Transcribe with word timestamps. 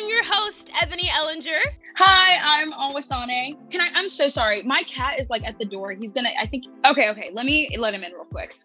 I'm 0.00 0.08
your 0.08 0.24
host, 0.24 0.72
Eboni 0.76 1.08
Ellinger. 1.08 1.60
Hi, 1.96 2.62
I'm 2.62 2.72
Awa 2.72 3.00
Sanneh. 3.00 3.54
Can 3.70 3.82
I? 3.82 3.90
I'm 3.92 4.08
so 4.08 4.30
sorry. 4.30 4.62
My 4.62 4.82
cat 4.84 5.20
is 5.20 5.28
like 5.28 5.44
at 5.44 5.58
the 5.58 5.66
door. 5.66 5.92
He's 5.92 6.14
gonna. 6.14 6.30
I 6.40 6.46
think. 6.46 6.64
Okay, 6.86 7.10
okay. 7.10 7.28
Let 7.34 7.44
me 7.44 7.76
let 7.76 7.92
him 7.92 8.02
in 8.02 8.10
real 8.14 8.24
quick. 8.24 8.58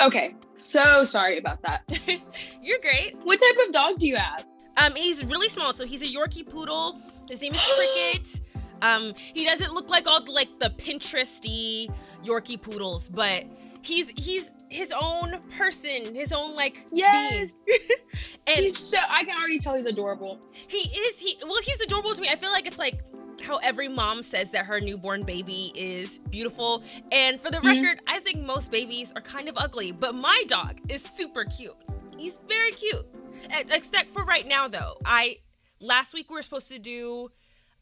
Okay, 0.00 0.36
so 0.52 1.02
sorry 1.02 1.38
about 1.38 1.62
that. 1.62 1.82
You're 2.62 2.78
great. 2.78 3.16
What 3.24 3.40
type 3.40 3.66
of 3.66 3.72
dog 3.72 3.98
do 3.98 4.06
you 4.06 4.14
have? 4.14 4.46
Um, 4.76 4.94
he's 4.94 5.24
really 5.24 5.48
small, 5.48 5.72
so 5.72 5.84
he's 5.84 6.02
a 6.02 6.06
Yorkie 6.06 6.48
poodle. 6.48 7.00
His 7.28 7.42
name 7.42 7.54
is 7.54 7.62
Cricket. 7.74 8.40
Um, 8.82 9.14
he 9.32 9.44
doesn't 9.44 9.72
look 9.74 9.90
like 9.90 10.08
all 10.08 10.24
the 10.24 10.32
like 10.32 10.58
the 10.58 10.70
Pinteresty 10.70 11.88
Yorkie 12.24 12.60
poodles, 12.60 13.06
but 13.06 13.44
he's 13.82 14.08
he's 14.16 14.50
his 14.68 14.92
own 14.98 15.38
person, 15.58 16.14
his 16.14 16.32
own 16.32 16.54
like 16.54 16.86
Yes. 16.92 17.52
and 18.46 18.60
He's 18.64 18.78
so. 18.78 18.98
I 19.08 19.24
can 19.24 19.36
already 19.38 19.58
tell 19.58 19.76
he's 19.76 19.86
adorable. 19.86 20.40
he 20.68 20.78
is 20.78 21.20
he 21.20 21.36
well 21.42 21.60
he's 21.62 21.80
adorable 21.80 22.14
to 22.14 22.20
me. 22.20 22.28
I 22.30 22.36
feel 22.36 22.50
like 22.50 22.66
it's 22.66 22.78
like 22.78 23.00
how 23.42 23.56
every 23.58 23.88
mom 23.88 24.22
says 24.22 24.50
that 24.52 24.64
her 24.66 24.80
newborn 24.80 25.22
baby 25.24 25.72
is 25.74 26.20
beautiful. 26.30 26.82
And 27.10 27.40
for 27.40 27.50
the 27.50 27.58
Mhm. 27.58 27.82
record, 27.82 28.00
I 28.06 28.20
think 28.20 28.40
most 28.40 28.70
babies 28.70 29.12
are 29.16 29.22
kind 29.22 29.48
of 29.48 29.56
ugly, 29.58 29.90
but 29.92 30.14
my 30.14 30.44
dog 30.46 30.78
is 30.88 31.02
super 31.16 31.44
cute. 31.44 31.74
He's 32.16 32.38
very 32.48 32.70
cute. 32.72 33.04
Except 33.50 34.10
for 34.10 34.24
right 34.24 34.46
now 34.46 34.68
though. 34.68 34.96
I 35.04 35.38
last 35.80 36.14
week 36.14 36.30
we 36.30 36.34
were 36.36 36.42
supposed 36.42 36.68
to 36.68 36.78
do 36.78 37.30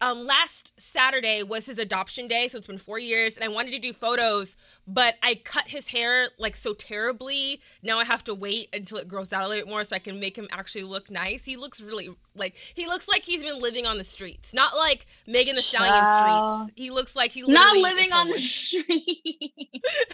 um 0.00 0.26
last 0.26 0.72
Saturday 0.78 1.42
was 1.42 1.66
his 1.66 1.78
adoption 1.78 2.26
day, 2.28 2.48
so 2.48 2.58
it's 2.58 2.66
been 2.66 2.78
4 2.78 2.98
years 2.98 3.34
and 3.36 3.44
I 3.44 3.48
wanted 3.48 3.72
to 3.72 3.78
do 3.78 3.92
photos, 3.92 4.56
but 4.86 5.16
I 5.22 5.34
cut 5.34 5.68
his 5.68 5.88
hair 5.88 6.28
like 6.38 6.56
so 6.56 6.72
terribly. 6.74 7.60
Now 7.82 7.98
I 7.98 8.04
have 8.04 8.24
to 8.24 8.34
wait 8.34 8.68
until 8.72 8.98
it 8.98 9.08
grows 9.08 9.32
out 9.32 9.44
a 9.44 9.48
little 9.48 9.64
bit 9.64 9.70
more 9.70 9.84
so 9.84 9.96
I 9.96 9.98
can 9.98 10.18
make 10.18 10.36
him 10.36 10.48
actually 10.50 10.84
look 10.84 11.10
nice. 11.10 11.44
He 11.44 11.56
looks 11.56 11.80
really 11.80 12.10
like 12.34 12.56
he 12.74 12.86
looks 12.86 13.08
like 13.08 13.24
he's 13.24 13.42
been 13.42 13.60
living 13.60 13.86
on 13.86 13.98
the 13.98 14.04
streets, 14.04 14.54
not 14.54 14.76
like 14.76 15.06
Megan 15.26 15.54
Thee 15.54 15.62
Stallion 15.62 15.92
Child. 15.94 16.62
streets. 16.62 16.72
He 16.76 16.90
looks 16.90 17.14
like 17.16 17.32
he 17.32 17.42
Not 17.42 17.76
living 17.76 18.12
on 18.12 18.28
the 18.28 18.38
street. 18.38 19.52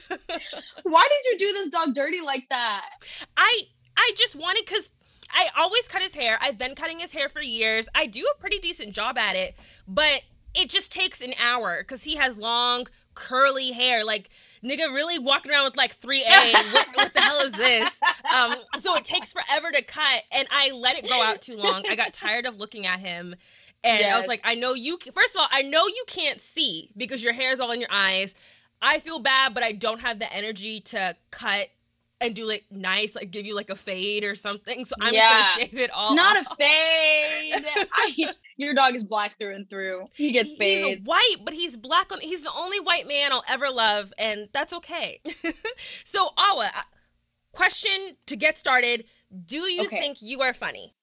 Why 0.83 1.09
did 1.11 1.33
you 1.33 1.39
do 1.39 1.53
this 1.53 1.69
dog 1.71 1.95
dirty 1.95 2.21
like 2.21 2.49
that? 2.51 2.89
I 3.37 3.63
I 3.97 4.13
just 4.17 4.37
wanted 4.37 4.65
because 4.67 4.91
I 5.31 5.49
always 5.57 5.89
cut 5.89 6.03
his 6.03 6.15
hair. 6.15 6.39
I've 6.41 6.59
been 6.59 6.75
cutting 6.75 7.01
his 7.01 7.13
hair 7.13 7.29
for 7.29 7.43
years. 7.43 7.89
I 7.95 8.07
do 8.07 8.27
a 8.35 8.41
pretty 8.41 8.59
decent 8.59 8.93
job 8.93 9.19
at 9.19 9.37
it, 9.37 9.57
but 9.87 10.23
it 10.55 10.71
just 10.71 10.93
takes 10.93 11.21
an 11.21 11.35
hour 11.43 11.79
because 11.81 12.05
he 12.05 12.17
has 12.17 12.39
long 12.39 12.87
curly 13.15 13.73
hair. 13.73 14.05
Like 14.05 14.31
nigga, 14.65 14.93
really 14.93 15.19
walking 15.19 15.53
around 15.53 15.65
with 15.65 15.77
like 15.77 15.93
three 15.95 16.23
A. 16.23 16.53
what, 16.73 16.89
what 16.95 17.15
the 17.15 17.21
hell 17.21 17.41
is 17.41 17.53
this? 17.53 18.01
Um, 18.35 18.55
so 18.81 18.97
it 18.97 19.05
takes 19.05 19.33
forever 19.33 19.71
to 19.71 19.83
cut, 19.83 20.23
and 20.33 20.49
I 20.51 20.73
let 20.73 20.97
it 20.97 21.09
go 21.09 21.23
out 21.23 21.41
too 21.43 21.57
long. 21.57 21.85
I 21.89 21.95
got 21.95 22.13
tired 22.13 22.47
of 22.47 22.57
looking 22.59 22.87
at 22.87 23.01
him. 23.01 23.35
And 23.85 24.05
I 24.05 24.19
was 24.19 24.27
like, 24.27 24.41
I 24.45 24.55
know 24.57 24.75
you. 24.75 24.99
First 25.15 25.35
of 25.35 25.41
all, 25.41 25.49
I 25.53 25.63
know 25.63 25.87
you 25.87 26.05
can't 26.09 26.41
see 26.41 26.91
because 26.97 27.23
your 27.23 27.33
hair 27.33 27.53
is 27.53 27.61
all 27.61 27.71
in 27.71 27.81
your 27.81 27.93
eyes. 27.93 28.35
I 28.83 28.99
feel 28.99 29.21
bad, 29.21 29.55
but 29.55 29.63
I 29.63 29.73
don't 29.73 30.01
have 30.01 30.19
the 30.19 30.33
energy 30.33 30.81
to 30.81 31.17
cut 31.31 31.69
and 32.21 32.35
do 32.35 32.47
like 32.47 32.65
nice, 32.71 33.15
like 33.15 33.31
give 33.31 33.47
you 33.47 33.55
like 33.55 33.71
a 33.71 33.77
fade 33.77 34.25
or 34.25 34.35
something. 34.35 34.85
So 34.85 34.97
I'm 35.01 35.13
Yeah. 35.15 35.29
just 35.43 35.57
gonna 35.57 35.67
shave 35.69 35.79
it 35.81 35.91
all. 35.91 36.15
Not 36.15 36.37
off. 36.39 36.47
a 36.53 36.57
fade. 36.57 37.65
I, 37.93 38.31
your 38.57 38.75
dog 38.75 38.95
is 38.95 39.05
black 39.05 39.39
through 39.39 39.55
and 39.55 39.69
through. 39.69 40.07
He 40.15 40.33
gets 40.33 40.51
He's 40.51 40.59
fades. 40.59 41.03
white, 41.05 41.37
but 41.45 41.53
he's 41.55 41.77
black 41.77 42.11
on. 42.13 42.21
He's 42.21 42.43
the 42.43 42.53
only 42.57 42.81
white 42.81 43.07
man 43.07 43.33
I'll 43.33 43.45
ever 43.49 43.71
love, 43.71 44.13
and 44.19 44.49
that's 44.53 44.73
okay. 44.73 45.21
so 45.79 46.31
Awa, 46.39 46.71
uh, 46.75 46.83
question 47.53 48.17
to 48.27 48.37
get 48.37 48.57
started: 48.59 49.05
Do 49.45 49.71
you 49.71 49.85
Okay. 49.87 49.99
think 49.99 50.19
you 50.23 50.41
are 50.43 50.55
funny? 50.55 50.95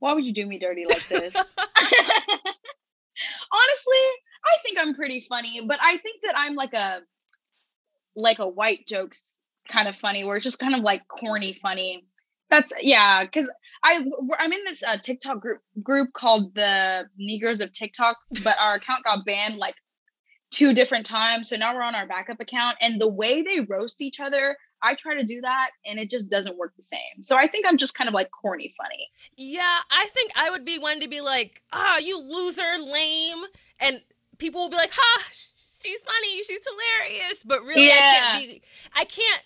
Why 0.00 0.12
would 0.12 0.26
you 0.26 0.32
do 0.32 0.46
me 0.46 0.58
dirty 0.58 0.86
like 0.86 1.06
this? 1.08 1.34
Honestly, 1.36 1.44
I 4.44 4.56
think 4.62 4.78
I'm 4.78 4.94
pretty 4.94 5.24
funny, 5.28 5.60
but 5.66 5.78
I 5.82 5.96
think 5.98 6.22
that 6.22 6.34
I'm 6.38 6.54
like 6.54 6.72
a 6.72 7.00
like 8.18 8.38
a 8.38 8.48
white 8.48 8.86
jokes 8.86 9.40
kind 9.70 9.88
of 9.88 9.96
funny, 9.96 10.24
where 10.24 10.36
it's 10.36 10.44
just 10.44 10.58
kind 10.58 10.74
of 10.74 10.82
like 10.82 11.06
corny 11.08 11.52
funny. 11.54 12.04
That's 12.50 12.72
yeah, 12.80 13.24
because 13.24 13.48
I 13.84 14.04
I'm 14.38 14.52
in 14.52 14.64
this 14.64 14.82
uh, 14.82 14.96
TikTok 14.98 15.40
group 15.40 15.60
group 15.82 16.12
called 16.12 16.54
the 16.54 17.06
Negroes 17.16 17.60
of 17.60 17.70
TikToks, 17.72 18.42
but 18.42 18.56
our 18.60 18.74
account 18.74 19.04
got 19.04 19.24
banned 19.24 19.56
like 19.56 19.74
two 20.50 20.72
different 20.72 21.06
times, 21.06 21.50
so 21.50 21.56
now 21.56 21.74
we're 21.74 21.82
on 21.82 21.94
our 21.94 22.06
backup 22.06 22.40
account, 22.40 22.76
and 22.80 23.00
the 23.00 23.08
way 23.08 23.42
they 23.42 23.60
roast 23.60 24.00
each 24.02 24.20
other. 24.20 24.56
I 24.80 24.94
try 24.94 25.16
to 25.16 25.24
do 25.24 25.40
that 25.40 25.70
and 25.84 25.98
it 25.98 26.08
just 26.08 26.30
doesn't 26.30 26.56
work 26.56 26.72
the 26.76 26.84
same. 26.84 27.22
So 27.22 27.36
I 27.36 27.48
think 27.48 27.66
I'm 27.66 27.78
just 27.78 27.94
kind 27.94 28.06
of 28.06 28.14
like 28.14 28.30
corny 28.30 28.72
funny. 28.76 29.08
Yeah, 29.36 29.78
I 29.90 30.06
think 30.14 30.30
I 30.36 30.50
would 30.50 30.64
be 30.64 30.78
one 30.78 31.00
to 31.00 31.08
be 31.08 31.20
like, 31.20 31.62
ah, 31.72 31.98
you 31.98 32.22
loser, 32.22 32.78
lame, 32.86 33.42
and 33.80 34.00
people 34.38 34.60
will 34.60 34.70
be 34.70 34.76
like, 34.76 34.92
ha, 34.92 35.30
she's 35.88 36.02
funny, 36.02 36.42
she's 36.42 36.66
hilarious, 36.66 37.42
but 37.44 37.62
really, 37.62 37.90
I 37.90 38.02
can't 38.02 38.32
be, 38.32 38.62
I 38.94 39.04
can't. 39.04 39.42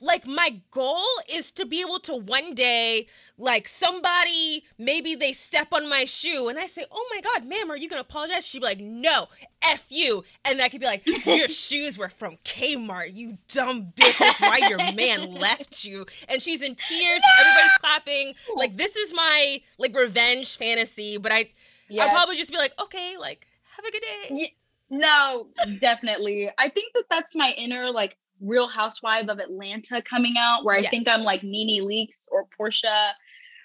Like 0.00 0.28
my 0.28 0.60
goal 0.70 1.02
is 1.28 1.50
to 1.52 1.66
be 1.66 1.80
able 1.80 1.98
to 2.00 2.14
one 2.14 2.54
day, 2.54 3.08
like 3.36 3.66
somebody, 3.66 4.62
maybe 4.78 5.16
they 5.16 5.32
step 5.32 5.72
on 5.72 5.88
my 5.88 6.04
shoe, 6.04 6.48
and 6.48 6.56
I 6.56 6.68
say, 6.68 6.84
"Oh 6.92 7.04
my 7.12 7.20
God, 7.20 7.44
ma'am, 7.48 7.68
are 7.68 7.76
you 7.76 7.88
gonna 7.88 8.02
apologize?" 8.02 8.46
She'd 8.46 8.60
be 8.60 8.66
like, 8.66 8.78
"No, 8.78 9.26
f 9.60 9.86
you," 9.88 10.22
and 10.44 10.62
I 10.62 10.68
could 10.68 10.78
be 10.80 10.86
like, 10.86 11.02
"Your 11.26 11.48
shoes 11.48 11.98
were 11.98 12.08
from 12.10 12.36
Kmart, 12.44 13.12
you 13.12 13.38
dumb 13.48 13.92
bitch. 13.96 14.18
That's 14.18 14.40
why 14.40 14.58
your 14.58 14.78
man 14.78 15.34
left 15.40 15.84
you." 15.84 16.06
And 16.28 16.40
she's 16.40 16.62
in 16.62 16.76
tears. 16.76 17.20
Everybody's 17.40 17.76
clapping. 17.80 18.34
Like 18.54 18.76
this 18.76 18.94
is 18.94 19.12
my 19.12 19.60
like 19.78 19.96
revenge 19.96 20.56
fantasy, 20.58 21.16
but 21.16 21.32
I 21.32 21.38
I'll 21.38 21.46
Yes. 21.88 22.10
probably 22.10 22.36
just 22.36 22.52
be 22.52 22.56
like, 22.58 22.80
"Okay, 22.80 23.16
like 23.18 23.48
have 23.76 23.84
a 23.84 23.90
good 23.90 24.02
day." 24.02 24.52
No, 24.90 25.48
definitely. 25.80 26.50
I 26.58 26.68
think 26.70 26.92
that 26.94 27.04
that's 27.10 27.34
my 27.36 27.52
inner 27.56 27.90
like 27.90 28.16
Real 28.40 28.68
Housewife 28.68 29.28
of 29.28 29.38
Atlanta 29.38 30.00
coming 30.02 30.34
out, 30.38 30.64
where 30.64 30.76
I 30.76 30.80
Yes. 30.80 30.90
think 30.90 31.08
I'm 31.08 31.22
like 31.22 31.42
NeNe 31.42 31.82
Leakes 31.84 32.26
or 32.30 32.46
Porsha 32.58 33.10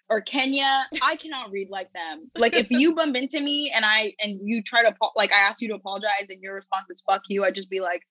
or 0.10 0.22
Kenya. 0.22 0.86
I 1.02 1.16
cannot 1.16 1.52
read 1.52 1.70
like 1.70 1.92
them. 1.94 2.30
Like 2.36 2.54
if 2.56 2.70
you 2.70 2.94
bump 2.96 3.16
into 3.16 3.40
me 3.40 3.72
and 3.74 3.86
I 3.86 4.14
and 4.20 4.40
you 4.44 4.62
try 4.64 4.84
to 4.84 4.94
like 5.16 5.32
I 5.32 5.40
ask 5.40 5.62
you 5.62 5.70
to 5.70 5.76
apologize 5.76 6.28
and 6.30 6.42
your 6.42 6.56
response 6.56 6.90
is 6.90 7.02
"fuck 7.06 7.22
you," 7.30 7.46
I 7.46 7.52
just 7.52 7.70
be 7.70 7.80
like, 7.80 8.02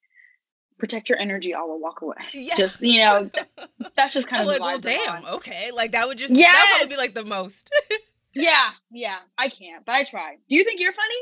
protect 0.79 1.07
your 1.09 1.19
energy. 1.19 1.53
I 1.53 1.61
will 1.61 1.79
walk 1.79 2.01
away. 2.01 2.15
Yeah. 2.33 2.55
Just 2.55 2.81
you 2.81 2.99
know, 3.03 3.29
th- 3.33 3.69
that's 3.95 4.13
just 4.13 4.27
kind 4.27 4.41
I'm 4.41 4.47
of 4.47 4.53
like, 4.53 4.61
well, 4.61 4.79
damn, 4.79 5.23
on. 5.25 5.33
okay. 5.35 5.69
Like 5.71 5.91
that 5.91 6.07
would 6.07 6.17
just 6.17 6.35
yeah, 6.35 6.51
that 6.51 6.65
would 6.71 6.77
probably 6.89 6.95
be 6.95 6.97
like 6.97 7.13
the 7.13 7.25
most. 7.25 7.69
Yeah, 8.35 8.71
yeah. 8.89 9.17
I 9.37 9.47
can't, 9.49 9.85
but 9.85 9.93
I 9.93 10.05
try. 10.05 10.37
Do 10.49 10.55
you 10.55 10.63
think 10.63 10.81
you're 10.81 10.91
funny? 10.91 11.13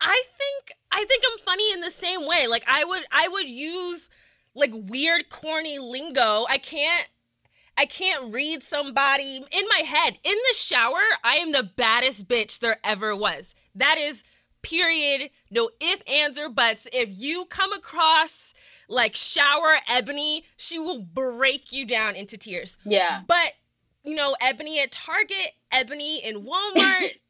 I 0.00 0.22
think 0.36 0.72
I 0.90 1.04
think 1.04 1.24
I'm 1.30 1.38
funny 1.38 1.72
in 1.72 1.80
the 1.80 1.90
same 1.90 2.26
way. 2.26 2.46
Like 2.46 2.64
I 2.66 2.84
would 2.84 3.02
I 3.10 3.28
would 3.28 3.48
use 3.48 4.08
like 4.54 4.70
weird 4.72 5.30
corny 5.30 5.78
lingo. 5.78 6.46
I 6.48 6.58
can't 6.58 7.08
I 7.76 7.86
can't 7.86 8.32
read 8.32 8.62
somebody 8.62 9.36
in 9.36 9.64
my 9.68 9.82
head. 9.86 10.18
In 10.24 10.34
the 10.34 10.54
shower, 10.54 11.00
I 11.22 11.36
am 11.36 11.52
the 11.52 11.62
baddest 11.62 12.26
bitch 12.26 12.58
there 12.58 12.78
ever 12.82 13.14
was. 13.14 13.54
That 13.74 13.98
is 13.98 14.24
period. 14.62 15.30
No 15.50 15.70
if, 15.80 16.02
ands, 16.08 16.38
or 16.38 16.48
buts. 16.48 16.88
If 16.92 17.08
you 17.12 17.44
come 17.46 17.72
across 17.72 18.54
like 18.88 19.14
shower 19.14 19.76
Eboni, 19.88 20.42
she 20.56 20.78
will 20.78 21.00
break 21.00 21.72
you 21.72 21.86
down 21.86 22.16
into 22.16 22.36
tears. 22.36 22.78
Yeah. 22.84 23.22
But 23.26 23.52
you 24.02 24.14
know, 24.14 24.34
Eboni 24.42 24.78
at 24.78 24.90
Target, 24.90 25.52
Eboni 25.72 26.22
in 26.24 26.44
Walmart, 26.44 27.10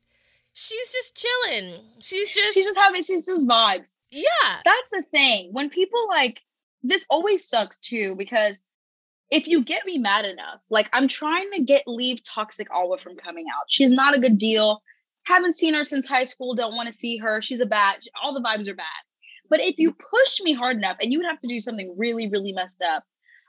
she's 0.58 0.90
just 0.92 1.16
chilling. 1.16 1.74
She's 2.00 2.30
just 2.34 2.54
She's 2.54 2.64
just 2.66 2.78
having. 2.78 3.02
She's 3.02 3.24
just 3.26 3.46
vibes. 3.46 3.96
yeah. 4.10 4.56
that's 4.64 4.90
the 4.90 5.02
thing 5.12 5.50
when 5.52 5.70
people 5.70 6.06
like 6.08 6.40
this 6.82 7.06
always 7.10 7.48
sucks 7.48 7.78
too 7.78 8.14
because 8.18 8.62
if 9.30 9.46
you 9.46 9.62
get 9.62 9.84
me 9.84 9.98
mad 9.98 10.24
enough 10.24 10.60
like 10.70 10.88
i'm 10.92 11.06
trying 11.08 11.50
to 11.54 11.62
get 11.62 11.82
leave 11.86 12.22
toxic 12.22 12.68
Awa 12.72 12.96
from 12.98 13.16
coming 13.16 13.44
out 13.48 13.64
she's 13.68 13.92
not 13.92 14.16
a 14.16 14.20
good 14.20 14.38
deal 14.38 14.80
haven't 15.24 15.58
seen 15.58 15.74
her 15.74 15.84
since 15.84 16.06
high 16.08 16.24
school 16.24 16.54
don't 16.54 16.74
want 16.76 16.86
to 16.86 16.92
see 16.92 17.18
her 17.18 17.42
she's 17.42 17.60
a 17.60 17.66
bad 17.66 17.96
all 18.22 18.32
the 18.32 18.40
vibes 18.40 18.68
are 18.68 18.74
bad 18.76 18.86
but 19.50 19.60
if 19.60 19.76
you 19.78 19.92
push 19.92 20.40
me 20.42 20.54
hard 20.54 20.76
enough 20.76 20.96
and 21.02 21.12
you 21.12 21.18
would 21.18 21.26
have 21.26 21.38
to 21.40 21.48
do 21.48 21.60
something 21.60 21.92
really 21.98 22.28
really 22.30 22.52
messed 22.52 22.80
up 22.80 23.02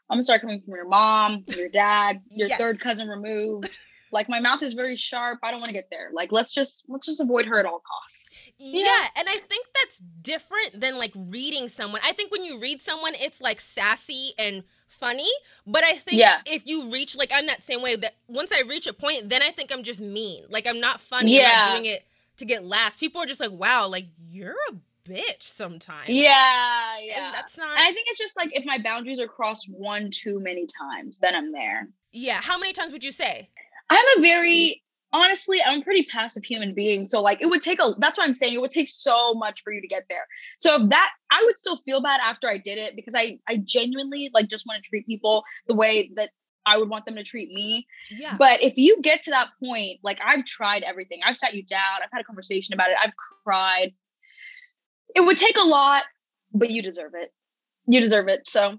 i'm 0.10 0.16
gonna 0.16 0.24
start 0.24 0.42
coming 0.42 0.60
from 0.60 0.74
your 0.76 0.88
mom 0.88 1.44
your 1.56 1.70
dad 1.70 2.20
your 2.32 2.48
Yes. 2.50 2.58
third 2.58 2.80
cousin 2.82 3.08
removed 3.08 3.70
like 4.12 4.28
my 4.30 4.40
mouth 4.40 4.62
is 4.64 4.74
very 4.74 4.96
sharp 4.98 5.40
i 5.44 5.52
don't 5.52 5.60
want 5.60 5.68
to 5.68 5.74
get 5.74 5.90
there 5.90 6.10
like 6.14 6.32
let's 6.32 6.54
just 6.54 6.86
let's 6.90 7.06
just 7.06 7.20
avoid 7.22 7.46
her 7.46 7.60
at 7.60 7.66
all 7.66 7.82
costs 7.86 8.30
Yeah, 8.58 9.06
and 9.18 9.28
I 9.30 9.36
think 9.36 9.68
that's 9.74 9.98
different 10.22 10.82
than 10.82 10.98
like 10.98 11.14
reading 11.16 11.70
someone. 11.70 12.02
I 12.04 12.12
think 12.14 12.32
when 12.32 12.44
you 12.44 12.60
read 12.60 12.82
someone, 12.82 13.14
it's 13.16 13.40
like 13.40 13.62
sassy 13.62 14.34
and 14.38 14.64
funny. 14.88 15.30
But 15.66 15.84
I 15.84 15.94
think 15.94 16.20
Yeah. 16.20 16.42
if 16.46 16.68
you 16.68 16.92
reach 16.92 17.16
like 17.16 17.32
I'm 17.34 17.46
that 17.48 17.64
same 17.64 17.82
way 17.82 17.96
that 17.96 18.16
once 18.28 18.52
I 18.52 18.62
reach 18.68 18.86
a 18.88 18.94
point, 18.94 19.30
then 19.30 19.42
I 19.42 19.52
think 19.52 19.72
I'm 19.72 19.84
just 19.84 20.02
mean. 20.02 20.44
Like 20.50 20.68
I'm 20.68 20.80
not 20.82 21.00
funny. 21.00 21.40
I'm 21.40 21.42
Yeah. 21.46 21.56
not 21.64 21.72
doing 21.72 21.86
it 21.86 22.06
to 22.38 22.46
get 22.46 22.66
laughs. 22.66 22.98
People 22.98 23.22
are 23.22 23.26
just 23.26 23.40
like, 23.40 23.52
wow, 23.52 23.88
like 23.88 24.08
you're 24.18 24.56
a 24.70 24.74
bitch 25.10 25.44
sometimes. 25.44 26.10
yeah 26.10 27.00
yeah 27.02 27.26
And 27.28 27.34
that's 27.36 27.58
not 27.58 27.70
And 27.70 27.80
I 27.80 27.92
think 27.94 28.08
it's 28.10 28.20
just 28.20 28.36
like 28.36 28.50
if 28.54 28.66
my 28.66 28.78
boundaries 28.84 29.20
are 29.20 29.28
crossed 29.28 29.70
one 29.70 30.12
too 30.12 30.40
many 30.40 30.66
times, 30.68 31.20
then 31.20 31.34
I'm 31.36 31.52
there. 31.52 31.88
Yeah. 32.12 32.42
How 32.42 32.58
many 32.58 32.74
times 32.74 32.92
would 32.92 33.04
you 33.04 33.12
say? 33.14 33.50
I'm 33.90 34.06
a 34.18 34.22
very 34.22 34.82
honestly, 35.12 35.60
I'm 35.66 35.82
a 35.82 35.84
pretty 35.84 36.06
passive 36.06 36.44
human 36.44 36.74
being. 36.74 37.08
So 37.08 37.22
like 37.22 37.42
it 37.42 37.48
would 37.48 37.62
take 37.62 37.80
a 37.82 37.94
that's 37.98 38.18
what 38.18 38.26
I'm 38.26 38.34
saying. 38.34 38.54
It 38.54 38.62
would 38.62 38.70
take 38.70 38.90
so 38.90 39.34
much 39.34 39.64
for 39.64 39.72
you 39.72 39.82
to 39.82 39.88
get 39.88 40.06
there. 40.10 40.28
So 40.58 40.76
if 40.76 40.90
that 40.90 41.12
I 41.32 41.42
would 41.46 41.58
still 41.58 41.78
feel 41.78 42.02
bad 42.02 42.20
after 42.24 42.50
I 42.50 42.58
did 42.58 42.78
it 42.78 42.96
because 42.96 43.16
I 43.16 43.40
I 43.48 43.58
genuinely 43.58 44.30
like 44.34 44.48
just 44.48 44.66
want 44.68 44.84
to 44.84 44.88
treat 44.88 45.06
people 45.06 45.44
the 45.68 45.76
way 45.76 46.12
that 46.16 46.30
I 46.66 46.78
would 46.78 46.90
want 46.90 47.06
them 47.06 47.16
to 47.16 47.24
treat 47.24 47.52
me. 47.52 47.88
Yeah. 48.12 48.36
But 48.38 48.62
if 48.62 48.78
you 48.78 49.02
get 49.02 49.24
to 49.24 49.32
that 49.32 49.50
point, 49.64 50.00
like 50.04 50.20
I've 50.24 50.46
tried 50.46 50.84
everything. 50.84 51.22
I've 51.26 51.38
sat 51.38 51.54
you 51.54 51.64
down, 51.64 52.02
I've 52.04 52.12
had 52.12 52.22
a 52.22 52.26
conversation 52.26 52.74
about 52.74 52.90
it, 52.90 52.98
I've 53.04 53.14
cried. 53.44 53.94
It 55.16 55.22
would 55.22 55.38
take 55.38 55.58
a 55.58 55.66
lot, 55.66 56.04
but 56.54 56.70
you 56.70 56.84
deserve 56.84 57.14
it. 57.16 57.34
You 57.88 58.00
deserve 58.00 58.28
it. 58.28 58.48
So 58.48 58.78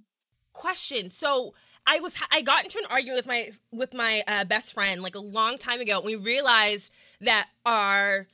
question. 0.53 1.11
So 1.11 1.55
I 1.91 1.99
was 1.99 2.15
I 2.31 2.41
got 2.41 2.63
into 2.63 2.79
an 2.79 2.85
argument 2.89 3.17
with 3.19 3.27
my 3.27 3.51
with 3.73 3.95
my 3.95 4.23
uh, 4.29 4.45
best 4.45 4.75
friend 4.75 5.03
like 5.03 5.17
a 5.17 5.21
long 5.21 5.59
time 5.59 5.81
ago. 5.81 6.01
We 6.01 6.15
realized 6.15 6.93
that 7.21 7.49
our 7.67 8.29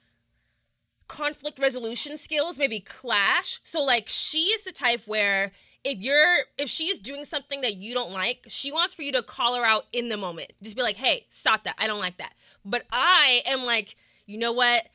conflict 1.08 1.58
resolution 1.58 2.18
skills 2.18 2.58
maybe 2.58 2.80
clash. 2.80 3.60
So 3.62 3.82
like 3.82 4.10
she 4.10 4.40
is 4.40 4.64
the 4.64 4.72
type 4.72 5.02
where 5.06 5.52
if 5.84 6.02
you're 6.02 6.40
if 6.58 6.68
she's 6.68 6.98
doing 6.98 7.24
something 7.24 7.62
that 7.62 7.76
you 7.76 7.94
don't 7.94 8.12
like, 8.12 8.44
she 8.48 8.70
wants 8.70 8.94
for 8.94 9.00
you 9.00 9.12
to 9.12 9.22
call 9.22 9.56
her 9.56 9.64
out 9.64 9.86
in 9.90 10.10
the 10.10 10.18
moment. 10.18 10.52
Just 10.62 10.76
be 10.76 10.82
like, 10.82 10.96
"Hey, 10.96 11.24
stop 11.30 11.64
that. 11.64 11.76
I 11.78 11.86
don't 11.86 12.00
like 12.00 12.18
that." 12.18 12.34
But 12.62 12.82
I 12.92 13.40
am 13.46 13.64
like, 13.64 13.96
"You 14.26 14.36
know 14.36 14.52
what? 14.52 14.86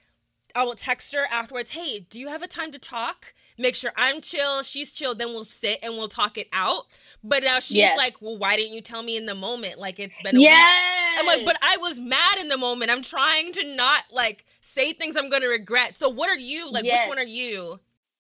I 0.54 0.66
will 0.66 0.76
text 0.76 1.14
her 1.14 1.26
afterwards. 1.32 1.72
Hey, 1.72 2.06
do 2.10 2.20
you 2.20 2.28
have 2.28 2.44
a 2.44 2.48
time 2.48 2.72
to 2.74 2.80
talk? 2.80 3.34
Make 3.58 3.76
sure 3.76 3.92
I'm 3.96 4.22
chill, 4.22 4.64
she's 4.64 4.94
chill, 4.94 5.16
then 5.16 5.30
we'll 5.30 5.46
sit 5.46 5.80
and 5.84 5.94
we'll 5.94 6.08
talk 6.08 6.38
it 6.38 6.48
out. 6.54 6.84
But 7.24 7.44
now 7.44 7.60
she's 7.60 7.78
yes. 7.78 7.98
like, 7.98 8.16
well, 8.22 8.38
why 8.38 8.56
didn't 8.56 8.74
you 8.74 8.82
tell 8.82 9.04
me 9.04 9.18
in 9.18 9.26
the 9.26 9.36
moment? 9.36 9.80
Like 9.80 10.00
it's 10.00 10.18
been 10.24 10.38
a 10.38 10.40
yes. 10.40 11.18
week. 11.18 11.20
I'm 11.20 11.26
like, 11.26 11.46
but 11.46 11.58
I 11.62 11.78
was 11.78 12.00
mad 12.00 12.38
in 12.40 12.48
the 12.48 12.58
moment. 12.58 12.92
I'm 12.92 13.02
trying 13.02 13.54
to 13.54 13.76
not 13.76 14.04
like 14.12 14.46
say 14.62 14.94
things 14.94 15.16
I'm 15.16 15.30
gonna 15.30 15.48
regret. 15.48 15.98
So 15.98 16.10
what 16.10 16.30
are 16.30 16.38
you? 16.38 16.72
Like, 16.72 16.86
yes. 16.86 17.06
which 17.06 17.10
one 17.10 17.20
are 17.20 17.28
you? 17.28 17.80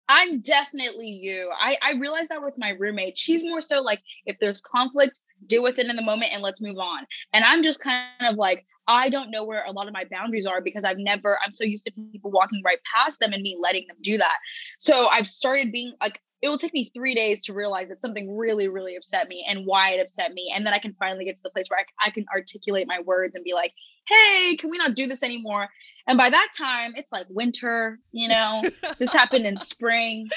I'm 0.09 0.41
definitely 0.41 1.09
you. 1.09 1.51
I, 1.57 1.77
I 1.81 1.93
realized 1.93 2.31
that 2.31 2.43
with 2.43 2.59
my 2.59 2.71
roommate. 2.71 3.17
She's 3.17 3.45
more 3.45 3.61
so 3.61 3.81
like, 3.81 4.01
if 4.27 4.37
there's 4.41 4.61
conflict, 4.61 5.21
deal 5.47 5.63
with 5.63 5.79
it 5.79 5.87
in 5.87 5.95
the 5.95 6.03
moment 6.03 6.33
and 6.33 6.43
let's 6.43 6.61
move 6.61 6.79
on. 6.79 7.07
And 7.33 7.45
I'm 7.45 7.63
just 7.63 7.81
kind 7.81 8.09
of 8.23 8.35
like, 8.35 8.67
I 8.91 9.09
don't 9.09 9.31
know 9.31 9.45
where 9.45 9.63
a 9.65 9.71
lot 9.71 9.87
of 9.87 9.95
my 9.95 10.05
boundaries 10.11 10.47
are 10.47 10.61
because 10.61 10.85
I've 10.85 10.99
never, 10.99 11.39
I'm 11.45 11.53
so 11.53 11.65
used 11.65 11.85
to 11.87 11.93
people 12.11 12.33
walking 12.33 12.61
right 12.65 12.79
past 12.93 13.21
them 13.21 13.33
and 13.33 13.41
me 13.41 13.57
letting 13.59 13.87
them 13.87 13.97
do 14.03 14.19
that. 14.19 14.37
So 14.79 15.07
I've 15.09 15.29
started 15.29 15.71
being 15.71 15.95
like, 16.01 16.21
it 16.43 16.49
will 16.49 16.59
take 16.59 16.75
me 16.75 16.91
three 16.93 17.15
days 17.15 17.45
to 17.45 17.53
realize 17.53 17.89
that 17.91 18.03
something 18.03 18.37
really, 18.37 18.69
really 18.69 18.97
upset 18.97 19.29
me 19.29 19.47
and 19.49 19.65
why 19.65 19.93
it 19.93 20.01
upset 20.01 20.33
me. 20.33 20.53
And 20.55 20.67
then 20.67 20.75
I 20.75 20.79
can 20.79 20.95
finally 20.99 21.25
get 21.25 21.37
to 21.37 21.43
the 21.43 21.51
place 21.51 21.67
where 21.69 21.81
I, 21.81 22.09
I 22.09 22.11
can 22.11 22.25
articulate 22.35 22.89
my 22.89 22.99
words 23.01 23.35
and 23.37 23.45
be 23.45 23.53
like, 23.53 23.73
hey, 24.09 24.57
can 24.59 24.71
we 24.71 24.79
not 24.79 24.97
do 24.97 25.07
this 25.07 25.23
anymore? 25.23 25.69
And 26.09 26.19
by 26.19 26.31
that 26.31 26.49
time, 26.57 26.95
it's 26.97 27.13
like 27.13 27.27
winter, 27.29 28.01
you 28.11 28.27
know, 28.27 28.65
this 28.99 29.13
happened 29.13 29.47
in 29.47 29.59
spring. 29.59 30.31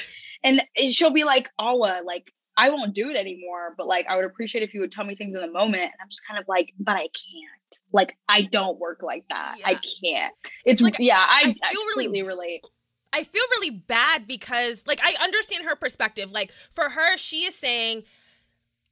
And 0.44 0.62
she'll 0.90 1.14
be 1.14 1.24
like, 1.24 1.50
Awa, 1.58 2.02
like, 2.06 2.32
I 2.56 2.70
won't 2.70 2.94
do 2.94 3.10
it 3.10 3.16
anymore, 3.16 3.74
but 3.78 3.88
like, 3.88 4.06
I 4.08 4.16
would 4.16 4.26
appreciate 4.26 4.64
if 4.64 4.74
you 4.74 4.80
would 4.82 4.92
tell 4.92 5.06
me 5.06 5.16
things 5.16 5.34
in 5.34 5.42
the 5.42 5.52
moment. 5.52 5.84
And 5.84 5.92
I'm 6.02 6.10
just 6.10 6.26
kind 6.26 6.40
of 6.40 6.48
like, 6.48 6.74
but 6.80 6.96
I 6.96 7.08
can't. 7.08 7.80
Like, 7.92 8.16
I 8.30 8.44
don't 8.44 8.80
work 8.80 9.02
like 9.02 9.26
that. 9.30 9.56
Yeah. 9.60 9.68
I 9.68 9.74
can't. 9.74 10.34
It's, 10.64 10.82
like, 10.82 10.98
yeah, 11.00 11.26
I, 11.28 11.40
I, 11.40 11.44
feel 11.46 11.56
I 11.64 11.74
completely 11.74 12.22
really, 12.22 12.36
relate. 12.36 12.66
I 13.12 13.24
feel 13.24 13.42
really 13.52 13.72
bad 13.72 14.28
because, 14.28 14.84
like, 14.86 15.00
I 15.04 15.16
understand 15.24 15.66
her 15.66 15.76
perspective. 15.76 16.32
Like, 16.32 16.52
for 16.72 16.90
her, 16.90 17.18
she 17.18 17.46
is 17.46 17.56
saying, 17.56 18.04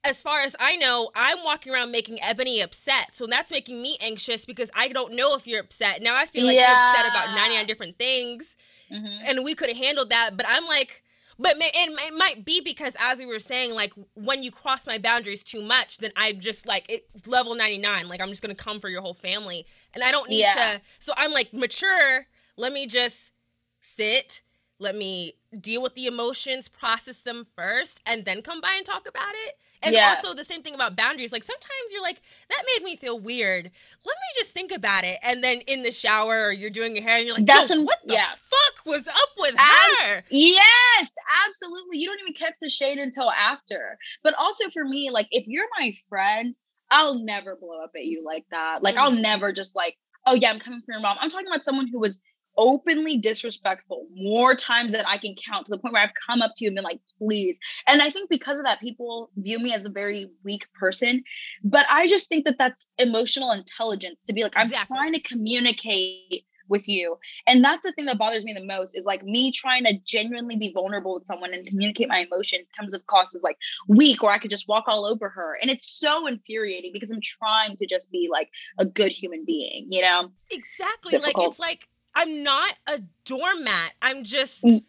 as 0.04 0.22
far 0.22 0.42
as 0.42 0.56
I 0.60 0.76
know, 0.78 1.12
I'm 1.16 1.44
walking 1.44 1.72
around 1.72 1.92
making 1.92 2.18
Eboni 2.18 2.64
upset. 2.64 3.16
So 3.16 3.28
that's 3.28 3.52
making 3.52 3.82
me 3.82 3.98
anxious 4.02 4.46
because 4.46 4.72
I 4.76 4.88
don't 4.88 5.14
know 5.14 5.36
if 5.36 5.46
you're 5.46 5.62
upset. 5.62 6.02
Now 6.02 6.18
I 6.18 6.26
feel 6.26 6.48
like 6.48 6.56
yeah. 6.56 6.70
you're 6.70 6.90
upset 6.90 7.12
about 7.12 7.36
99 7.36 7.68
different 7.68 7.98
things. 8.00 8.58
Mm-hmm. 8.92 9.24
And 9.26 9.44
we 9.44 9.54
could 9.54 9.70
have 9.70 9.78
handled 9.78 10.10
that. 10.10 10.32
But 10.36 10.48
I'm 10.50 10.66
like, 10.66 11.04
but 11.42 11.58
it, 11.58 11.72
it 11.76 12.18
might 12.18 12.46
be 12.46 12.62
because, 12.62 12.96
as 13.00 13.18
we 13.18 13.26
were 13.26 13.40
saying, 13.40 13.74
like 13.74 13.94
when 14.14 14.44
you 14.44 14.52
cross 14.52 14.86
my 14.86 15.00
boundaries 15.00 15.44
too 15.44 15.64
much, 15.64 15.98
then 15.98 16.12
I'm 16.16 16.40
just 16.40 16.68
like, 16.68 16.86
it's 16.88 17.26
level 17.26 17.56
99. 17.56 18.08
Like 18.08 18.22
I'm 18.22 18.30
just 18.30 18.44
to 18.56 18.64
come 18.64 18.80
for 18.80 18.90
your 18.90 19.02
whole 19.02 19.16
family. 19.16 19.66
And 19.96 20.04
I 20.04 20.12
don't 20.12 20.30
need 20.30 20.42
yeah. 20.42 20.54
to. 20.54 20.82
So 21.00 21.14
I'm 21.18 21.34
like, 21.34 21.52
mature. 21.52 22.28
Let 22.58 22.74
me 22.74 22.86
just 22.86 23.32
sit. 23.80 24.44
Let 24.78 24.96
me 24.96 25.34
deal 25.60 25.82
with 25.82 25.96
the 25.96 26.06
emotions, 26.06 26.70
process 26.70 27.22
them 27.22 27.48
first, 27.56 28.02
and 28.06 28.24
then 28.24 28.44
come 28.44 28.62
by 28.62 28.74
and 28.78 28.86
talk 28.86 29.08
about 29.08 29.34
it. 29.48 29.58
And 29.84 29.96
yeah. 29.96 30.10
also 30.10 30.34
the 30.34 30.46
same 30.46 30.62
thing 30.62 30.76
about 30.76 30.96
boundaries. 30.96 31.32
Like 31.32 31.44
sometimes 31.44 31.92
you're 31.92 32.04
like, 32.04 32.22
that 32.50 32.64
made 32.76 32.84
me 32.84 32.96
feel 32.96 33.20
weird. 33.20 33.66
Let 33.66 34.16
me 34.16 34.28
just 34.36 34.52
think 34.52 34.72
about 34.72 35.04
it. 35.04 35.18
And 35.24 35.44
then 35.44 35.62
in 35.68 35.84
the 35.84 35.92
shower 35.92 36.46
or 36.46 36.52
you're 36.52 36.70
doing 36.70 36.96
your 36.96 37.04
hair 37.04 37.18
and 37.18 37.26
you're 37.26 37.36
like, 37.36 37.46
That's 37.46 37.70
when, 37.70 37.86
what 37.86 37.98
the 38.06 38.14
yeah. 38.14 38.28
fuck 38.28 38.86
was 38.86 39.08
up 39.08 39.30
with 39.38 39.56
Abs- 39.58 40.02
her? 40.02 40.24
Yes, 40.30 41.16
absolutely. 41.48 41.98
You 41.98 42.08
don't 42.08 42.20
even 42.20 42.34
catch 42.34 42.56
the 42.62 42.70
shade 42.70 43.00
until 43.00 43.32
after. 43.32 43.98
But 44.24 44.36
also 44.36 44.70
for 44.70 44.84
me, 44.84 45.10
like 45.12 45.28
if 45.32 45.48
you're 45.48 45.68
my 45.80 45.94
friend, 46.08 46.56
I'll 46.92 47.20
never 47.20 47.56
blow 47.56 47.82
up 47.84 47.92
at 47.96 48.06
you 48.06 48.24
like 48.24 48.46
that. 48.52 48.84
Like 48.84 48.96
mm-hmm. 48.96 49.04
I'll 49.04 49.12
never 49.12 49.52
just 49.52 49.76
like, 49.76 49.96
oh 50.28 50.36
yeah, 50.36 50.52
I'm 50.52 50.60
coming 50.60 50.82
for 50.86 50.92
your 50.92 51.02
mom. 51.02 51.18
I'm 51.20 51.30
talking 51.30 51.48
about 51.48 51.66
someone 51.66 51.88
who 51.88 52.00
was 52.00 52.22
openly 52.62 53.18
disrespectful 53.18 54.06
more 54.14 54.56
times 54.56 54.92
than 54.92 55.04
I 55.06 55.18
can 55.18 55.36
count 55.50 55.66
to 55.66 55.72
the 55.72 55.80
point 55.80 55.94
where 55.94 56.04
I've 56.04 56.14
come 56.28 56.44
up 56.44 56.52
to 56.56 56.64
you 56.64 56.70
and 56.70 56.76
been 56.76 56.84
like, 56.84 57.00
please. 57.18 57.60
And 57.88 58.04
I 58.04 58.12
think 58.12 58.30
because 58.30 58.60
of 58.60 58.66
that, 58.66 58.80
people 58.80 59.32
view 59.36 59.58
me 59.60 59.74
as 59.74 59.86
a 59.86 59.90
very 59.90 60.30
weak 60.46 60.68
person. 60.80 61.24
But 61.64 61.88
I 61.90 62.08
just 62.08 62.30
think 62.30 62.46
that 62.46 62.60
that's 62.60 62.90
emotional 63.00 63.52
intelligence 63.52 64.24
to 64.26 64.34
be 64.34 64.44
like, 64.44 64.56
I'm 64.56 64.68
exactly. 64.68 64.96
trying 64.96 65.14
to 65.14 65.22
communicate 65.22 66.46
with 66.70 66.88
you. 66.88 67.18
And 67.48 67.64
that's 67.64 67.84
the 67.84 67.92
thing 67.92 68.06
that 68.06 68.20
bothers 68.20 68.46
me 68.46 68.54
the 68.54 68.64
most 68.64 68.96
is 68.96 69.06
like 69.06 69.24
me 69.24 69.52
trying 69.52 69.84
to 69.86 69.94
genuinely 70.06 70.56
be 70.56 70.72
vulnerable 70.72 71.16
with 71.16 71.26
someone 71.26 71.54
and 71.54 71.68
communicate 71.68 72.08
my 72.08 72.26
emotion 72.32 72.62
comes 72.78 72.94
across 72.94 73.36
as 73.36 73.44
like 73.44 73.58
weak 73.88 74.24
or 74.24 74.32
I 74.32 74.38
could 74.38 74.52
just 74.52 74.68
walk 74.68 74.86
all 74.88 75.06
over 75.06 75.30
her. 75.30 75.58
And 75.62 75.70
it's 75.70 75.88
so 75.88 76.28
infuriating 76.28 76.92
because 76.94 77.12
I'm 77.12 77.22
trying 77.22 77.76
to 77.78 77.86
just 77.88 78.12
be 78.12 78.30
like 78.32 78.50
a 78.78 78.86
good 78.86 79.12
human 79.12 79.44
being, 79.46 79.88
you 79.90 80.02
know? 80.02 80.32
Exactly. 80.52 81.18
It's 81.18 81.26
like 81.26 81.36
it's 81.38 81.60
like 81.60 81.88
I'm 82.14 82.44
not 82.44 82.76
a 82.88 83.02
doormat. 83.26 83.94
I'm 84.02 84.24
just 84.24 84.64
mm. 84.64 84.84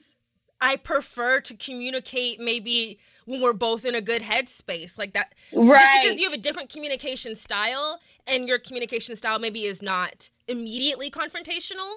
I 0.61 0.77
prefer 0.77 1.41
to 1.41 1.55
communicate 1.55 2.41
maybe 2.41 2.99
when 3.25 3.41
we're 3.41 3.53
both 3.53 3.85
in 3.85 3.95
a 3.95 4.01
good 4.01 4.23
headspace 4.23 4.99
like 4.99 5.13
that. 5.15 5.35
Right. 5.53 5.79
Just 5.79 6.03
because 6.03 6.21
you 6.21 6.31
have 6.31 6.39
a 6.39 6.43
different 6.43 6.69
communication 6.71 7.37
style 7.37 8.01
and 8.27 8.49
your 8.49 8.59
communication 8.59 9.17
style 9.17 9.39
maybe 9.39 9.63
is 9.63 9.83
not 9.83 10.31
immediately 10.49 11.11
confrontational, 11.11 11.97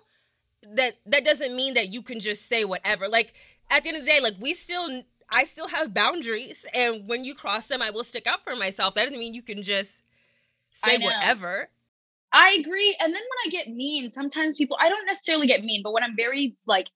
that 0.68 0.98
that 1.06 1.26
doesn't 1.26 1.56
mean 1.56 1.74
that 1.76 1.94
you 1.94 2.02
can 2.02 2.20
just 2.20 2.48
say 2.48 2.66
whatever. 2.66 3.08
Like 3.08 3.34
at 3.70 3.84
the 3.84 3.90
end 3.90 3.98
of 3.98 4.06
the 4.06 4.12
day, 4.12 4.20
like 4.22 4.36
we 4.40 4.54
still 4.54 5.04
I 5.30 5.44
still 5.44 5.70
have 5.70 5.94
boundaries 5.94 6.66
and 6.74 7.08
when 7.08 7.24
you 7.24 7.34
cross 7.34 7.68
them 7.68 7.82
I 7.82 7.90
will 7.90 8.04
stick 8.04 8.28
up 8.28 8.44
for 8.44 8.56
myself. 8.56 8.94
That 8.94 9.04
doesn't 9.04 9.20
mean 9.20 9.34
you 9.34 9.42
can 9.42 9.64
just 9.64 10.02
say 10.72 10.98
whatever. 10.98 11.70
I 12.36 12.58
agree. 12.60 12.98
And 13.00 13.14
then 13.14 13.22
when 13.22 13.48
I 13.48 13.50
get 13.50 13.74
mean, 13.74 14.12
sometimes 14.12 14.58
people, 14.58 14.78
I 14.78 14.90
don't 14.90 15.06
necessarily 15.06 15.48
get 15.48 15.64
mean, 15.64 15.82
but 15.82 15.94
when 15.94 16.04
I'm 16.04 16.18
very 16.18 16.58
like, 16.68 16.90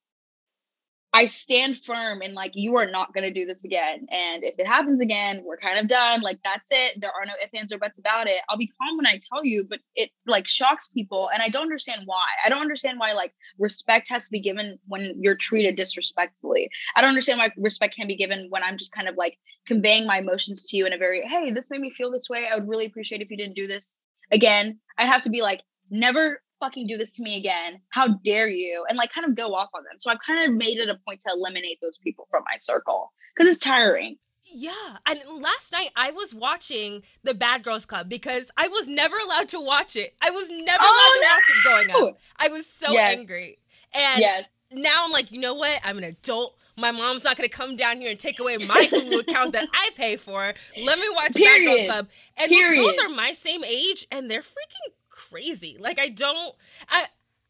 I 1.13 1.25
stand 1.25 1.79
firm 1.79 2.21
and 2.21 2.33
like, 2.33 2.51
you 2.55 2.75
are 2.75 2.85
not 2.85 3.13
going 3.13 3.23
to 3.23 3.31
do 3.31 3.45
this 3.45 3.63
again. 3.63 4.05
And 4.11 4.43
if 4.43 4.59
it 4.59 4.67
happens 4.67 4.99
again, 4.99 5.41
we're 5.45 5.57
kind 5.57 5.79
of 5.79 5.87
done. 5.87 6.21
Like, 6.21 6.39
that's 6.43 6.67
it. 6.71 6.99
There 6.99 7.09
are 7.09 7.25
no 7.25 7.31
ifs, 7.41 7.53
ands, 7.55 7.71
or 7.71 7.79
buts 7.79 7.97
about 7.97 8.27
it. 8.27 8.41
I'll 8.49 8.57
be 8.57 8.69
calm 8.79 8.97
when 8.97 9.07
I 9.07 9.17
tell 9.31 9.43
you, 9.45 9.65
but 9.67 9.79
it 9.95 10.11
like 10.27 10.45
shocks 10.45 10.89
people. 10.89 11.29
And 11.33 11.41
I 11.41 11.47
don't 11.47 11.63
understand 11.63 12.01
why. 12.03 12.27
I 12.45 12.49
don't 12.49 12.61
understand 12.61 12.99
why 12.99 13.13
like 13.13 13.33
respect 13.57 14.09
has 14.09 14.25
to 14.25 14.31
be 14.31 14.41
given 14.41 14.77
when 14.87 15.15
you're 15.21 15.37
treated 15.37 15.77
disrespectfully. 15.77 16.69
I 16.97 17.01
don't 17.01 17.09
understand 17.09 17.39
why 17.39 17.49
respect 17.57 17.95
can 17.95 18.07
be 18.07 18.17
given 18.17 18.47
when 18.49 18.61
I'm 18.61 18.77
just 18.77 18.91
kind 18.91 19.07
of 19.07 19.15
like 19.15 19.37
conveying 19.65 20.05
my 20.05 20.19
emotions 20.19 20.67
to 20.67 20.77
you 20.77 20.85
in 20.85 20.91
a 20.91 20.97
very, 20.97 21.25
hey, 21.25 21.51
this 21.51 21.71
made 21.71 21.79
me 21.79 21.91
feel 21.91 22.11
this 22.11 22.29
way. 22.29 22.49
I 22.51 22.57
would 22.57 22.67
really 22.67 22.85
appreciate 22.85 23.21
if 23.21 23.31
you 23.31 23.37
didn't 23.37 23.55
do 23.55 23.67
this 23.67 23.97
again, 24.31 24.79
I'd 24.97 25.07
have 25.07 25.21
to 25.23 25.29
be 25.29 25.41
like, 25.41 25.61
never 25.89 26.41
fucking 26.59 26.87
do 26.87 26.97
this 26.97 27.15
to 27.15 27.23
me 27.23 27.37
again. 27.37 27.81
How 27.89 28.07
dare 28.23 28.49
you? 28.49 28.85
And 28.87 28.97
like 28.97 29.11
kind 29.11 29.25
of 29.25 29.35
go 29.35 29.53
off 29.53 29.69
on 29.73 29.83
them. 29.83 29.97
So 29.97 30.11
I've 30.11 30.19
kind 30.25 30.47
of 30.47 30.55
made 30.55 30.77
it 30.77 30.89
a 30.89 30.99
point 31.07 31.21
to 31.21 31.31
eliminate 31.33 31.79
those 31.81 31.97
people 31.97 32.27
from 32.29 32.43
my 32.45 32.57
circle 32.57 33.11
because 33.35 33.49
it's 33.49 33.63
tiring. 33.63 34.17
Yeah. 34.51 34.97
And 35.05 35.19
last 35.41 35.71
night 35.71 35.89
I 35.95 36.11
was 36.11 36.33
watching 36.33 37.03
the 37.23 37.33
Bad 37.33 37.63
Girls 37.63 37.85
Club 37.85 38.09
because 38.09 38.45
I 38.57 38.67
was 38.67 38.87
never 38.87 39.15
allowed 39.17 39.47
to 39.49 39.61
watch 39.61 39.95
it. 39.95 40.15
I 40.21 40.31
was 40.31 40.49
never 40.49 40.83
oh, 40.83 40.85
allowed 40.85 41.21
no! 41.21 41.21
to 41.21 41.33
watch 41.33 41.87
it 41.87 41.95
growing 41.95 42.09
up. 42.09 42.19
I 42.37 42.47
was 42.49 42.65
so 42.65 42.91
yes. 42.91 43.17
angry. 43.17 43.59
And 43.93 44.19
yes. 44.19 44.49
now 44.71 45.05
I'm 45.05 45.11
like, 45.11 45.31
you 45.31 45.39
know 45.39 45.53
what? 45.53 45.79
I'm 45.83 45.97
an 45.97 46.03
adult. 46.03 46.57
My 46.79 46.91
mom's 46.91 47.23
not 47.23 47.35
gonna 47.37 47.49
come 47.49 47.75
down 47.75 47.99
here 48.01 48.11
and 48.11 48.19
take 48.19 48.39
away 48.39 48.57
my 48.57 48.87
Hulu 48.91 49.21
account 49.21 49.53
that 49.53 49.67
I 49.73 49.89
pay 49.95 50.15
for. 50.15 50.53
Let 50.83 50.99
me 50.99 51.05
watch 51.15 51.33
Period. 51.33 51.65
Bad 51.65 51.77
Girls 51.77 51.91
Club. 51.91 52.07
And 52.37 52.49
Period. 52.49 52.85
those 52.85 52.95
girls 52.95 53.11
are 53.11 53.15
my 53.15 53.31
same 53.31 53.63
age, 53.63 54.07
and 54.11 54.29
they're 54.29 54.41
freaking 54.41 54.93
crazy. 55.09 55.77
Like 55.79 55.99
I 55.99 56.09
don't. 56.09 56.55
I 56.89 57.05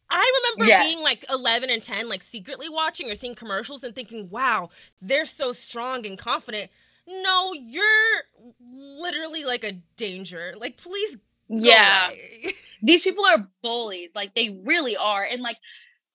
I 0.09 0.41
remember 0.57 0.69
yes. 0.69 0.83
being 0.83 1.03
like 1.03 1.23
11 1.29 1.69
and 1.69 1.83
10, 1.83 2.09
like 2.09 2.23
secretly 2.23 2.67
watching 2.67 3.11
or 3.11 3.15
seeing 3.15 3.35
commercials 3.35 3.83
and 3.83 3.95
thinking, 3.95 4.29
wow, 4.29 4.69
they're 5.01 5.25
so 5.25 5.53
strong 5.53 6.05
and 6.05 6.17
confident. 6.17 6.71
No, 7.07 7.53
you're 7.53 8.23
literally 8.71 9.45
like 9.45 9.63
a 9.63 9.73
danger. 9.97 10.53
Like, 10.59 10.77
please 10.77 11.17
Yeah. 11.47 12.11
These 12.81 13.03
people 13.03 13.25
are 13.25 13.47
bullies. 13.61 14.11
Like 14.15 14.33
they 14.35 14.61
really 14.63 14.95
are. 14.95 15.23
And 15.23 15.41
like 15.41 15.57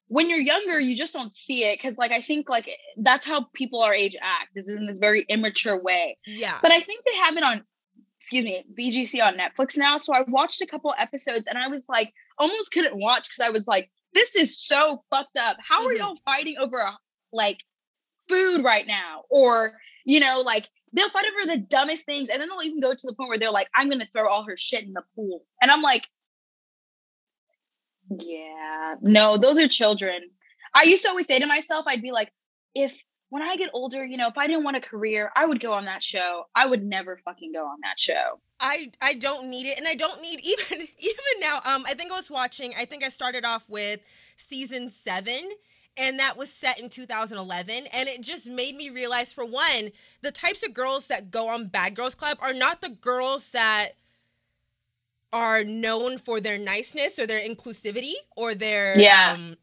when 0.08 0.28
you're 0.28 0.40
younger, 0.40 0.78
you 0.78 0.96
just 0.96 1.14
don't 1.14 1.32
see 1.32 1.64
it 1.64 1.78
because, 1.78 1.98
like, 1.98 2.12
I 2.12 2.20
think 2.20 2.48
like 2.48 2.68
that's 2.96 3.26
how 3.26 3.46
people 3.54 3.82
our 3.82 3.94
age 3.94 4.16
act 4.20 4.50
This 4.54 4.68
is 4.68 4.78
in 4.78 4.86
this 4.86 4.98
very 4.98 5.24
immature 5.28 5.80
way. 5.80 6.18
Yeah. 6.26 6.58
But 6.60 6.72
I 6.72 6.80
think 6.80 7.04
they 7.04 7.16
have 7.18 7.36
it 7.36 7.42
on, 7.42 7.62
excuse 8.20 8.44
me, 8.44 8.64
BGC 8.78 9.22
on 9.22 9.36
Netflix 9.36 9.78
now. 9.78 9.96
So 9.96 10.14
I 10.14 10.22
watched 10.28 10.60
a 10.60 10.66
couple 10.66 10.94
episodes 10.98 11.46
and 11.46 11.58
I 11.58 11.68
was 11.68 11.86
like, 11.88 12.12
almost 12.38 12.72
couldn't 12.72 13.00
watch 13.00 13.24
because 13.24 13.40
I 13.40 13.50
was 13.50 13.66
like, 13.66 13.90
this 14.12 14.36
is 14.36 14.58
so 14.58 15.02
fucked 15.10 15.36
up. 15.36 15.56
How 15.66 15.80
mm-hmm. 15.80 15.88
are 15.88 15.92
y'all 15.92 16.18
fighting 16.24 16.56
over 16.58 16.78
a, 16.78 16.96
like 17.32 17.62
food 18.28 18.62
right 18.62 18.86
now? 18.86 19.22
Or 19.30 19.72
you 20.04 20.20
know, 20.20 20.40
like 20.40 20.68
they'll 20.92 21.10
fight 21.10 21.24
over 21.26 21.52
the 21.52 21.62
dumbest 21.62 22.06
things, 22.06 22.30
and 22.30 22.40
then 22.40 22.48
they'll 22.48 22.62
even 22.62 22.80
go 22.80 22.92
to 22.92 23.06
the 23.06 23.14
point 23.14 23.28
where 23.28 23.38
they're 23.38 23.50
like, 23.50 23.68
I'm 23.74 23.88
gonna 23.88 24.06
throw 24.12 24.28
all 24.28 24.44
her 24.44 24.56
shit 24.56 24.84
in 24.84 24.92
the 24.92 25.02
pool, 25.14 25.44
and 25.60 25.70
I'm 25.70 25.82
like 25.82 26.08
yeah. 28.20 28.94
No, 29.00 29.38
those 29.38 29.58
are 29.58 29.68
children. 29.68 30.30
I 30.74 30.82
used 30.84 31.04
to 31.04 31.10
always 31.10 31.26
say 31.26 31.38
to 31.38 31.46
myself, 31.46 31.86
I'd 31.86 32.02
be 32.02 32.12
like, 32.12 32.32
if 32.74 33.02
when 33.30 33.42
I 33.42 33.56
get 33.56 33.70
older, 33.72 34.04
you 34.04 34.16
know, 34.16 34.28
if 34.28 34.38
I 34.38 34.46
didn't 34.46 34.64
want 34.64 34.76
a 34.76 34.80
career, 34.80 35.30
I 35.34 35.44
would 35.46 35.60
go 35.60 35.72
on 35.72 35.86
that 35.86 36.02
show. 36.02 36.44
I 36.54 36.66
would 36.66 36.84
never 36.84 37.18
fucking 37.24 37.52
go 37.52 37.64
on 37.66 37.78
that 37.82 37.98
show. 37.98 38.40
I 38.60 38.92
I 39.00 39.14
don't 39.14 39.48
need 39.48 39.66
it 39.66 39.78
and 39.78 39.88
I 39.88 39.94
don't 39.94 40.22
need 40.22 40.40
even 40.44 40.86
even 40.98 41.40
now 41.40 41.56
um 41.64 41.84
I 41.86 41.94
think 41.94 42.12
I 42.12 42.16
was 42.16 42.30
watching 42.30 42.74
I 42.78 42.84
think 42.84 43.02
I 43.02 43.08
started 43.08 43.44
off 43.44 43.68
with 43.68 44.00
season 44.36 44.90
7 44.90 45.50
and 45.96 46.18
that 46.18 46.36
was 46.36 46.50
set 46.50 46.80
in 46.80 46.88
2011 46.88 47.86
and 47.92 48.08
it 48.08 48.20
just 48.20 48.48
made 48.48 48.76
me 48.76 48.90
realize 48.90 49.32
for 49.32 49.44
one 49.44 49.90
the 50.22 50.30
types 50.32 50.64
of 50.64 50.72
girls 50.74 51.06
that 51.08 51.30
go 51.30 51.48
on 51.48 51.66
Bad 51.66 51.94
Girls 51.94 52.14
Club 52.14 52.38
are 52.40 52.54
not 52.54 52.80
the 52.80 52.88
girls 52.88 53.50
that 53.50 53.90
are 55.34 55.64
known 55.64 56.16
for 56.16 56.40
their 56.40 56.58
niceness 56.58 57.18
or 57.18 57.26
their 57.26 57.40
inclusivity 57.40 58.12
or 58.36 58.54
their 58.54 58.98
yeah. 58.98 59.32
um, 59.32 59.56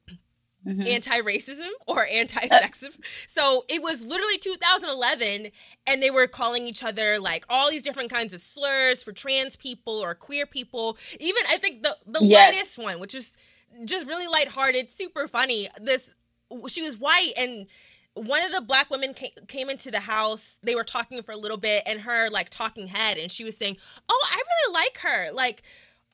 mm-hmm. 0.67 0.81
anti-racism 0.81 1.69
or 1.87 2.05
anti-sexism. 2.07 2.99
so 3.29 3.63
it 3.69 3.81
was 3.81 4.05
literally 4.05 4.37
2011 4.37 5.47
and 5.87 6.03
they 6.03 6.11
were 6.11 6.27
calling 6.27 6.67
each 6.67 6.83
other 6.83 7.17
like 7.19 7.45
all 7.49 7.71
these 7.71 7.83
different 7.83 8.11
kinds 8.11 8.33
of 8.33 8.41
slurs 8.41 9.01
for 9.01 9.13
trans 9.13 9.55
people 9.55 9.93
or 9.93 10.13
queer 10.13 10.45
people. 10.45 10.97
Even 11.21 11.41
I 11.49 11.57
think 11.57 11.83
the 11.83 11.97
the 12.05 12.23
yes. 12.23 12.53
lightest 12.53 12.77
one, 12.77 12.99
which 12.99 13.15
is 13.15 13.37
just 13.85 14.05
really 14.05 14.27
lighthearted, 14.27 14.91
super 14.91 15.25
funny. 15.29 15.69
This 15.79 16.13
she 16.67 16.81
was 16.81 16.97
white 16.97 17.31
and 17.37 17.65
one 18.13 18.43
of 18.43 18.51
the 18.51 18.61
black 18.61 18.89
women 18.89 19.13
came, 19.13 19.31
came 19.47 19.69
into 19.69 19.89
the 19.89 20.01
house 20.01 20.57
they 20.63 20.75
were 20.75 20.83
talking 20.83 21.21
for 21.23 21.31
a 21.31 21.37
little 21.37 21.57
bit 21.57 21.83
and 21.85 22.01
her 22.01 22.29
like 22.29 22.49
talking 22.49 22.87
head 22.87 23.17
and 23.17 23.31
she 23.31 23.43
was 23.43 23.55
saying 23.55 23.77
oh 24.09 24.27
i 24.31 24.35
really 24.35 24.73
like 24.73 24.97
her. 24.99 25.31
Like 25.31 25.63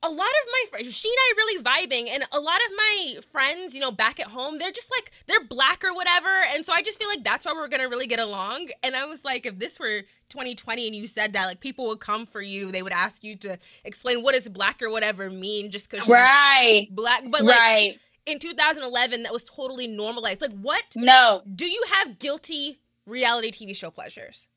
a 0.04 0.10
lot 0.10 0.20
of 0.20 0.50
my 0.51 0.63
friends 0.70 0.96
she 0.96 1.10
and 1.10 1.18
i 1.18 1.34
are 1.34 1.38
really 1.38 1.63
vibing 1.63 2.08
and 2.10 2.24
a 2.32 2.39
lot 2.39 2.60
of 2.68 2.72
my 2.77 3.16
friends 3.32 3.74
you 3.74 3.82
know 3.82 3.89
back 3.89 4.20
at 4.20 4.27
home 4.27 4.60
they're 4.60 4.72
just 4.72 4.92
like 4.92 5.12
they're 5.25 5.44
black 5.44 5.84
or 5.84 5.94
whatever 5.94 6.30
and 6.54 6.63
so 6.66 6.72
i 6.72 6.84
just 6.84 7.00
feel 7.00 7.08
like 7.08 7.24
that's 7.24 7.48
why 7.48 7.54
we're 7.54 7.68
gonna 7.68 7.89
really 7.89 8.06
get 8.06 8.20
along 8.20 8.68
and 8.84 8.96
i 8.96 9.06
was 9.06 9.24
like 9.25 9.48
if 9.48 9.58
this 9.58 9.80
were 9.80 10.01
2020 10.30 10.86
and 10.86 10.96
you 10.96 11.08
said 11.08 11.34
that 11.34 11.48
like 11.48 11.60
people 11.60 11.88
would 11.88 12.00
come 12.00 12.27
for 12.27 12.42
you 12.42 12.72
they 12.72 12.84
would 12.84 12.94
ask 12.94 13.24
you 13.24 13.36
to 13.36 13.58
explain 13.86 14.22
what 14.22 14.36
does 14.36 14.48
black 14.48 14.84
or 14.84 14.92
whatever 14.92 15.32
mean 15.32 15.72
just 15.72 15.89
because 15.89 16.08
right. 16.08 16.88
black 16.92 17.24
but 17.32 17.44
like 17.44 17.60
right 17.60 18.00
in 18.27 18.39
2011 18.39 19.24
that 19.24 19.34
was 19.34 19.46
totally 19.46 19.88
normalized. 19.88 20.41
Like, 20.41 20.51
what? 20.51 20.84
No. 20.96 21.41
Do 21.55 21.65
you 21.65 21.84
have 21.93 22.19
guilty 22.19 22.79
reality 23.05 23.50
TV 23.51 23.75
show 23.75 23.89
pleasures? 23.89 24.50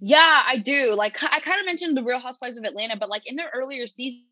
Yeah, 0.00 0.42
I 0.46 0.58
do. 0.58 0.94
Like, 0.94 1.16
I 1.22 1.40
kind 1.40 1.58
of 1.58 1.66
mentioned 1.66 1.96
the 1.96 2.02
Real 2.02 2.20
Housewives 2.20 2.58
of 2.58 2.64
Atlanta, 2.64 2.96
but 2.96 3.08
like 3.08 3.22
in 3.26 3.36
their 3.36 3.50
earlier 3.54 3.86
seasons, 3.86 4.26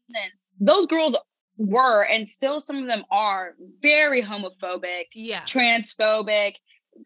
those 0.61 0.87
girls 0.87 1.16
were 1.56 2.04
and 2.04 2.28
still 2.28 2.61
some 2.61 2.76
of 2.76 2.87
them 2.87 3.04
are 3.11 3.54
very 3.80 4.23
homophobic, 4.23 5.06
yeah, 5.14 5.42
transphobic, 5.42 6.54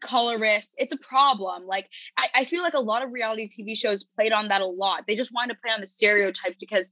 colorist. 0.01 0.75
It's 0.77 0.93
a 0.93 0.97
problem. 0.97 1.65
Like, 1.65 1.87
I, 2.17 2.27
I 2.35 2.45
feel 2.45 2.61
like 2.61 2.73
a 2.73 2.79
lot 2.79 3.03
of 3.03 3.11
reality 3.11 3.47
TV 3.47 3.77
shows 3.77 4.03
played 4.03 4.31
on 4.31 4.47
that 4.49 4.61
a 4.61 4.65
lot. 4.65 5.05
They 5.07 5.15
just 5.15 5.33
wanted 5.33 5.53
to 5.53 5.59
play 5.63 5.73
on 5.73 5.79
the 5.79 5.87
stereotypes 5.87 6.57
because 6.59 6.91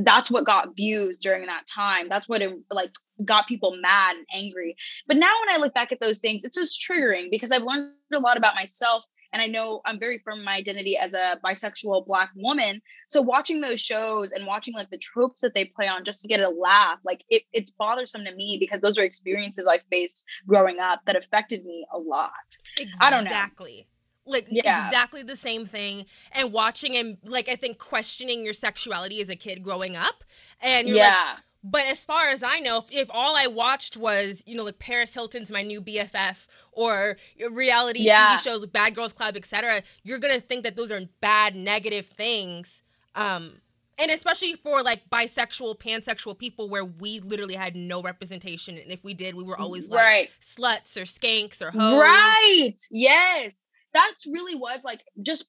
that's 0.00 0.30
what 0.30 0.44
got 0.44 0.76
views 0.76 1.18
during 1.18 1.46
that 1.46 1.66
time. 1.66 2.08
That's 2.08 2.28
what 2.28 2.42
it 2.42 2.52
like 2.70 2.90
got 3.24 3.46
people 3.46 3.76
mad 3.80 4.16
and 4.16 4.26
angry. 4.32 4.76
But 5.06 5.16
now 5.16 5.32
when 5.44 5.54
I 5.54 5.58
look 5.58 5.74
back 5.74 5.92
at 5.92 6.00
those 6.00 6.18
things, 6.18 6.44
it's 6.44 6.56
just 6.56 6.82
triggering 6.82 7.30
because 7.30 7.52
I've 7.52 7.62
learned 7.62 7.92
a 8.12 8.18
lot 8.18 8.36
about 8.36 8.54
myself 8.54 9.04
and 9.32 9.40
I 9.40 9.46
know 9.46 9.80
I'm 9.86 9.98
very 9.98 10.18
firm 10.18 10.40
in 10.40 10.44
my 10.44 10.54
identity 10.54 10.96
as 10.96 11.14
a 11.14 11.38
bisexual 11.44 12.06
black 12.06 12.30
woman. 12.36 12.82
So 13.08 13.22
watching 13.22 13.60
those 13.60 13.80
shows 13.80 14.32
and 14.32 14.46
watching 14.46 14.74
like 14.74 14.90
the 14.90 14.98
tropes 14.98 15.40
that 15.40 15.54
they 15.54 15.64
play 15.64 15.88
on 15.88 16.04
just 16.04 16.20
to 16.22 16.28
get 16.28 16.40
a 16.40 16.50
laugh, 16.50 16.98
like 17.04 17.24
it, 17.30 17.42
it's 17.52 17.70
bothersome 17.70 18.24
to 18.24 18.34
me 18.34 18.58
because 18.60 18.80
those 18.80 18.98
are 18.98 19.04
experiences 19.04 19.66
I 19.66 19.78
faced 19.90 20.24
growing 20.46 20.80
up 20.80 21.00
that 21.06 21.16
affected 21.16 21.64
me 21.64 21.86
a 21.92 21.98
lot. 21.98 22.30
Exactly. 22.78 22.98
I 23.00 23.10
don't 23.10 23.24
know. 23.24 23.30
Exactly 23.30 23.86
like 24.24 24.46
yeah. 24.48 24.86
exactly 24.86 25.24
the 25.24 25.34
same 25.34 25.66
thing 25.66 26.06
and 26.30 26.52
watching 26.52 26.96
and 26.96 27.16
like 27.24 27.48
i 27.48 27.56
think 27.56 27.78
questioning 27.78 28.44
your 28.44 28.52
sexuality 28.52 29.20
as 29.20 29.28
a 29.28 29.34
kid 29.34 29.64
growing 29.64 29.96
up 29.96 30.22
and 30.60 30.86
you're 30.86 30.96
yeah. 30.96 31.24
like 31.34 31.42
but 31.64 31.86
as 31.86 32.04
far 32.04 32.28
as 32.28 32.42
I 32.42 32.58
know, 32.60 32.78
if, 32.78 32.92
if, 32.92 33.08
all 33.10 33.36
I 33.36 33.46
watched 33.46 33.96
was, 33.96 34.42
you 34.46 34.56
know, 34.56 34.64
like 34.64 34.78
Paris 34.78 35.14
Hilton's 35.14 35.50
my 35.50 35.62
new 35.62 35.80
BFF 35.80 36.46
or 36.72 37.16
reality 37.50 38.00
yeah. 38.00 38.36
TV 38.36 38.42
shows, 38.42 38.60
like 38.60 38.72
Bad 38.72 38.94
Girls 38.94 39.12
Club, 39.12 39.36
etc., 39.36 39.82
you're 40.02 40.18
gonna 40.18 40.40
think 40.40 40.64
that 40.64 40.76
those 40.76 40.90
are 40.90 41.00
bad, 41.20 41.54
negative 41.54 42.06
things. 42.06 42.82
Um, 43.14 43.60
and 43.98 44.10
especially 44.10 44.54
for 44.54 44.82
like 44.82 45.08
bisexual, 45.10 45.78
pansexual 45.78 46.36
people, 46.36 46.68
where 46.68 46.84
we 46.84 47.20
literally 47.20 47.54
had 47.54 47.76
no 47.76 48.02
representation, 48.02 48.76
and 48.76 48.90
if 48.90 49.04
we 49.04 49.14
did, 49.14 49.34
we 49.34 49.44
were 49.44 49.58
always 49.58 49.88
like 49.88 50.04
right. 50.04 50.30
sluts 50.40 50.96
or 50.96 51.02
skanks 51.02 51.62
or 51.62 51.70
hoes. 51.70 52.00
Right. 52.00 52.74
Yes, 52.90 53.66
that's 53.94 54.26
really 54.26 54.56
was 54.56 54.82
like 54.82 55.04
just 55.22 55.46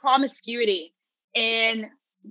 promiscuity 0.00 0.94
in 1.34 1.90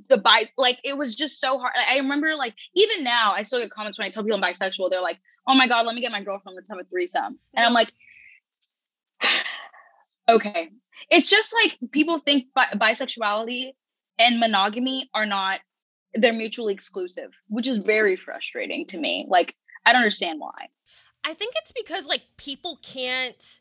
the 0.10 0.18
bi 0.18 0.46
like 0.58 0.80
it 0.84 0.98
was 0.98 1.16
just 1.16 1.40
so 1.40 1.58
hard. 1.60 1.74
I 1.76 1.98
remember 1.98 2.36
like 2.36 2.56
even 2.76 3.04
now 3.04 3.34
I 3.36 3.44
still 3.44 3.60
get 3.60 3.72
comments 3.72 3.98
when 3.98 4.08
I 4.08 4.10
tell 4.10 4.24
people 4.24 4.42
I'm 4.42 4.44
bisexual. 4.44 4.90
They're 4.90 5.02
like, 5.02 5.20
"Oh 5.48 5.56
my 5.56 5.68
god, 5.68 5.86
let 5.86 5.96
me 5.96 6.02
get 6.02 6.12
my 6.12 6.24
girlfriend. 6.24 6.56
Let's 6.56 6.70
have 6.70 6.80
a 6.80 6.84
threesome." 6.84 7.40
And 7.54 7.66
I'm 7.66 7.74
like, 7.74 7.92
okay. 10.30 10.70
It's 11.10 11.30
just 11.30 11.54
like 11.54 11.78
people 11.92 12.20
think 12.20 12.48
bi- 12.54 12.74
bisexuality 12.76 13.72
and 14.20 14.40
monogamy 14.40 15.10
are 15.14 15.26
not 15.26 15.60
they're 16.14 16.34
mutually 16.34 16.74
exclusive, 16.74 17.32
which 17.48 17.68
is 17.68 17.78
very 17.78 18.16
frustrating 18.16 18.86
to 18.88 18.98
me. 18.98 19.26
Like 19.30 19.56
I 19.86 19.94
don't 19.94 20.02
understand 20.02 20.40
why. 20.40 20.68
I 21.24 21.34
think 21.34 21.54
it's 21.58 21.74
because 21.74 22.06
like 22.06 22.24
people 22.38 22.80
can't 22.82 23.60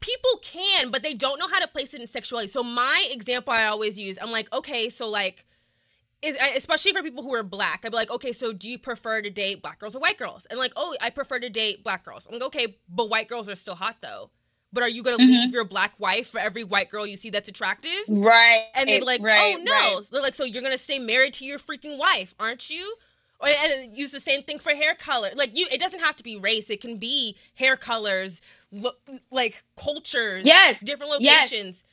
people 0.00 0.38
can, 0.42 0.90
but 0.90 1.02
they 1.02 1.14
don't 1.14 1.38
know 1.38 1.48
how 1.48 1.60
to 1.60 1.68
place 1.68 1.94
it 1.94 2.00
in 2.00 2.06
sexuality. 2.06 2.50
So 2.50 2.62
my 2.62 3.08
example 3.10 3.52
I 3.52 3.66
always 3.66 3.98
use, 3.98 4.18
I'm 4.20 4.32
like, 4.32 4.52
okay, 4.52 4.88
so 4.88 5.08
like 5.08 5.46
especially 6.22 6.92
for 6.92 7.02
people 7.02 7.22
who 7.22 7.34
are 7.34 7.42
black, 7.42 7.80
I'd 7.84 7.92
be 7.92 7.96
like, 7.96 8.10
okay, 8.10 8.32
so 8.32 8.52
do 8.52 8.68
you 8.68 8.78
prefer 8.78 9.22
to 9.22 9.30
date 9.30 9.62
black 9.62 9.78
girls 9.78 9.96
or 9.96 10.00
white 10.00 10.18
girls? 10.18 10.46
And 10.50 10.58
like, 10.58 10.72
oh, 10.76 10.94
I 11.00 11.10
prefer 11.10 11.38
to 11.38 11.48
date 11.48 11.82
black 11.82 12.04
girls. 12.04 12.26
I'm 12.26 12.34
like, 12.34 12.42
okay, 12.42 12.78
but 12.88 13.08
white 13.08 13.28
girls 13.28 13.48
are 13.48 13.56
still 13.56 13.74
hot 13.74 13.96
though. 14.02 14.30
But 14.72 14.84
are 14.84 14.88
you 14.88 15.02
gonna 15.02 15.16
mm-hmm. 15.16 15.26
leave 15.26 15.52
your 15.52 15.64
black 15.64 15.94
wife 15.98 16.28
for 16.28 16.38
every 16.38 16.62
white 16.62 16.90
girl 16.90 17.06
you 17.06 17.16
see 17.16 17.30
that's 17.30 17.48
attractive? 17.48 17.90
Right. 18.08 18.66
And 18.74 18.88
they're 18.88 19.00
like, 19.00 19.22
right, 19.22 19.56
oh 19.58 19.62
no. 19.62 19.72
Right. 19.72 20.00
They're 20.10 20.22
like, 20.22 20.34
so 20.34 20.44
you're 20.44 20.62
gonna 20.62 20.78
stay 20.78 20.98
married 20.98 21.34
to 21.34 21.44
your 21.44 21.58
freaking 21.58 21.98
wife, 21.98 22.34
aren't 22.38 22.70
you? 22.70 22.94
Or, 23.40 23.48
and 23.48 23.96
use 23.96 24.10
the 24.10 24.20
same 24.20 24.42
thing 24.42 24.58
for 24.58 24.74
hair 24.74 24.94
color. 24.94 25.30
Like 25.34 25.56
you, 25.56 25.66
it 25.72 25.80
doesn't 25.80 26.00
have 26.00 26.14
to 26.16 26.22
be 26.22 26.36
race. 26.36 26.70
It 26.70 26.80
can 26.80 26.98
be 26.98 27.36
hair 27.54 27.76
colors, 27.76 28.42
lo- 28.72 28.90
like 29.30 29.64
cultures, 29.76 30.44
yes, 30.44 30.80
different 30.80 31.12
locations. 31.12 31.84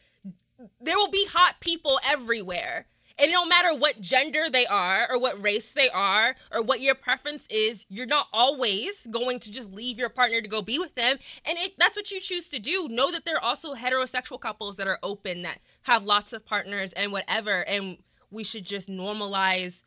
Yes. 0.60 0.70
There 0.82 0.98
will 0.98 1.12
be 1.12 1.28
hot 1.32 1.56
people 1.60 2.00
everywhere. 2.06 2.88
And 3.20 3.32
no 3.32 3.48
matter 3.48 3.74
what 3.76 4.00
gender 4.00 4.48
they 4.48 4.68
are, 4.68 5.08
or 5.10 5.20
what 5.20 5.42
race 5.42 5.72
they 5.72 5.90
are, 5.90 6.36
or 6.52 6.62
what 6.62 6.82
your 6.82 6.94
preference 6.94 7.48
is, 7.50 7.86
you're 7.90 8.06
not 8.06 8.28
always 8.32 9.08
going 9.08 9.40
to 9.40 9.52
just 9.52 9.74
leave 9.74 9.98
your 9.98 10.10
partner 10.10 10.40
to 10.40 10.48
go 10.48 10.62
be 10.62 10.78
with 10.78 10.94
them. 10.94 11.18
And 11.46 11.58
if 11.58 11.76
that's 11.78 11.96
what 11.96 12.12
you 12.12 12.20
choose 12.20 12.48
to 12.50 12.60
do, 12.60 12.88
know 12.90 13.12
that 13.12 13.26
there 13.26 13.38
are 13.38 13.44
also 13.44 13.74
heterosexual 13.74 14.40
couples 14.40 14.76
that 14.76 14.88
are 14.88 15.00
open, 15.02 15.42
that 15.42 15.60
have 15.84 16.06
lots 16.06 16.32
of 16.32 16.46
partners 16.46 16.94
and 16.94 17.12
whatever. 17.12 17.62
And 17.68 17.98
we 18.30 18.44
should 18.44 18.66
just 18.66 18.88
normalize 18.88 19.84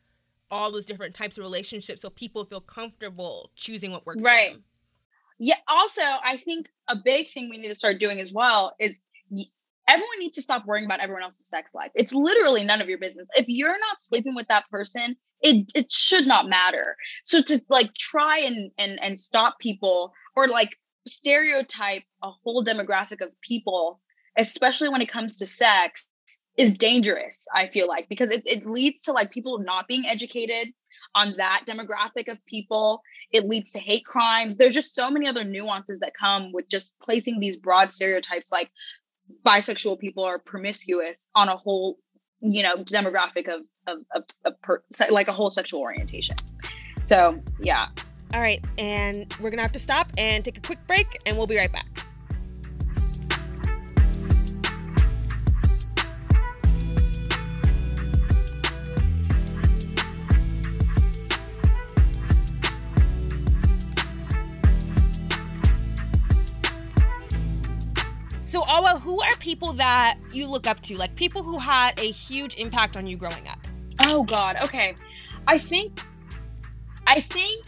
all 0.51 0.73
those 0.73 0.85
different 0.85 1.15
types 1.15 1.39
of 1.39 1.45
relationships 1.45 2.03
so 2.03 2.11
people 2.11 2.45
feel 2.45 2.61
comfortable 2.61 3.51
choosing 3.55 3.93
what 3.93 4.05
works 4.05 4.23
right. 4.23 4.57
Yeah. 5.41 5.57
Also, 5.69 6.03
I 6.03 6.37
think 6.37 6.69
a 6.87 6.97
big 7.03 7.31
thing 7.31 7.49
we 7.49 7.57
need 7.57 7.69
to 7.69 7.75
start 7.75 7.99
doing 7.99 8.21
as 8.21 8.31
well 8.31 8.77
is 8.79 9.01
everyone 9.89 10.19
needs 10.19 10.37
to 10.37 10.43
stop 10.43 10.67
worrying 10.67 10.85
about 10.85 11.01
everyone 11.01 11.23
else's 11.23 11.49
sex 11.49 11.75
life. 11.75 11.91
It's 11.95 12.13
literally 12.13 12.63
none 12.63 12.83
of 12.83 12.91
your 12.91 12.99
business. 12.99 13.27
If 13.35 13.47
you're 13.49 13.71
not 13.71 14.03
sleeping 14.03 14.35
with 14.35 14.47
that 14.49 14.69
person, 14.71 15.17
it 15.41 15.73
it 15.75 15.91
should 15.91 16.27
not 16.27 16.47
matter. 16.47 16.95
So 17.25 17.43
to 17.43 17.59
like 17.71 17.95
try 17.95 18.39
and 18.39 18.71
and 18.77 19.03
and 19.03 19.19
stop 19.19 19.59
people 19.59 20.13
or 20.37 20.47
like 20.47 20.77
stereotype 21.09 22.03
a 22.23 22.31
whole 22.31 22.63
demographic 22.63 23.23
of 23.23 23.31
people, 23.41 23.99
especially 24.37 24.91
when 24.91 25.01
it 25.01 25.11
comes 25.11 25.39
to 25.39 25.47
sex, 25.47 26.07
is 26.57 26.75
dangerous 26.75 27.47
i 27.57 27.67
feel 27.67 27.89
like 27.89 28.09
because 28.09 28.31
it, 28.31 28.43
it 28.47 28.65
leads 28.65 29.03
to 29.03 29.11
like 29.11 29.33
people 29.33 29.59
not 29.59 29.89
being 29.89 30.07
educated 30.07 30.69
on 31.15 31.35
that 31.37 31.65
demographic 31.67 32.31
of 32.31 32.45
people 32.47 33.03
it 33.33 33.47
leads 33.47 33.73
to 33.73 33.79
hate 33.79 34.05
crimes. 34.05 34.57
There's 34.57 34.75
just 34.75 34.95
so 34.95 35.11
many 35.11 35.29
other 35.29 35.45
nuances 35.45 36.01
that 36.01 36.15
come 36.19 36.53
with 36.53 36.69
just 36.69 36.99
placing 37.01 37.39
these 37.39 37.57
broad 37.57 37.93
stereotypes 37.93 38.51
like 38.51 38.71
bisexual 39.45 39.99
people 39.99 40.25
are 40.25 40.39
promiscuous 40.39 41.31
on 41.37 41.49
a 41.49 41.57
whole 41.57 41.99
you 42.41 42.63
know 42.63 42.77
demographic 42.79 43.49
of 43.49 43.63
of, 43.87 43.99
of, 44.15 44.25
of 44.45 44.61
per, 44.63 44.83
like 45.11 45.29
a 45.29 45.33
whole 45.33 45.51
sexual 45.51 45.81
orientation. 45.81 46.37
So 47.03 47.31
yeah. 47.63 47.89
All 48.35 48.41
right 48.41 48.65
and 48.79 49.33
we're 49.41 49.51
gonna 49.51 49.63
have 49.63 49.73
to 49.73 49.81
stop 49.81 50.13
and 50.17 50.45
take 50.45 50.57
a 50.57 50.61
quick 50.61 50.85
break 50.87 51.21
and 51.27 51.37
we'll 51.37 51.49
be 51.49 51.57
right 51.57 51.73
back 51.73 52.07
people 69.41 69.73
that 69.75 70.19
you 70.33 70.47
look 70.47 70.67
up 70.67 70.81
to? 70.83 70.97
Like 70.97 71.15
people 71.17 71.43
who 71.43 71.59
had 71.59 71.99
a 71.99 72.11
huge 72.11 72.55
impact 72.57 72.97
on 72.97 73.07
you 73.07 73.17
growing 73.17 73.49
up? 73.49 73.67
Oh 74.01 74.23
God. 74.23 74.57
Okay. 74.63 74.95
I 75.47 75.59
think 75.59 76.01
I 77.07 77.21
think 77.21 77.67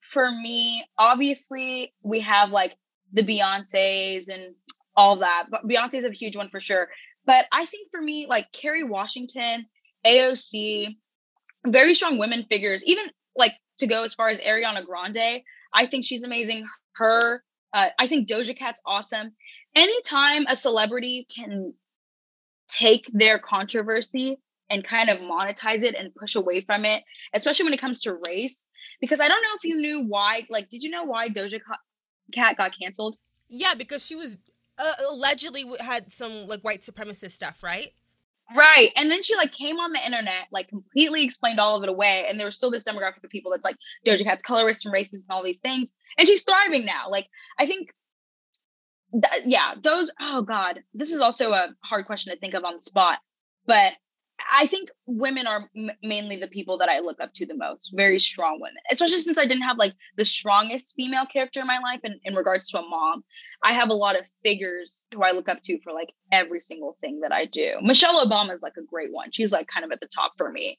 for 0.00 0.30
me, 0.30 0.84
obviously 0.98 1.94
we 2.02 2.20
have 2.20 2.50
like 2.50 2.74
the 3.12 3.22
Beyonces 3.22 4.28
and 4.28 4.54
all 4.96 5.16
that. 5.16 5.46
But 5.50 5.66
Beyonce's 5.66 6.04
a 6.04 6.10
huge 6.10 6.36
one 6.36 6.50
for 6.50 6.60
sure. 6.60 6.88
But 7.24 7.46
I 7.52 7.64
think 7.64 7.90
for 7.90 8.00
me, 8.00 8.26
like 8.28 8.50
Kerry 8.52 8.84
Washington, 8.84 9.66
AOC, 10.06 10.96
very 11.66 11.94
strong 11.94 12.18
women 12.18 12.44
figures, 12.48 12.82
even 12.84 13.06
like 13.36 13.52
to 13.78 13.86
go 13.86 14.02
as 14.02 14.14
far 14.14 14.28
as 14.28 14.38
Ariana 14.40 14.84
Grande. 14.84 15.42
I 15.74 15.86
think 15.86 16.04
she's 16.04 16.24
amazing. 16.24 16.66
Her, 16.94 17.42
uh, 17.72 17.88
I 17.98 18.06
think 18.06 18.28
Doja 18.28 18.56
Cat's 18.56 18.80
awesome. 18.86 19.32
Anytime 19.74 20.46
a 20.48 20.56
celebrity 20.56 21.26
can 21.34 21.74
take 22.68 23.10
their 23.12 23.38
controversy 23.38 24.38
and 24.70 24.84
kind 24.84 25.08
of 25.08 25.18
monetize 25.18 25.82
it 25.82 25.94
and 25.94 26.14
push 26.14 26.34
away 26.34 26.60
from 26.60 26.84
it, 26.84 27.02
especially 27.34 27.64
when 27.64 27.72
it 27.72 27.80
comes 27.80 28.02
to 28.02 28.18
race. 28.26 28.68
Because 29.00 29.20
I 29.20 29.28
don't 29.28 29.42
know 29.42 29.56
if 29.56 29.64
you 29.64 29.76
knew 29.76 30.04
why, 30.04 30.46
like, 30.50 30.68
did 30.68 30.82
you 30.82 30.90
know 30.90 31.04
why 31.04 31.28
Doja 31.28 31.60
Cat 32.32 32.56
got 32.56 32.72
canceled? 32.78 33.16
Yeah, 33.48 33.74
because 33.74 34.04
she 34.04 34.14
was 34.14 34.36
uh, 34.78 34.92
allegedly 35.10 35.64
had 35.80 36.12
some 36.12 36.46
like 36.46 36.62
white 36.62 36.82
supremacist 36.82 37.32
stuff, 37.32 37.62
right? 37.62 37.92
Right. 38.56 38.90
And 38.96 39.10
then 39.10 39.22
she 39.22 39.36
like 39.36 39.52
came 39.52 39.76
on 39.76 39.92
the 39.92 40.04
internet, 40.04 40.46
like 40.50 40.68
completely 40.68 41.22
explained 41.22 41.60
all 41.60 41.76
of 41.76 41.82
it 41.82 41.88
away. 41.88 42.26
And 42.28 42.38
there 42.38 42.46
was 42.46 42.56
still 42.56 42.70
this 42.70 42.84
demographic 42.84 43.22
of 43.22 43.30
people 43.30 43.50
that's 43.50 43.64
like 43.64 43.76
Doja 44.06 44.24
Cat's 44.24 44.42
colorist 44.42 44.86
and 44.86 44.94
racist 44.94 45.28
and 45.28 45.30
all 45.30 45.44
these 45.44 45.58
things. 45.58 45.90
And 46.16 46.26
she's 46.26 46.44
thriving 46.44 46.86
now. 46.86 47.10
Like, 47.10 47.28
I 47.58 47.66
think 47.66 47.90
th- 49.12 49.44
yeah, 49.46 49.74
those, 49.82 50.10
oh 50.18 50.42
God, 50.42 50.80
this 50.94 51.10
is 51.12 51.20
also 51.20 51.52
a 51.52 51.68
hard 51.84 52.06
question 52.06 52.32
to 52.32 52.38
think 52.38 52.54
of 52.54 52.64
on 52.64 52.76
the 52.76 52.80
spot. 52.80 53.18
But 53.66 53.92
I 54.50 54.66
think 54.66 54.90
women 55.06 55.46
are 55.46 55.68
m- 55.76 55.90
mainly 56.02 56.36
the 56.36 56.48
people 56.48 56.78
that 56.78 56.88
I 56.88 57.00
look 57.00 57.20
up 57.20 57.32
to 57.34 57.46
the 57.46 57.54
most, 57.54 57.92
very 57.94 58.18
strong 58.18 58.58
women, 58.60 58.76
especially 58.90 59.18
since 59.18 59.38
I 59.38 59.44
didn't 59.44 59.62
have 59.62 59.78
like 59.78 59.94
the 60.16 60.24
strongest 60.24 60.94
female 60.96 61.26
character 61.26 61.60
in 61.60 61.66
my 61.66 61.78
life. 61.78 62.00
And 62.04 62.14
in 62.24 62.34
regards 62.34 62.70
to 62.70 62.78
a 62.78 62.88
mom, 62.88 63.24
I 63.62 63.72
have 63.72 63.90
a 63.90 63.94
lot 63.94 64.18
of 64.18 64.26
figures 64.42 65.04
who 65.14 65.22
I 65.22 65.32
look 65.32 65.48
up 65.48 65.62
to 65.64 65.78
for 65.82 65.92
like 65.92 66.08
every 66.32 66.60
single 66.60 66.96
thing 67.00 67.20
that 67.20 67.32
I 67.32 67.44
do. 67.44 67.76
Michelle 67.82 68.24
Obama 68.24 68.52
is 68.52 68.62
like 68.62 68.76
a 68.78 68.82
great 68.84 69.12
one. 69.12 69.30
She's 69.32 69.52
like 69.52 69.66
kind 69.68 69.84
of 69.84 69.92
at 69.92 70.00
the 70.00 70.08
top 70.08 70.32
for 70.36 70.50
me. 70.50 70.78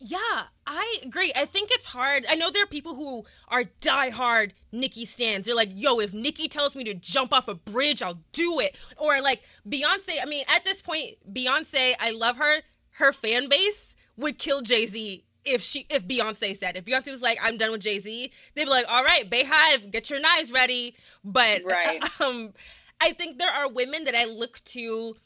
Yeah, 0.00 0.44
I 0.64 0.98
agree. 1.02 1.32
I 1.34 1.44
think 1.44 1.70
it's 1.72 1.86
hard. 1.86 2.24
I 2.30 2.36
know 2.36 2.50
there 2.50 2.62
are 2.62 2.68
people 2.68 2.94
who 2.94 3.24
are 3.48 3.64
diehard 3.80 4.52
Nikki 4.70 5.04
stands. 5.04 5.46
They're 5.46 5.56
like, 5.56 5.70
yo, 5.72 5.98
if 5.98 6.14
Nikki 6.14 6.46
tells 6.46 6.76
me 6.76 6.84
to 6.84 6.94
jump 6.94 7.32
off 7.32 7.48
a 7.48 7.56
bridge, 7.56 8.00
I'll 8.00 8.22
do 8.32 8.60
it. 8.60 8.76
Or 8.96 9.20
like 9.20 9.42
Beyonce. 9.68 10.18
I 10.22 10.26
mean, 10.26 10.44
at 10.48 10.64
this 10.64 10.80
point, 10.80 11.16
Beyonce, 11.32 11.94
I 11.98 12.12
love 12.12 12.36
her. 12.36 12.62
Her 12.98 13.12
fan 13.12 13.48
base 13.48 13.94
would 14.16 14.38
kill 14.38 14.62
Jay 14.62 14.86
Z 14.86 15.24
if 15.44 15.62
she 15.62 15.86
if 15.88 16.06
Beyonce 16.06 16.56
said 16.56 16.76
if 16.76 16.84
Beyonce 16.84 17.10
was 17.10 17.22
like 17.22 17.38
I'm 17.42 17.56
done 17.56 17.72
with 17.72 17.80
Jay 17.80 17.98
Z, 18.00 18.30
they'd 18.54 18.64
be 18.64 18.70
like, 18.70 18.86
all 18.88 19.04
right, 19.04 19.28
BeyHive 19.28 19.90
get 19.90 20.10
your 20.10 20.20
knives 20.20 20.52
ready. 20.52 20.94
But 21.24 21.62
right. 21.64 22.02
um, 22.20 22.52
I 23.00 23.12
think 23.12 23.38
there 23.38 23.50
are 23.52 23.68
women 23.68 24.04
that 24.04 24.14
I 24.14 24.24
look 24.24 24.62
to 24.64 25.16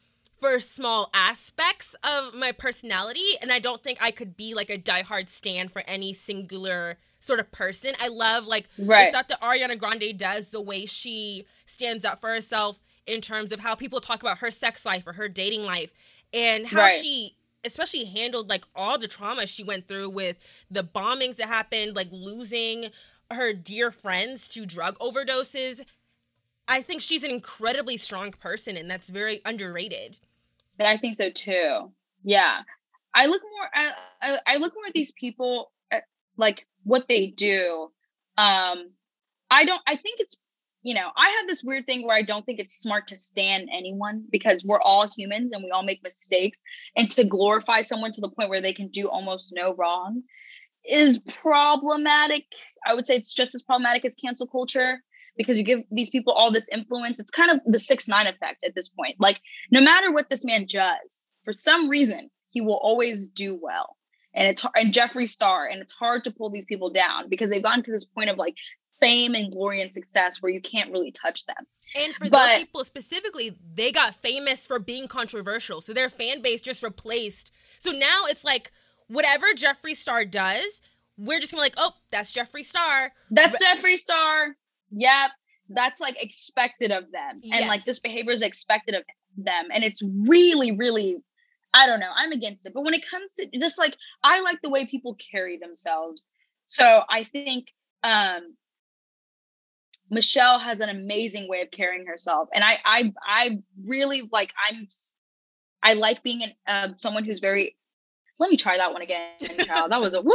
for 0.42 0.58
small 0.58 1.08
aspects 1.14 1.94
of 2.02 2.34
my 2.34 2.50
personality 2.50 3.36
and 3.40 3.52
i 3.52 3.60
don't 3.60 3.84
think 3.84 3.96
i 4.02 4.10
could 4.10 4.36
be 4.36 4.54
like 4.54 4.70
a 4.70 4.76
diehard 4.76 5.28
stand 5.28 5.70
for 5.70 5.84
any 5.86 6.12
singular 6.12 6.98
sort 7.20 7.38
of 7.38 7.52
person 7.52 7.92
i 8.00 8.08
love 8.08 8.48
like 8.48 8.68
right. 8.76 9.04
the 9.04 9.10
stuff 9.10 9.28
that 9.28 9.40
ariana 9.40 9.78
grande 9.78 10.18
does 10.18 10.50
the 10.50 10.60
way 10.60 10.84
she 10.84 11.46
stands 11.64 12.04
up 12.04 12.20
for 12.20 12.28
herself 12.28 12.80
in 13.06 13.20
terms 13.20 13.52
of 13.52 13.60
how 13.60 13.76
people 13.76 14.00
talk 14.00 14.20
about 14.20 14.38
her 14.38 14.50
sex 14.50 14.84
life 14.84 15.06
or 15.06 15.12
her 15.12 15.28
dating 15.28 15.62
life 15.62 15.92
and 16.34 16.66
how 16.66 16.80
right. 16.80 17.00
she 17.00 17.36
especially 17.64 18.04
handled 18.04 18.48
like 18.48 18.64
all 18.74 18.98
the 18.98 19.08
trauma 19.08 19.46
she 19.46 19.64
went 19.64 19.86
through 19.88 20.08
with 20.08 20.36
the 20.70 20.84
bombings 20.84 21.36
that 21.36 21.48
happened 21.48 21.94
like 21.96 22.08
losing 22.10 22.86
her 23.30 23.52
dear 23.52 23.90
friends 23.90 24.48
to 24.48 24.66
drug 24.66 24.98
overdoses 24.98 25.84
i 26.68 26.82
think 26.82 27.00
she's 27.00 27.24
an 27.24 27.30
incredibly 27.30 27.96
strong 27.96 28.30
person 28.32 28.76
and 28.76 28.90
that's 28.90 29.08
very 29.08 29.40
underrated 29.44 30.18
I 30.86 30.98
think 30.98 31.16
so 31.16 31.30
too. 31.30 31.92
Yeah. 32.22 32.60
I 33.14 33.26
look 33.26 33.42
more 33.42 33.68
I, 33.74 33.92
I, 34.20 34.38
I 34.54 34.56
look 34.56 34.74
more 34.74 34.86
at 34.86 34.94
these 34.94 35.12
people 35.12 35.70
at, 35.90 36.04
like 36.36 36.66
what 36.84 37.06
they 37.08 37.28
do. 37.28 37.90
Um 38.38 38.90
I 39.50 39.64
don't 39.64 39.82
I 39.86 39.96
think 39.96 40.20
it's 40.20 40.36
you 40.82 40.94
know, 40.94 41.10
I 41.16 41.28
have 41.28 41.46
this 41.46 41.62
weird 41.62 41.86
thing 41.86 42.04
where 42.06 42.16
I 42.16 42.22
don't 42.22 42.44
think 42.44 42.58
it's 42.58 42.74
smart 42.74 43.06
to 43.08 43.16
stand 43.16 43.68
anyone 43.72 44.24
because 44.30 44.64
we're 44.64 44.80
all 44.80 45.08
humans 45.16 45.52
and 45.52 45.62
we 45.62 45.70
all 45.70 45.84
make 45.84 46.02
mistakes. 46.02 46.60
And 46.96 47.08
to 47.10 47.24
glorify 47.24 47.82
someone 47.82 48.12
to 48.12 48.20
the 48.20 48.30
point 48.30 48.50
where 48.50 48.60
they 48.60 48.72
can 48.72 48.88
do 48.88 49.08
almost 49.08 49.52
no 49.54 49.74
wrong 49.74 50.22
is 50.90 51.20
problematic. 51.20 52.46
I 52.86 52.94
would 52.94 53.06
say 53.06 53.14
it's 53.14 53.32
just 53.32 53.54
as 53.54 53.62
problematic 53.62 54.04
as 54.04 54.16
cancel 54.16 54.46
culture 54.48 55.00
because 55.36 55.56
you 55.56 55.64
give 55.64 55.82
these 55.90 56.10
people 56.10 56.32
all 56.32 56.50
this 56.50 56.68
influence. 56.70 57.20
It's 57.20 57.30
kind 57.30 57.50
of 57.50 57.60
the 57.64 57.78
6ix9ine 57.78 58.28
effect 58.28 58.64
at 58.64 58.74
this 58.74 58.88
point. 58.88 59.16
Like, 59.18 59.40
no 59.70 59.80
matter 59.80 60.12
what 60.12 60.30
this 60.30 60.44
man 60.44 60.66
does, 60.68 61.28
for 61.44 61.52
some 61.52 61.88
reason, 61.88 62.30
he 62.50 62.60
will 62.60 62.78
always 62.82 63.28
do 63.28 63.58
well. 63.60 63.96
And 64.34 64.48
it's 64.48 64.64
and 64.74 64.94
Jeffree 64.94 65.28
Star, 65.28 65.66
and 65.66 65.80
it's 65.80 65.92
hard 65.92 66.24
to 66.24 66.30
pull 66.30 66.50
these 66.50 66.64
people 66.64 66.90
down 66.90 67.28
because 67.28 67.50
they've 67.50 67.62
gotten 67.62 67.82
to 67.84 67.92
this 67.92 68.04
point 68.04 68.30
of 68.30 68.38
like 68.38 68.54
fame 69.02 69.34
and 69.34 69.52
glory 69.52 69.80
and 69.82 69.92
success 69.92 70.40
where 70.40 70.52
you 70.52 70.60
can't 70.60 70.92
really 70.92 71.10
touch 71.10 71.46
them. 71.46 71.66
And 71.94 72.14
for 72.14 72.30
but, 72.30 72.46
those 72.46 72.58
people 72.58 72.84
specifically, 72.84 73.56
they 73.74 73.92
got 73.92 74.14
famous 74.14 74.66
for 74.66 74.78
being 74.78 75.08
controversial. 75.08 75.80
So 75.80 75.92
their 75.92 76.08
fan 76.08 76.40
base 76.40 76.62
just 76.62 76.82
replaced. 76.82 77.52
So 77.80 77.90
now 77.90 78.24
it's 78.26 78.44
like 78.44 78.72
whatever 79.08 79.46
Jeffree 79.54 79.96
Star 79.96 80.24
does, 80.24 80.80
we're 81.18 81.40
just 81.40 81.52
gonna 81.52 81.60
be 81.60 81.66
like, 81.66 81.74
oh, 81.76 81.92
that's 82.10 82.32
Jeffree 82.32 82.64
Star. 82.64 83.12
That's 83.30 83.62
Jeffree 83.62 83.96
Star 83.96 84.56
yep, 84.92 85.30
that's 85.70 86.00
like 86.00 86.22
expected 86.22 86.90
of 86.90 87.10
them. 87.10 87.40
Yes. 87.42 87.60
And 87.60 87.68
like 87.68 87.84
this 87.84 87.98
behavior 87.98 88.32
is 88.32 88.42
expected 88.42 88.94
of 88.94 89.04
them. 89.36 89.68
And 89.72 89.82
it's 89.82 90.02
really, 90.02 90.72
really, 90.76 91.16
I 91.74 91.86
don't 91.86 92.00
know, 92.00 92.10
I'm 92.14 92.32
against 92.32 92.66
it. 92.66 92.74
But 92.74 92.84
when 92.84 92.94
it 92.94 93.08
comes 93.08 93.34
to 93.34 93.46
just 93.58 93.78
like, 93.78 93.96
I 94.22 94.40
like 94.40 94.58
the 94.62 94.70
way 94.70 94.86
people 94.86 95.16
carry 95.32 95.58
themselves. 95.58 96.26
So 96.66 97.02
I 97.08 97.24
think 97.24 97.68
um 98.04 98.54
Michelle 100.12 100.58
has 100.58 100.80
an 100.80 100.90
amazing 100.90 101.48
way 101.48 101.62
of 101.62 101.70
carrying 101.70 102.06
herself. 102.06 102.48
And 102.54 102.62
I, 102.62 102.78
I, 102.84 103.12
I 103.26 103.58
really 103.84 104.28
like, 104.30 104.52
I'm, 104.68 104.86
I 105.82 105.94
like 105.94 106.22
being 106.22 106.42
an, 106.42 106.52
uh, 106.66 106.94
someone 106.98 107.24
who's 107.24 107.40
very, 107.40 107.76
let 108.38 108.50
me 108.50 108.56
try 108.56 108.76
that 108.76 108.92
one 108.92 109.02
again, 109.02 109.30
child. 109.66 109.90
that 109.90 110.00
was 110.00 110.14
a 110.14 110.20
woo. 110.20 110.34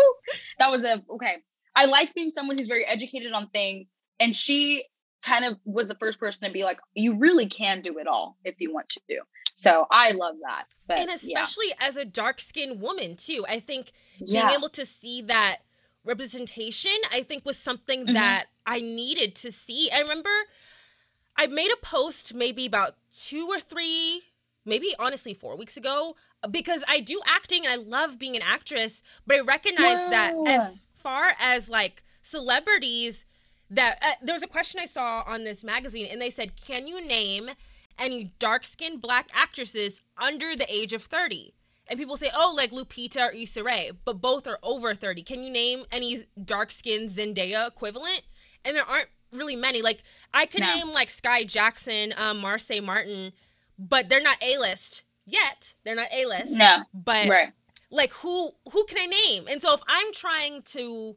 That 0.60 0.72
was 0.72 0.84
a, 0.84 1.04
okay. 1.12 1.38
I 1.76 1.86
like 1.86 2.14
being 2.16 2.32
someone 2.32 2.58
who's 2.58 2.68
very 2.68 2.86
educated 2.86 3.32
on 3.34 3.50
things 3.50 3.94
and 4.20 4.36
she 4.36 4.84
kind 5.22 5.46
of 5.46 5.58
was 5.66 5.88
the 5.88 5.96
first 5.96 6.20
person 6.20 6.48
to 6.48 6.54
be 6.54 6.64
like 6.64 6.80
you 6.94 7.16
really 7.16 7.48
can 7.48 7.82
do 7.82 7.98
it 7.98 8.08
all 8.08 8.38
if 8.44 8.60
you 8.60 8.72
want 8.74 8.88
to 8.88 9.02
do 9.10 9.20
so 9.56 9.88
i 9.90 10.12
love 10.12 10.36
that 10.44 10.66
but, 10.88 11.00
and 11.00 11.10
especially 11.10 11.68
yeah. 11.70 11.88
as 11.88 11.98
a 11.98 12.06
dark 12.06 12.40
skinned 12.40 12.80
woman 12.80 13.16
too 13.16 13.44
i 13.50 13.60
think 13.60 13.92
yeah. 14.20 14.48
being 14.48 14.58
able 14.58 14.70
to 14.70 14.86
see 14.86 15.22
that 15.24 15.58
representation 16.08 16.92
i 17.12 17.22
think 17.22 17.46
was 17.46 17.58
something 17.58 18.06
mm-hmm. 18.06 18.14
that 18.14 18.46
i 18.66 18.80
needed 18.80 19.36
to 19.36 19.52
see 19.52 19.90
i 19.94 20.00
remember 20.00 20.30
i 21.36 21.48
made 21.48 21.70
a 21.72 21.86
post 21.86 22.34
maybe 22.34 22.66
about 22.66 22.96
two 23.16 23.48
or 23.48 23.60
three 23.60 24.22
maybe 24.66 24.96
honestly 24.98 25.34
four 25.34 25.56
weeks 25.56 25.78
ago 25.78 26.16
because 26.50 26.84
i 26.88 27.00
do 27.00 27.22
acting 27.26 27.66
and 27.66 27.74
i 27.74 27.76
love 27.76 28.18
being 28.18 28.36
an 28.36 28.44
actress 28.46 29.04
but 29.26 29.36
i 29.36 29.40
recognize 29.40 29.98
yeah. 29.98 30.10
that 30.10 30.34
as 30.48 30.82
far 30.96 31.34
as 31.40 31.70
like 31.70 32.04
celebrities 32.22 33.26
that 33.70 34.00
uh, 34.02 34.12
there 34.22 34.34
was 34.34 34.44
a 34.44 34.48
question 34.48 34.80
I 34.82 34.86
saw 34.86 35.24
on 35.28 35.44
this 35.44 35.62
magazine, 35.62 36.08
and 36.10 36.22
they 36.22 36.30
said, 36.30 36.54
"Can 36.56 36.88
you 36.88 37.06
name 37.06 37.50
any 38.00 38.34
dark 38.40 38.64
skinned 38.64 39.02
black 39.02 39.30
actresses 39.34 40.02
under 40.18 40.56
the 40.56 40.72
age 40.74 40.94
of 40.94 41.04
30. 41.04 41.54
And 41.90 41.98
people 41.98 42.18
say, 42.18 42.30
oh, 42.36 42.54
like 42.56 42.72
Lupita 42.72 43.30
or 43.30 43.34
Issa 43.34 43.64
Rae, 43.64 43.92
but 44.06 44.22
both 44.22 44.48
are 44.48 44.60
over 44.62 44.94
30. 44.94 45.24
Can 45.24 45.44
you 45.44 45.50
name 45.50 45.84
any 45.92 46.26
dark 46.44 46.72
skinned 46.72 47.10
Zendaya 47.12 47.68
equivalent? 47.68 48.24
And 48.66 48.76
there 48.76 48.84
aren't 48.84 49.10
really 49.32 49.56
many. 49.56 49.82
Like, 49.82 50.04
I 50.34 50.46
could 50.46 50.62
no. 50.62 50.76
name 50.76 50.90
like 50.92 51.10
Skai 51.10 51.48
Jackson, 51.48 52.14
um, 52.18 52.42
Marsai 52.42 52.84
Martin, 52.84 53.32
but 53.78 54.10
they're 54.10 54.22
not 54.22 54.42
A 54.42 54.58
list 54.58 55.04
yet. 55.26 55.76
They're 55.84 55.96
not 55.96 56.08
A 56.14 56.26
list. 56.26 56.54
No. 56.54 56.84
But 56.94 57.30
right. 57.30 57.54
like 57.92 58.12
who 58.14 58.52
who 58.72 58.86
can 58.86 58.98
I 59.00 59.06
name? 59.06 59.48
And 59.50 59.62
so 59.62 59.74
if 59.74 59.82
I'm 59.88 60.12
trying 60.14 60.64
to 60.64 61.16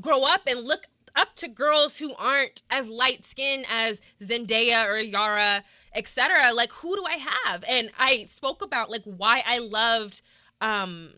grow 0.00 0.24
up 0.24 0.42
and 0.46 0.64
look 0.64 0.86
up 1.16 1.34
to 1.36 1.48
girls 1.48 1.98
who 1.98 2.14
aren't 2.14 2.62
as 2.70 2.88
light 2.88 3.24
skinned 3.24 3.64
as 3.72 4.00
Zendaya 4.22 4.86
or 4.86 4.98
Yara, 4.98 5.64
etc. 5.96 6.52
Like 6.54 6.72
who 6.72 6.94
do 6.94 7.04
I 7.04 7.16
have? 7.16 7.64
And 7.68 7.90
I 7.98 8.26
spoke 8.28 8.62
about 8.62 8.90
like 8.90 9.02
why 9.04 9.42
I 9.46 9.58
loved 9.58 10.22
um 10.60 11.10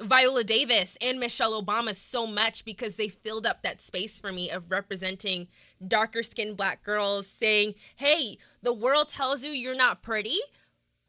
Viola 0.00 0.42
Davis 0.44 0.96
and 1.00 1.20
Michelle 1.20 1.60
Obama 1.60 1.94
so 1.94 2.26
much 2.26 2.64
because 2.64 2.96
they 2.96 3.08
filled 3.08 3.46
up 3.46 3.62
that 3.62 3.82
space 3.82 4.20
for 4.20 4.32
me 4.32 4.50
of 4.50 4.70
representing 4.70 5.48
darker 5.86 6.22
skinned 6.22 6.56
black 6.56 6.82
girls 6.82 7.26
saying, 7.26 7.74
"Hey, 7.96 8.38
the 8.62 8.72
world 8.72 9.08
tells 9.08 9.42
you 9.42 9.50
you're 9.50 9.76
not 9.76 10.02
pretty, 10.02 10.38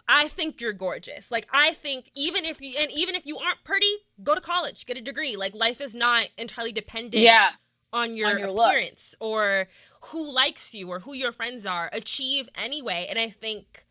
I 0.07 0.27
think 0.27 0.59
you're 0.59 0.73
gorgeous. 0.73 1.31
Like 1.31 1.47
I 1.51 1.71
think 1.73 2.11
even 2.15 2.45
if 2.45 2.61
you 2.61 2.75
and 2.79 2.91
even 2.91 3.15
if 3.15 3.25
you 3.25 3.37
aren't 3.37 3.63
pretty, 3.63 3.91
go 4.21 4.35
to 4.35 4.41
college, 4.41 4.85
get 4.85 4.97
a 4.97 5.01
degree. 5.01 5.35
Like 5.35 5.55
life 5.55 5.79
is 5.81 5.95
not 5.95 6.27
entirely 6.37 6.71
dependent 6.71 7.23
yeah, 7.23 7.51
on 7.93 8.15
your, 8.15 8.29
on 8.29 8.39
your 8.39 8.49
appearance 8.49 9.11
looks. 9.11 9.15
or 9.19 9.67
who 10.05 10.33
likes 10.33 10.73
you 10.73 10.89
or 10.89 10.99
who 10.99 11.13
your 11.13 11.31
friends 11.31 11.65
are. 11.65 11.89
Achieve 11.93 12.49
anyway. 12.55 13.07
And 13.09 13.17
I 13.17 13.29
think 13.29 13.85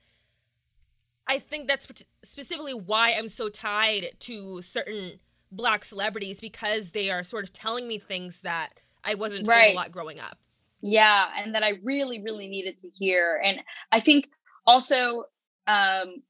I 1.26 1.38
think 1.38 1.68
that's 1.68 1.88
specifically 2.24 2.74
why 2.74 3.12
I'm 3.12 3.28
so 3.28 3.48
tied 3.48 4.10
to 4.20 4.60
certain 4.60 5.20
black 5.50 5.84
celebrities 5.84 6.40
because 6.40 6.90
they 6.90 7.10
are 7.10 7.22
sort 7.22 7.44
of 7.44 7.52
telling 7.52 7.86
me 7.86 7.98
things 7.98 8.40
that 8.40 8.80
I 9.04 9.14
wasn't 9.14 9.46
told 9.46 9.56
right. 9.56 9.72
a 9.72 9.76
lot 9.76 9.92
growing 9.92 10.18
up. 10.18 10.38
Yeah, 10.80 11.28
and 11.38 11.54
that 11.54 11.62
I 11.62 11.74
really 11.84 12.22
really 12.22 12.48
needed 12.48 12.78
to 12.78 12.88
hear. 12.88 13.40
And 13.42 13.60
I 13.92 14.00
think 14.00 14.28
also 14.66 15.24
um, 15.66 16.22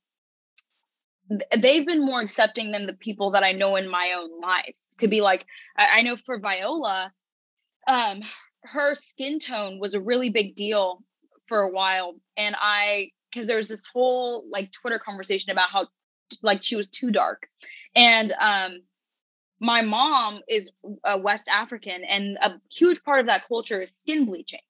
they've 1.58 1.87
been 1.87 2.04
more 2.04 2.20
accepting 2.20 2.70
than 2.70 2.87
the 2.87 2.92
people 2.92 3.30
that 3.32 3.42
I 3.42 3.52
know 3.52 3.76
in 3.76 3.88
my 3.88 4.14
own 4.18 4.40
life. 4.40 4.76
To 4.98 5.08
be 5.08 5.20
like, 5.20 5.46
I, 5.76 5.98
I 5.98 6.02
know 6.02 6.16
for 6.16 6.38
Viola, 6.38 7.12
um, 7.87 8.23
her 8.64 8.95
skin 8.95 9.38
tone 9.38 9.79
was 9.79 9.95
a 9.95 10.01
really 10.01 10.31
big 10.31 10.55
deal 10.55 11.03
for 11.47 11.61
a 11.61 11.68
while, 11.68 12.14
and 12.37 12.55
I 12.59 13.11
because 13.31 13.47
there 13.47 13.57
was 13.57 13.68
this 13.68 13.87
whole 13.87 14.45
like 14.51 14.71
Twitter 14.73 14.99
conversation 14.99 15.51
about 15.51 15.71
how 15.71 15.88
like 16.42 16.62
she 16.62 16.77
was 16.77 16.88
too 16.88 17.11
dark, 17.11 17.49
and 17.95 18.33
um, 18.38 18.83
my 19.61 19.83
mom 19.83 20.40
is 20.49 20.71
a 21.05 21.18
West 21.18 21.49
African, 21.49 22.05
and 22.05 22.37
a 22.42 22.53
huge 22.71 23.03
part 23.03 23.21
of 23.21 23.27
that 23.27 23.47
culture 23.49 23.83
is 23.83 23.95
skin 23.95 24.27
bleaching. 24.27 24.61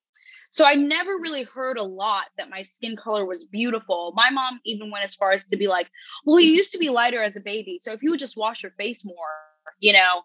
So 0.53 0.65
I 0.65 0.75
never 0.75 1.17
really 1.17 1.45
heard 1.45 1.77
a 1.77 1.83
lot 1.83 2.25
that 2.37 2.47
my 2.47 2.61
skin 2.61 2.95
color 2.95 3.25
was 3.25 3.43
beautiful. 3.43 4.13
My 4.15 4.29
mom 4.29 4.59
even 4.65 4.91
went 4.91 5.03
as 5.03 5.15
far 5.15 5.31
as 5.31 5.45
to 5.45 5.57
be 5.57 5.67
like, 5.67 5.89
well, 6.25 6.39
you 6.39 6.51
used 6.51 6.71
to 6.73 6.77
be 6.77 6.89
lighter 6.89 7.23
as 7.23 7.35
a 7.35 7.41
baby. 7.41 7.79
So 7.81 7.91
if 7.91 8.03
you 8.03 8.11
would 8.11 8.19
just 8.19 8.37
wash 8.37 8.61
your 8.61 8.71
face 8.73 9.03
more, 9.03 9.15
you 9.79 9.93
know, 9.93 10.21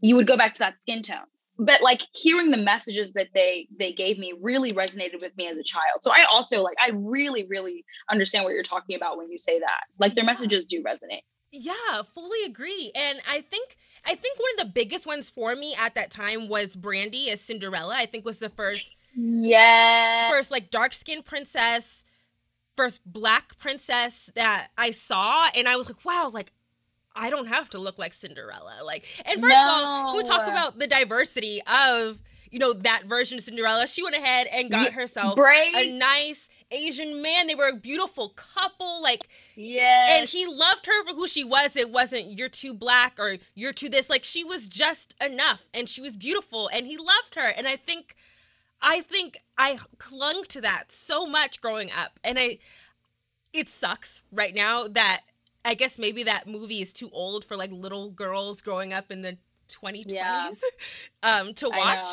you 0.00 0.16
would 0.16 0.26
go 0.26 0.36
back 0.36 0.54
to 0.54 0.58
that 0.58 0.80
skin 0.80 1.02
tone. 1.02 1.18
But 1.62 1.82
like 1.82 2.02
hearing 2.14 2.50
the 2.50 2.56
messages 2.56 3.12
that 3.12 3.28
they 3.34 3.68
they 3.78 3.92
gave 3.92 4.18
me 4.18 4.32
really 4.40 4.72
resonated 4.72 5.20
with 5.20 5.36
me 5.36 5.48
as 5.48 5.58
a 5.58 5.62
child. 5.62 6.02
So 6.02 6.10
I 6.12 6.24
also 6.30 6.62
like 6.62 6.76
I 6.80 6.90
really 6.94 7.46
really 7.48 7.84
understand 8.10 8.44
what 8.44 8.54
you're 8.54 8.62
talking 8.62 8.96
about 8.96 9.18
when 9.18 9.30
you 9.30 9.38
say 9.38 9.58
that. 9.58 9.80
Like 9.98 10.14
their 10.14 10.24
messages 10.24 10.64
do 10.64 10.82
resonate. 10.82 11.22
Yeah, 11.52 12.02
fully 12.14 12.44
agree. 12.44 12.92
And 12.94 13.20
I 13.28 13.40
think 13.40 13.76
I 14.06 14.14
think 14.14 14.38
one 14.38 14.50
of 14.58 14.66
the 14.66 14.72
biggest 14.72 15.06
ones 15.06 15.28
for 15.28 15.54
me 15.54 15.74
at 15.78 15.94
that 15.96 16.10
time 16.10 16.48
was 16.48 16.76
Brandy 16.76 17.30
as 17.30 17.40
Cinderella. 17.40 17.94
I 17.96 18.06
think 18.06 18.24
was 18.24 18.38
the 18.38 18.48
first 18.48 18.94
yeah. 19.14 20.30
First, 20.30 20.50
like 20.50 20.70
dark 20.70 20.94
skinned 20.94 21.24
princess, 21.24 22.04
first 22.76 23.00
black 23.04 23.58
princess 23.58 24.30
that 24.34 24.68
I 24.78 24.92
saw, 24.92 25.48
and 25.54 25.68
I 25.68 25.76
was 25.76 25.88
like, 25.88 26.04
wow, 26.04 26.30
like 26.32 26.52
I 27.14 27.30
don't 27.30 27.46
have 27.46 27.70
to 27.70 27.78
look 27.78 27.98
like 27.98 28.12
Cinderella. 28.12 28.80
Like, 28.84 29.04
and 29.26 29.40
first 29.40 29.54
no. 29.54 29.60
of 29.60 29.84
all, 29.84 30.16
we 30.16 30.22
talk 30.22 30.46
about 30.46 30.78
the 30.78 30.86
diversity 30.86 31.60
of 31.66 32.20
you 32.50 32.58
know 32.58 32.72
that 32.72 33.04
version 33.06 33.38
of 33.38 33.44
Cinderella. 33.44 33.86
She 33.86 34.02
went 34.02 34.16
ahead 34.16 34.48
and 34.52 34.70
got 34.70 34.92
herself 34.92 35.36
Brave. 35.36 35.74
a 35.74 35.98
nice 35.98 36.48
Asian 36.70 37.22
man. 37.22 37.46
They 37.46 37.54
were 37.54 37.68
a 37.68 37.76
beautiful 37.76 38.30
couple. 38.30 39.02
Like, 39.02 39.28
yeah, 39.56 40.18
and 40.18 40.28
he 40.28 40.46
loved 40.46 40.86
her 40.86 41.04
for 41.04 41.14
who 41.14 41.28
she 41.28 41.44
was. 41.44 41.76
It 41.76 41.90
wasn't 41.90 42.38
you're 42.38 42.48
too 42.48 42.74
black 42.74 43.18
or 43.18 43.36
you're 43.54 43.72
too 43.72 43.88
this. 43.88 44.10
Like, 44.10 44.24
she 44.24 44.44
was 44.44 44.68
just 44.68 45.14
enough, 45.20 45.68
and 45.74 45.88
she 45.88 46.00
was 46.00 46.16
beautiful, 46.16 46.68
and 46.72 46.86
he 46.86 46.96
loved 46.96 47.34
her. 47.36 47.52
And 47.56 47.66
I 47.68 47.76
think 47.76 48.16
I 48.82 49.00
think 49.00 49.42
I 49.58 49.78
clung 49.98 50.44
to 50.48 50.60
that 50.60 50.90
so 50.90 51.26
much 51.26 51.60
growing 51.60 51.90
up. 51.92 52.18
And 52.24 52.38
I 52.38 52.58
it 53.52 53.68
sucks 53.68 54.22
right 54.30 54.54
now 54.54 54.86
that 54.86 55.22
I 55.64 55.74
guess 55.74 55.98
maybe 55.98 56.22
that 56.24 56.46
movie 56.46 56.80
is 56.80 56.92
too 56.92 57.10
old 57.12 57.44
for 57.44 57.56
like 57.56 57.70
little 57.70 58.10
girls 58.10 58.62
growing 58.62 58.92
up 58.92 59.10
in 59.10 59.22
the 59.22 59.36
2020s 59.68 60.12
yeah. 60.12 60.50
um 61.22 61.54
to 61.54 61.68
watch. 61.68 62.04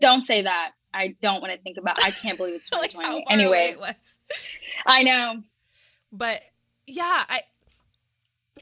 Don't 0.00 0.22
say 0.22 0.42
that. 0.42 0.72
I 0.92 1.16
don't 1.20 1.40
want 1.40 1.52
to 1.52 1.58
think 1.58 1.76
about. 1.76 2.02
I 2.02 2.10
can't 2.10 2.38
believe 2.38 2.54
it's 2.54 2.70
2020. 2.70 3.08
like 3.14 3.24
anyway, 3.28 3.76
I 4.86 5.02
know. 5.02 5.42
But 6.12 6.40
yeah, 6.86 7.24
I 7.28 7.42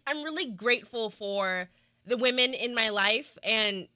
I'm 0.07 0.23
really 0.23 0.47
grateful 0.47 1.11
for 1.11 1.69
the 2.07 2.17
women 2.17 2.55
in 2.55 2.75
my 2.75 2.89
life 2.89 3.39
and 3.45 3.87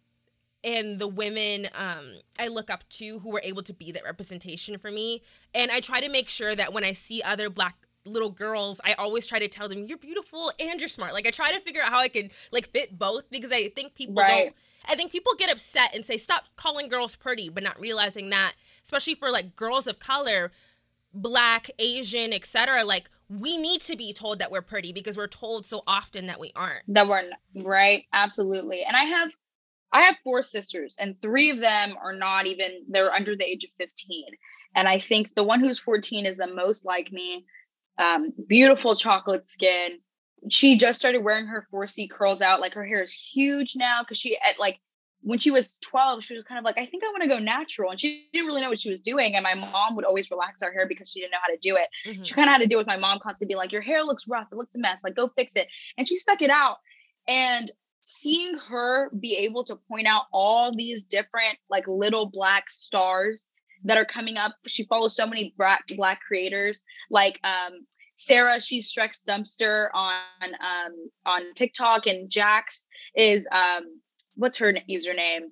and 0.62 0.98
the 0.98 1.06
women 1.06 1.68
um, 1.74 2.14
I 2.38 2.48
look 2.48 2.70
up 2.70 2.88
to 2.90 3.20
who 3.20 3.30
were 3.30 3.42
able 3.44 3.62
to 3.62 3.72
be 3.72 3.92
that 3.92 4.04
representation 4.04 4.78
for 4.78 4.90
me. 4.90 5.22
And 5.54 5.70
I 5.70 5.80
try 5.80 6.00
to 6.00 6.08
make 6.08 6.28
sure 6.28 6.56
that 6.56 6.72
when 6.72 6.82
I 6.84 6.92
see 6.92 7.22
other 7.22 7.48
black 7.48 7.85
little 8.06 8.30
girls, 8.30 8.80
I 8.84 8.94
always 8.94 9.26
try 9.26 9.38
to 9.38 9.48
tell 9.48 9.68
them, 9.68 9.84
you're 9.84 9.98
beautiful 9.98 10.52
and 10.58 10.80
you're 10.80 10.88
smart. 10.88 11.12
Like 11.12 11.26
I 11.26 11.30
try 11.30 11.52
to 11.52 11.60
figure 11.60 11.82
out 11.82 11.90
how 11.90 12.00
I 12.00 12.08
can 12.08 12.30
like 12.52 12.70
fit 12.70 12.98
both 12.98 13.28
because 13.30 13.52
I 13.52 13.68
think 13.68 13.94
people 13.94 14.14
right. 14.14 14.44
don't 14.44 14.54
I 14.88 14.94
think 14.94 15.10
people 15.10 15.32
get 15.36 15.52
upset 15.52 15.94
and 15.94 16.04
say, 16.04 16.16
stop 16.16 16.44
calling 16.54 16.88
girls 16.88 17.16
pretty, 17.16 17.48
but 17.48 17.64
not 17.64 17.78
realizing 17.80 18.30
that, 18.30 18.52
especially 18.84 19.16
for 19.16 19.30
like 19.30 19.56
girls 19.56 19.88
of 19.88 19.98
color, 19.98 20.52
black, 21.12 21.68
Asian, 21.78 22.32
etc. 22.32 22.84
Like 22.84 23.10
we 23.28 23.56
need 23.56 23.80
to 23.82 23.96
be 23.96 24.12
told 24.12 24.38
that 24.38 24.50
we're 24.50 24.62
pretty 24.62 24.92
because 24.92 25.16
we're 25.16 25.26
told 25.26 25.66
so 25.66 25.82
often 25.88 26.26
that 26.26 26.38
we 26.38 26.52
aren't. 26.54 26.82
That 26.86 27.08
we're 27.08 27.24
right, 27.56 28.04
absolutely. 28.12 28.84
And 28.84 28.96
I 28.96 29.04
have 29.04 29.32
I 29.92 30.02
have 30.02 30.16
four 30.24 30.42
sisters, 30.42 30.96
and 30.98 31.20
three 31.22 31.50
of 31.50 31.58
them 31.58 31.94
are 32.02 32.12
not 32.12 32.46
even, 32.46 32.82
they're 32.88 33.12
under 33.12 33.36
the 33.36 33.44
age 33.44 33.64
of 33.64 33.70
15. 33.70 34.24
And 34.74 34.88
I 34.88 34.98
think 34.98 35.34
the 35.34 35.44
one 35.44 35.60
who's 35.60 35.78
14 35.78 36.26
is 36.26 36.36
the 36.36 36.48
most 36.48 36.84
like 36.84 37.10
me. 37.12 37.46
Um, 37.98 38.32
beautiful 38.46 38.94
chocolate 38.94 39.48
skin. 39.48 39.98
She 40.50 40.78
just 40.78 40.98
started 40.98 41.24
wearing 41.24 41.46
her 41.46 41.66
4C 41.72 42.10
curls 42.10 42.42
out. 42.42 42.60
Like 42.60 42.74
her 42.74 42.84
hair 42.84 43.02
is 43.02 43.12
huge 43.12 43.74
now 43.76 44.02
because 44.02 44.18
she, 44.18 44.36
at 44.36 44.60
like, 44.60 44.80
when 45.22 45.38
she 45.40 45.50
was 45.50 45.78
12, 45.78 46.22
she 46.22 46.34
was 46.34 46.44
kind 46.44 46.58
of 46.58 46.64
like, 46.64 46.78
I 46.78 46.86
think 46.86 47.02
I 47.02 47.08
want 47.08 47.22
to 47.22 47.28
go 47.28 47.38
natural. 47.38 47.90
And 47.90 47.98
she 47.98 48.28
didn't 48.32 48.46
really 48.46 48.60
know 48.60 48.68
what 48.68 48.78
she 48.78 48.90
was 48.90 49.00
doing. 49.00 49.34
And 49.34 49.42
my 49.42 49.54
mom 49.54 49.96
would 49.96 50.04
always 50.04 50.30
relax 50.30 50.62
our 50.62 50.70
hair 50.70 50.86
because 50.86 51.10
she 51.10 51.20
didn't 51.20 51.32
know 51.32 51.38
how 51.42 51.52
to 51.52 51.58
do 51.60 51.76
it. 51.76 51.88
Mm-hmm. 52.06 52.22
She 52.22 52.34
kind 52.34 52.48
of 52.48 52.52
had 52.52 52.60
to 52.60 52.68
deal 52.68 52.78
with 52.78 52.86
my 52.86 52.96
mom 52.96 53.18
constantly 53.20 53.52
being 53.52 53.58
like, 53.58 53.72
Your 53.72 53.82
hair 53.82 54.04
looks 54.04 54.28
rough. 54.28 54.46
It 54.52 54.56
looks 54.56 54.76
a 54.76 54.78
mess. 54.78 55.00
Like, 55.02 55.16
go 55.16 55.28
fix 55.34 55.56
it. 55.56 55.66
And 55.98 56.06
she 56.06 56.16
stuck 56.16 56.42
it 56.42 56.50
out. 56.50 56.76
And 57.26 57.72
seeing 58.02 58.56
her 58.56 59.10
be 59.18 59.36
able 59.36 59.64
to 59.64 59.74
point 59.74 60.06
out 60.06 60.26
all 60.32 60.72
these 60.72 61.02
different 61.02 61.58
like 61.68 61.88
little 61.88 62.30
black 62.30 62.70
stars 62.70 63.46
that 63.86 63.96
are 63.96 64.04
coming 64.04 64.36
up 64.36 64.54
she 64.66 64.84
follows 64.84 65.16
so 65.16 65.26
many 65.26 65.54
black 65.56 65.84
black 65.96 66.20
creators 66.20 66.82
like 67.10 67.40
um 67.44 67.86
sarah 68.14 68.60
she's 68.60 68.92
Strex 68.92 69.22
dumpster 69.28 69.88
on 69.94 70.14
um 70.44 70.92
on 71.24 71.54
tiktok 71.54 72.06
and 72.06 72.30
jax 72.30 72.88
is 73.14 73.48
um 73.52 74.00
what's 74.34 74.58
her 74.58 74.72
username 74.88 75.48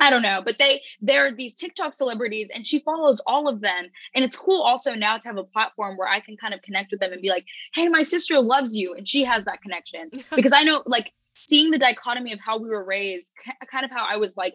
I 0.00 0.10
don't 0.10 0.22
know, 0.22 0.42
but 0.44 0.56
they 0.58 0.82
they're 1.00 1.34
these 1.34 1.54
TikTok 1.54 1.94
celebrities 1.94 2.48
and 2.52 2.66
she 2.66 2.80
follows 2.80 3.20
all 3.26 3.48
of 3.48 3.60
them. 3.60 3.86
And 4.14 4.24
it's 4.24 4.36
cool 4.36 4.60
also 4.62 4.94
now 4.94 5.18
to 5.18 5.28
have 5.28 5.36
a 5.36 5.44
platform 5.44 5.96
where 5.96 6.08
I 6.08 6.20
can 6.20 6.36
kind 6.36 6.52
of 6.52 6.62
connect 6.62 6.90
with 6.90 7.00
them 7.00 7.12
and 7.12 7.22
be 7.22 7.28
like, 7.28 7.46
"Hey, 7.74 7.88
my 7.88 8.02
sister 8.02 8.40
loves 8.40 8.74
you." 8.74 8.94
And 8.94 9.06
she 9.06 9.24
has 9.24 9.44
that 9.44 9.62
connection. 9.62 10.10
because 10.34 10.52
I 10.52 10.64
know 10.64 10.82
like 10.86 11.12
seeing 11.34 11.70
the 11.70 11.78
dichotomy 11.78 12.32
of 12.32 12.40
how 12.40 12.58
we 12.58 12.68
were 12.68 12.84
raised, 12.84 13.32
kind 13.70 13.84
of 13.84 13.90
how 13.90 14.04
I 14.04 14.16
was 14.16 14.36
like 14.36 14.54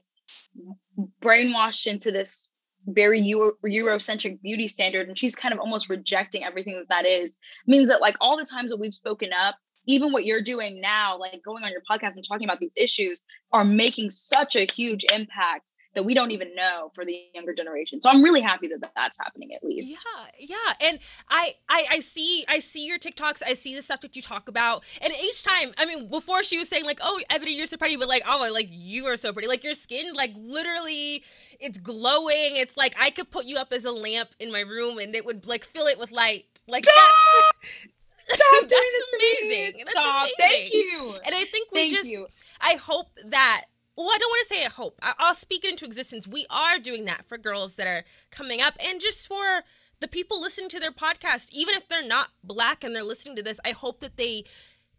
brainwashed 1.21 1.87
into 1.87 2.11
this 2.11 2.51
very 2.87 3.19
Euro- 3.21 3.53
Eurocentric 3.65 4.41
beauty 4.41 4.67
standard, 4.67 5.07
and 5.07 5.17
she's 5.17 5.35
kind 5.35 5.53
of 5.53 5.59
almost 5.59 5.89
rejecting 5.89 6.43
everything 6.43 6.75
that 6.75 6.89
that 6.89 7.07
is, 7.07 7.37
means 7.67 7.89
that 7.89 8.01
like 8.01 8.15
all 8.21 8.37
the 8.37 8.45
times 8.45 8.71
that 8.71 8.79
we've 8.79 8.93
spoken 8.93 9.31
up, 9.33 9.55
even 9.85 10.11
what 10.11 10.25
you're 10.25 10.41
doing 10.41 10.81
now, 10.81 11.17
like 11.17 11.41
going 11.43 11.63
on 11.63 11.71
your 11.71 11.81
podcast 11.89 12.15
and 12.15 12.27
talking 12.27 12.47
about 12.47 12.59
these 12.59 12.73
issues, 12.77 13.23
are 13.51 13.65
making 13.65 14.09
such 14.09 14.55
a 14.55 14.71
huge 14.71 15.05
impact 15.13 15.71
that 15.95 16.05
we 16.05 16.13
don't 16.13 16.31
even 16.31 16.53
know 16.55 16.91
for 16.93 17.03
the 17.03 17.17
younger 17.33 17.53
generation. 17.53 17.99
So 17.99 18.09
I'm 18.09 18.23
really 18.23 18.41
happy 18.41 18.67
that 18.67 18.91
that's 18.95 19.17
happening 19.17 19.53
at 19.53 19.63
least. 19.63 20.05
Yeah, 20.39 20.47
yeah. 20.55 20.87
And 20.87 20.99
I, 21.29 21.55
I, 21.67 21.85
I 21.91 21.99
see, 21.99 22.45
I 22.47 22.59
see 22.59 22.85
your 22.85 22.99
TikToks. 22.99 23.41
I 23.45 23.53
see 23.53 23.75
the 23.75 23.81
stuff 23.81 24.01
that 24.01 24.15
you 24.15 24.21
talk 24.21 24.47
about. 24.47 24.83
And 25.01 25.11
each 25.13 25.43
time, 25.43 25.73
I 25.77 25.85
mean, 25.85 26.07
before 26.07 26.43
she 26.43 26.57
was 26.59 26.69
saying 26.69 26.85
like, 26.85 26.99
"Oh, 27.01 27.19
Eboni, 27.31 27.57
you're 27.57 27.67
so 27.67 27.77
pretty," 27.77 27.95
but 27.95 28.07
like, 28.07 28.23
"Oh, 28.27 28.49
like 28.53 28.69
you 28.71 29.05
are 29.07 29.17
so 29.17 29.33
pretty." 29.33 29.47
Like 29.47 29.63
your 29.63 29.73
skin, 29.73 30.13
like 30.13 30.33
literally, 30.37 31.23
it's 31.59 31.79
glowing. 31.79 32.55
It's 32.55 32.77
like 32.77 32.95
I 32.99 33.09
could 33.09 33.31
put 33.31 33.45
you 33.45 33.57
up 33.57 33.73
as 33.73 33.85
a 33.85 33.91
lamp 33.91 34.29
in 34.39 34.51
my 34.51 34.61
room, 34.61 34.99
and 34.99 35.15
it 35.15 35.25
would 35.25 35.47
like 35.47 35.63
fill 35.63 35.87
it 35.87 35.97
with 35.99 36.11
light. 36.11 36.45
Like 36.67 36.83
that's. 36.83 37.87
Stop 38.29 38.37
doing 38.67 38.69
That's 38.69 39.13
amazing. 39.15 39.73
That's 39.79 39.91
Stop. 39.91 40.23
Amazing. 40.23 40.35
Thank 40.37 40.73
you. 40.73 41.15
And 41.25 41.35
I 41.35 41.45
think 41.45 41.71
we 41.71 41.79
Thank 41.79 41.93
just. 41.93 42.07
You. 42.07 42.27
I 42.61 42.75
hope 42.75 43.07
that 43.25 43.65
well, 43.99 44.15
I 44.15 44.17
don't 44.17 44.29
want 44.29 44.47
to 44.47 44.55
say 44.55 44.65
I 44.65 44.69
hope. 44.69 44.97
I'll 45.01 45.35
speak 45.35 45.65
it 45.65 45.71
into 45.71 45.83
existence. 45.83 46.25
We 46.25 46.45
are 46.49 46.79
doing 46.79 47.03
that 47.05 47.25
for 47.27 47.37
girls 47.37 47.75
that 47.75 47.85
are 47.85 48.05
coming 48.31 48.61
up 48.61 48.75
and 48.79 49.01
just 49.01 49.27
for 49.27 49.63
the 49.99 50.07
people 50.07 50.39
listening 50.39 50.69
to 50.69 50.79
their 50.79 50.93
podcast, 50.93 51.49
even 51.51 51.75
if 51.75 51.89
they're 51.89 52.07
not 52.07 52.29
black 52.41 52.85
and 52.85 52.95
they're 52.95 53.03
listening 53.03 53.35
to 53.35 53.43
this, 53.43 53.59
I 53.65 53.71
hope 53.71 53.99
that 53.99 54.15
they 54.15 54.45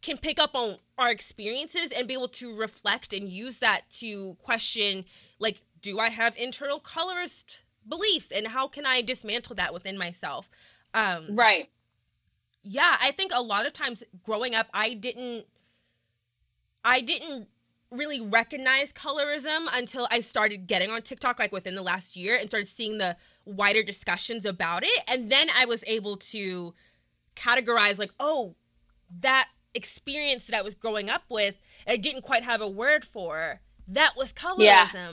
can 0.03 0.19
pick 0.19 0.39
up 0.39 0.55
on 0.55 0.77
our 0.99 1.11
experiences 1.11 1.93
and 1.97 2.07
be 2.07 2.13
able 2.13 2.29
to 2.29 2.55
reflect 2.55 3.15
and 3.15 3.27
use 3.27 3.59
that 3.59 3.89
to 4.01 4.35
question 4.35 5.07
like, 5.39 5.63
do 5.81 5.99
I 5.99 6.11
have 6.11 6.37
internal 6.37 6.79
colorist 6.79 7.63
beliefs 7.89 8.31
and 8.31 8.49
how 8.49 8.69
can 8.69 8.85
I 8.85 9.01
dismantle 9.01 9.57
that 9.57 9.73
within 9.73 9.97
myself? 9.97 10.51
Um, 10.93 11.37
right. 11.37 11.71
Yeah, 12.63 12.99
I 13.01 13.13
think 13.13 13.33
a 13.35 13.41
lot 13.41 13.65
of 13.65 13.73
times 13.73 14.05
growing 14.23 14.55
up, 14.55 14.67
I 14.75 14.93
didn't, 14.93 15.47
I 16.85 17.01
didn't 17.01 17.49
really 17.91 18.21
recognize 18.21 18.93
colorism 18.93 19.67
until 19.73 20.07
I 20.11 20.21
started 20.21 20.67
getting 20.67 20.91
on 20.91 21.03
TikTok 21.03 21.39
like 21.39 21.53
within 21.53 21.75
the 21.75 21.83
last 21.83 22.17
year 22.17 22.37
and 22.37 22.49
started 22.49 22.69
seeing 22.69 22.99
the 22.99 23.17
wider 23.45 23.83
discussions 23.83 24.47
about 24.47 24.85
it 24.85 25.05
and 25.09 25.31
then 25.31 25.49
I 25.57 25.65
was 25.65 25.83
able 25.87 26.17
to 26.17 26.75
categorize 27.35 27.99
like 27.99 28.13
oh 28.21 28.55
that 29.21 29.49
experience 29.75 30.47
that 30.47 30.57
I 30.57 30.63
was 30.63 30.75
growing 30.75 31.11
up 31.11 31.25
with 31.29 31.57
I 31.87 31.97
didn't 31.97 32.23
quite 32.23 32.45
have 32.45 32.61
a 32.61 32.69
word 32.69 33.05
for 33.05 33.61
that 33.89 34.13
was 34.17 34.33
colorism. 34.33 34.59
Yeah. 34.61 35.11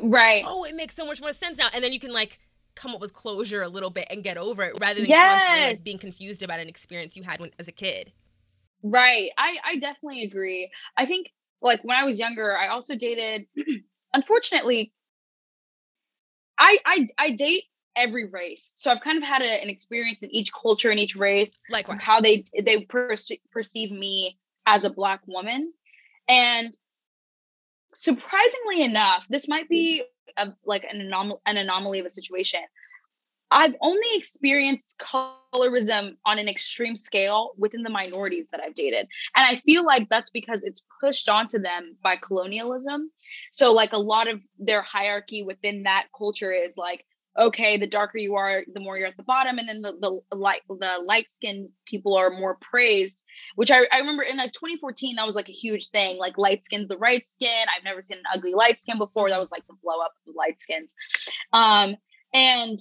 Right. 0.00 0.44
Oh, 0.46 0.64
it 0.64 0.74
makes 0.74 0.94
so 0.94 1.04
much 1.04 1.20
more 1.20 1.32
sense 1.32 1.58
now 1.58 1.68
and 1.74 1.82
then 1.82 1.92
you 1.92 2.00
can 2.00 2.12
like 2.12 2.38
come 2.76 2.94
up 2.94 3.00
with 3.00 3.12
closure 3.12 3.62
a 3.62 3.68
little 3.68 3.90
bit 3.90 4.06
and 4.10 4.22
get 4.22 4.36
over 4.36 4.62
it 4.62 4.74
rather 4.80 5.00
than 5.00 5.08
yes. 5.08 5.42
constantly 5.42 5.74
like, 5.74 5.84
being 5.84 5.98
confused 5.98 6.42
about 6.44 6.60
an 6.60 6.68
experience 6.68 7.16
you 7.16 7.24
had 7.24 7.40
when 7.40 7.50
as 7.58 7.66
a 7.66 7.72
kid. 7.72 8.12
Right. 8.84 9.30
I 9.36 9.56
I 9.64 9.76
definitely 9.78 10.22
agree. 10.22 10.70
I 10.96 11.06
think 11.06 11.32
like 11.64 11.80
when 11.82 11.96
I 11.96 12.04
was 12.04 12.20
younger, 12.20 12.56
I 12.56 12.68
also 12.68 12.94
dated. 12.94 13.46
unfortunately, 14.14 14.92
I 16.58 16.78
I 16.86 17.08
I 17.18 17.30
date 17.32 17.64
every 17.96 18.26
race, 18.26 18.72
so 18.76 18.90
I've 18.90 19.00
kind 19.00 19.18
of 19.18 19.24
had 19.24 19.42
a, 19.42 19.62
an 19.62 19.68
experience 19.68 20.22
in 20.22 20.30
each 20.30 20.52
culture 20.52 20.90
in 20.90 20.98
each 20.98 21.16
race, 21.16 21.58
like 21.68 21.88
how 22.00 22.20
they 22.20 22.44
they 22.64 22.84
perce- 22.84 23.40
perceive 23.50 23.90
me 23.90 24.38
as 24.66 24.84
a 24.84 24.90
black 24.90 25.20
woman, 25.26 25.72
and 26.28 26.76
surprisingly 27.92 28.82
enough, 28.82 29.26
this 29.28 29.48
might 29.48 29.68
be 29.68 30.04
a, 30.36 30.52
like 30.64 30.84
an 30.84 31.00
anomaly 31.00 31.40
an 31.46 31.56
anomaly 31.56 31.98
of 31.98 32.06
a 32.06 32.10
situation. 32.10 32.60
I've 33.50 33.74
only 33.80 34.08
experienced 34.14 35.00
colorism 35.00 36.16
on 36.24 36.38
an 36.38 36.48
extreme 36.48 36.96
scale 36.96 37.52
within 37.56 37.82
the 37.82 37.90
minorities 37.90 38.48
that 38.50 38.60
I've 38.60 38.74
dated. 38.74 39.06
And 39.36 39.46
I 39.46 39.60
feel 39.64 39.84
like 39.84 40.08
that's 40.08 40.30
because 40.30 40.64
it's 40.64 40.82
pushed 41.00 41.28
onto 41.28 41.58
them 41.58 41.96
by 42.02 42.16
colonialism. 42.16 43.10
So, 43.52 43.72
like, 43.72 43.92
a 43.92 43.98
lot 43.98 44.28
of 44.28 44.40
their 44.58 44.82
hierarchy 44.82 45.42
within 45.42 45.84
that 45.84 46.06
culture 46.16 46.52
is 46.52 46.76
like, 46.76 47.04
okay, 47.36 47.76
the 47.76 47.86
darker 47.86 48.18
you 48.18 48.36
are, 48.36 48.62
the 48.72 48.80
more 48.80 48.96
you're 48.96 49.08
at 49.08 49.16
the 49.16 49.22
bottom, 49.22 49.58
and 49.58 49.68
then 49.68 49.82
the 49.82 50.20
the 50.30 50.36
light 50.36 50.60
the 50.68 50.98
light 51.04 51.30
skinned 51.30 51.68
people 51.86 52.16
are 52.16 52.30
more 52.30 52.56
praised. 52.60 53.22
Which 53.56 53.70
I, 53.70 53.86
I 53.92 53.98
remember 53.98 54.22
in 54.22 54.36
like 54.36 54.52
2014, 54.52 55.16
that 55.16 55.26
was 55.26 55.36
like 55.36 55.48
a 55.48 55.52
huge 55.52 55.88
thing. 55.88 56.16
Like 56.18 56.38
light 56.38 56.64
skin, 56.64 56.86
the 56.88 56.98
right 56.98 57.26
skin. 57.26 57.66
I've 57.76 57.84
never 57.84 58.00
seen 58.00 58.18
an 58.18 58.24
ugly 58.32 58.54
light 58.54 58.80
skin 58.80 58.98
before. 58.98 59.30
That 59.30 59.40
was 59.40 59.52
like 59.52 59.66
the 59.66 59.74
blow 59.82 60.00
up 60.00 60.12
of 60.26 60.32
the 60.32 60.38
light 60.38 60.60
skins. 60.60 60.94
Um, 61.52 61.96
and 62.32 62.78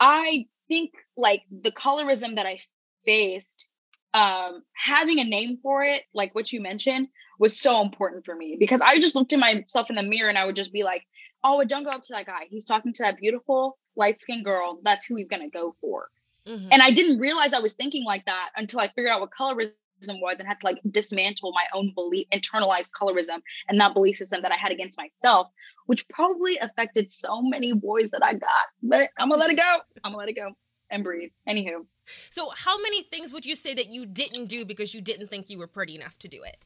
I 0.00 0.46
think 0.68 0.92
like 1.16 1.42
the 1.50 1.72
colorism 1.72 2.36
that 2.36 2.46
I 2.46 2.58
faced, 3.04 3.66
um, 4.14 4.62
having 4.74 5.20
a 5.20 5.24
name 5.24 5.58
for 5.62 5.84
it, 5.84 6.02
like 6.14 6.34
what 6.34 6.52
you 6.52 6.60
mentioned, 6.60 7.08
was 7.38 7.58
so 7.58 7.82
important 7.82 8.24
for 8.24 8.34
me 8.34 8.56
because 8.58 8.80
I 8.80 8.98
just 8.98 9.14
looked 9.14 9.32
at 9.32 9.38
myself 9.38 9.90
in 9.90 9.96
the 9.96 10.02
mirror 10.02 10.28
and 10.28 10.38
I 10.38 10.44
would 10.46 10.56
just 10.56 10.72
be 10.72 10.82
like, 10.82 11.04
oh, 11.44 11.62
don't 11.64 11.84
go 11.84 11.90
up 11.90 12.02
to 12.04 12.14
that 12.14 12.26
guy. 12.26 12.46
He's 12.48 12.64
talking 12.64 12.92
to 12.94 13.02
that 13.04 13.18
beautiful 13.18 13.78
light 13.94 14.20
skinned 14.20 14.44
girl. 14.44 14.80
That's 14.82 15.06
who 15.06 15.16
he's 15.16 15.28
gonna 15.28 15.50
go 15.50 15.76
for. 15.80 16.08
Mm-hmm. 16.46 16.68
And 16.70 16.82
I 16.82 16.90
didn't 16.90 17.18
realize 17.18 17.52
I 17.52 17.60
was 17.60 17.74
thinking 17.74 18.04
like 18.04 18.24
that 18.26 18.50
until 18.56 18.80
I 18.80 18.88
figured 18.88 19.08
out 19.08 19.20
what 19.20 19.30
colorism 19.38 19.72
was 20.00 20.38
and 20.38 20.48
had 20.48 20.60
to 20.60 20.66
like 20.66 20.80
dismantle 20.90 21.52
my 21.52 21.64
own 21.74 21.92
belief, 21.94 22.26
internalized 22.32 22.90
colorism 22.90 23.40
and 23.68 23.80
that 23.80 23.94
belief 23.94 24.16
system 24.16 24.42
that 24.42 24.52
I 24.52 24.56
had 24.56 24.72
against 24.72 24.98
myself, 24.98 25.48
which 25.86 26.08
probably 26.08 26.58
affected 26.58 27.10
so 27.10 27.42
many 27.42 27.72
boys 27.72 28.10
that 28.10 28.24
I 28.24 28.34
got. 28.34 28.66
But 28.82 29.10
I'm 29.18 29.30
gonna 29.30 29.40
let 29.40 29.50
it 29.50 29.56
go. 29.56 29.78
I'm 30.04 30.12
gonna 30.12 30.18
let 30.18 30.28
it 30.28 30.36
go 30.36 30.52
and 30.90 31.02
breathe. 31.02 31.30
Anywho. 31.48 31.86
So, 32.30 32.50
how 32.54 32.78
many 32.78 33.02
things 33.02 33.32
would 33.32 33.44
you 33.44 33.56
say 33.56 33.74
that 33.74 33.92
you 33.92 34.06
didn't 34.06 34.46
do 34.46 34.64
because 34.64 34.94
you 34.94 35.00
didn't 35.00 35.28
think 35.28 35.50
you 35.50 35.58
were 35.58 35.66
pretty 35.66 35.94
enough 35.94 36.18
to 36.20 36.28
do 36.28 36.42
it? 36.42 36.56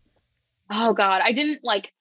Oh 0.70 0.92
God, 0.92 1.22
I 1.24 1.32
didn't 1.32 1.64
like. 1.64 1.92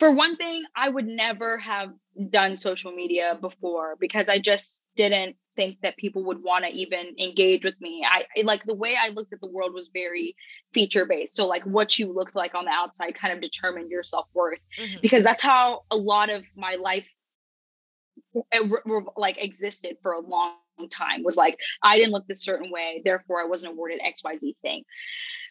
For 0.00 0.10
one 0.10 0.36
thing, 0.36 0.64
I 0.76 0.88
would 0.88 1.06
never 1.06 1.56
have 1.58 1.92
done 2.30 2.56
social 2.56 2.92
media 2.92 3.38
before 3.40 3.96
because 3.98 4.28
I 4.28 4.38
just 4.40 4.84
didn't 4.96 5.36
think 5.56 5.80
that 5.82 5.96
people 5.96 6.24
would 6.24 6.42
want 6.42 6.64
to 6.64 6.70
even 6.70 7.14
engage 7.18 7.64
with 7.64 7.80
me. 7.80 8.06
I 8.08 8.24
like 8.42 8.64
the 8.64 8.74
way 8.74 8.96
I 9.00 9.08
looked 9.08 9.32
at 9.32 9.40
the 9.40 9.50
world 9.50 9.74
was 9.74 9.90
very 9.92 10.36
feature 10.72 11.04
based. 11.04 11.36
So 11.36 11.46
like 11.46 11.64
what 11.64 11.98
you 11.98 12.12
looked 12.12 12.36
like 12.36 12.54
on 12.54 12.64
the 12.64 12.70
outside 12.70 13.14
kind 13.14 13.32
of 13.32 13.40
determined 13.40 13.90
your 13.90 14.02
self 14.02 14.26
worth 14.34 14.58
mm-hmm. 14.78 15.00
because 15.00 15.22
that's 15.22 15.42
how 15.42 15.82
a 15.90 15.96
lot 15.96 16.30
of 16.30 16.44
my 16.56 16.76
life 16.80 17.12
it, 18.34 19.10
like 19.16 19.42
existed 19.42 19.96
for 20.02 20.12
a 20.12 20.20
long 20.20 20.54
time 20.90 21.22
was 21.22 21.36
like 21.36 21.58
I 21.82 21.96
didn't 21.96 22.12
look 22.12 22.26
this 22.26 22.42
certain 22.42 22.70
way, 22.70 23.00
therefore 23.04 23.40
I 23.40 23.46
wasn't 23.46 23.72
awarded 23.72 24.00
XYZ 24.00 24.56
thing. 24.62 24.84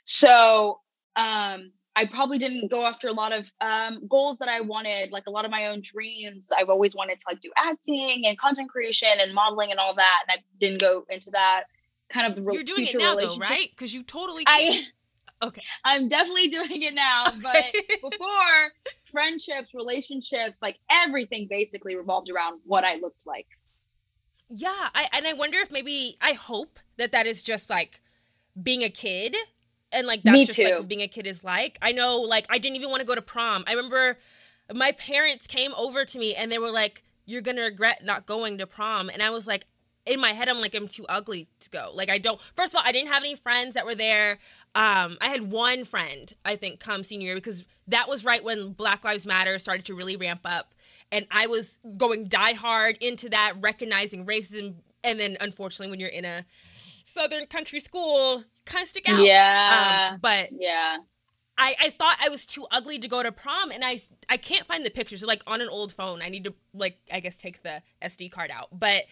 So 0.03 0.79
um 1.15 1.71
I 1.95 2.06
probably 2.06 2.39
didn't 2.39 2.71
go 2.71 2.86
after 2.86 3.08
a 3.08 3.12
lot 3.12 3.32
of 3.32 3.51
um, 3.62 4.08
goals 4.08 4.39
that 4.39 4.49
I 4.49 4.62
wanted, 4.62 5.12
like 5.12 5.27
a 5.27 5.29
lot 5.29 5.45
of 5.45 5.51
my 5.51 5.67
own 5.67 5.82
dreams. 5.82 6.49
I've 6.56 6.69
always 6.69 6.95
wanted 6.95 7.19
to 7.19 7.25
like 7.27 7.39
do 7.39 7.51
acting 7.56 8.23
and 8.25 8.38
content 8.38 8.69
creation 8.69 9.10
and 9.19 9.34
modeling 9.34 9.69
and 9.69 9.79
all 9.79 9.93
that, 9.95 10.23
and 10.27 10.39
I 10.39 10.43
didn't 10.60 10.82
go 10.82 11.06
into 11.10 11.29
that 11.32 11.65
kind 12.10 12.32
of. 12.32 12.45
Re- 12.45 12.56
You're 12.56 12.63
doing 12.63 12.88
it 12.88 12.97
now, 12.97 13.15
though, 13.15 13.36
right? 13.38 13.69
Because 13.69 13.93
you 13.93 14.03
totally. 14.03 14.45
Can. 14.45 14.73
I. 14.73 14.84
Okay. 15.41 15.62
I'm 15.84 16.08
definitely 16.08 16.47
doing 16.47 16.84
it 16.84 16.93
now, 16.93 17.25
but 17.43 17.65
before 18.01 18.71
friendships, 19.12 19.73
relationships, 19.73 20.62
like 20.62 20.79
everything 20.89 21.47
basically 21.49 21.97
revolved 21.97 22.29
around 22.29 22.62
what 22.63 22.86
I 22.86 22.95
looked 22.95 23.27
like. 23.27 23.47
Yeah, 24.47 24.89
I 24.95 25.10
and 25.12 25.27
I 25.27 25.34
wonder 25.34 25.58
if 25.58 25.69
maybe 25.69 26.15
I 26.21 26.32
hope 26.32 26.79
that 26.95 27.12
that 27.12 27.25
is 27.27 27.43
just 27.43 27.69
like 27.69 28.01
being 28.62 28.84
a 28.84 28.89
kid 28.89 29.36
and 29.93 30.08
like 30.08 30.23
that's 30.23 30.34
Me 30.38 30.45
just 30.45 30.58
too. 30.58 30.63
like 30.65 30.88
being 30.88 31.01
a 31.01 31.08
kid 31.08 31.27
is 31.27 31.43
like. 31.43 31.77
I 31.82 31.91
know 31.91 32.21
like 32.21 32.45
I 32.49 32.58
didn't 32.58 32.75
even 32.77 32.89
want 32.89 33.01
to 33.01 33.08
go 33.08 33.15
to 33.15 33.21
prom. 33.21 33.63
I 33.67 33.73
remember 33.73 34.17
my 34.73 34.91
parents 34.93 35.47
came 35.47 35.73
over 35.75 36.06
to 36.06 36.19
me 36.19 36.36
and 36.36 36.51
they 36.51 36.58
were 36.60 36.71
like, 36.71 37.03
"You're 37.25 37.41
gonna 37.41 37.62
regret 37.62 38.03
not 38.03 38.25
going 38.25 38.58
to 38.60 38.67
prom," 38.67 39.10
and 39.10 39.21
I 39.21 39.29
was 39.29 39.47
like. 39.47 39.65
In 40.06 40.19
my 40.19 40.32
head, 40.32 40.49
I'm 40.49 40.60
like, 40.60 40.75
I'm 40.75 40.89
too 40.89 41.06
ugly 41.08 41.47
to 41.62 41.69
go. 41.69 41.89
Like, 41.93 42.10
I 42.10 42.17
don't. 42.17 42.38
First 42.58 42.73
of 42.73 42.79
all, 42.79 42.84
I 42.86 42.91
didn't 42.91 43.08
have 43.08 43.23
any 43.23 43.36
friends 43.36 43.75
that 43.75 43.86
were 43.86 43.95
there. 43.95 44.32
Um, 44.75 45.17
I 45.21 45.27
had 45.27 45.43
one 45.49 45.86
friend, 45.86 46.34
I 46.43 46.58
think, 46.58 46.82
come 46.82 47.06
senior 47.06 47.27
year 47.27 47.36
because 47.36 47.63
that 47.88 48.10
was 48.10 48.25
right 48.25 48.43
when 48.43 48.73
Black 48.73 49.06
Lives 49.06 49.25
Matter 49.25 49.58
started 49.60 49.86
to 49.86 49.95
really 49.95 50.17
ramp 50.17 50.41
up, 50.43 50.75
and 51.10 51.25
I 51.32 51.47
was 51.47 51.79
going 51.95 52.27
die 52.27 52.51
hard 52.51 52.97
into 52.99 53.29
that, 53.29 53.53
recognizing 53.62 54.25
racism. 54.25 54.73
And 55.06 55.21
then, 55.21 55.38
unfortunately, 55.39 55.89
when 55.89 56.01
you're 56.01 56.10
in 56.10 56.25
a 56.25 56.43
southern 57.06 57.45
country 57.45 57.79
school, 57.79 58.43
kind 58.65 58.84
of 58.84 58.89
stick 58.89 59.08
out. 59.08 59.23
Yeah. 59.23 60.12
Um, 60.13 60.19
but 60.21 60.49
yeah. 60.52 60.97
I, 61.58 61.76
I 61.80 61.89
thought 61.91 62.17
I 62.23 62.30
was 62.30 62.45
too 62.45 62.65
ugly 62.71 62.97
to 62.99 63.08
go 63.08 63.21
to 63.21 63.32
prom 63.32 63.71
and 63.71 63.84
I 63.86 64.02
I 64.28 64.38
can't 64.38 64.65
find 64.65 64.86
the 64.86 64.89
pictures. 64.89 65.21
They're 65.21 65.28
like 65.28 65.43
on 65.45 65.62
an 65.62 65.69
old 65.69 65.93
phone. 65.93 66.21
I 66.21 66.30
need 66.30 66.45
to 66.45 66.54
like 66.73 66.97
I 67.12 67.19
guess 67.19 67.38
take 67.38 67.63
the 67.63 67.82
SD 68.02 68.32
card 68.32 68.49
out. 68.52 68.67
But 68.71 69.04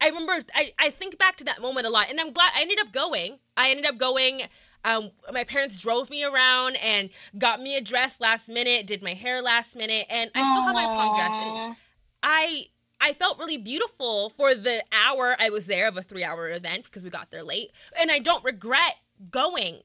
I 0.00 0.08
remember 0.08 0.42
I, 0.54 0.72
I 0.78 0.90
think 0.90 1.18
back 1.18 1.36
to 1.36 1.44
that 1.44 1.62
moment 1.62 1.86
a 1.86 1.90
lot 1.90 2.10
and 2.10 2.18
I'm 2.18 2.32
glad 2.32 2.50
I 2.56 2.62
ended 2.62 2.80
up 2.80 2.92
going. 2.92 3.38
I 3.56 3.70
ended 3.70 3.86
up 3.86 3.98
going 3.98 4.42
um, 4.84 5.10
my 5.32 5.44
parents 5.44 5.78
drove 5.78 6.10
me 6.10 6.24
around 6.24 6.76
and 6.82 7.10
got 7.38 7.60
me 7.60 7.76
a 7.76 7.80
dress 7.80 8.20
last 8.20 8.48
minute, 8.48 8.86
did 8.86 9.02
my 9.02 9.14
hair 9.14 9.40
last 9.42 9.76
minute, 9.76 10.06
and 10.10 10.30
I 10.34 10.40
still 10.40 10.62
Aww. 10.62 10.66
have 10.66 10.74
my 10.74 10.84
prom 10.84 11.14
dress. 11.14 11.32
And 11.32 11.76
I 12.22 12.66
I 13.02 13.12
felt 13.14 13.38
really 13.38 13.58
beautiful 13.58 14.30
for 14.30 14.54
the 14.54 14.82
hour 14.92 15.36
I 15.38 15.50
was 15.50 15.66
there 15.66 15.88
of 15.88 15.96
a 15.96 16.02
three 16.02 16.22
hour 16.22 16.48
event 16.48 16.84
because 16.84 17.02
we 17.02 17.10
got 17.10 17.32
there 17.32 17.42
late. 17.42 17.72
And 18.00 18.12
I 18.12 18.20
don't 18.20 18.44
regret 18.44 18.94
going. 19.30 19.80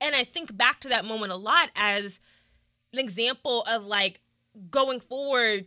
And 0.00 0.16
I 0.16 0.24
think 0.24 0.56
back 0.56 0.80
to 0.80 0.88
that 0.88 1.04
moment 1.04 1.32
a 1.32 1.36
lot 1.36 1.70
as 1.76 2.18
an 2.94 2.98
example 2.98 3.62
of 3.68 3.86
like 3.86 4.22
going 4.70 5.00
forward, 5.00 5.66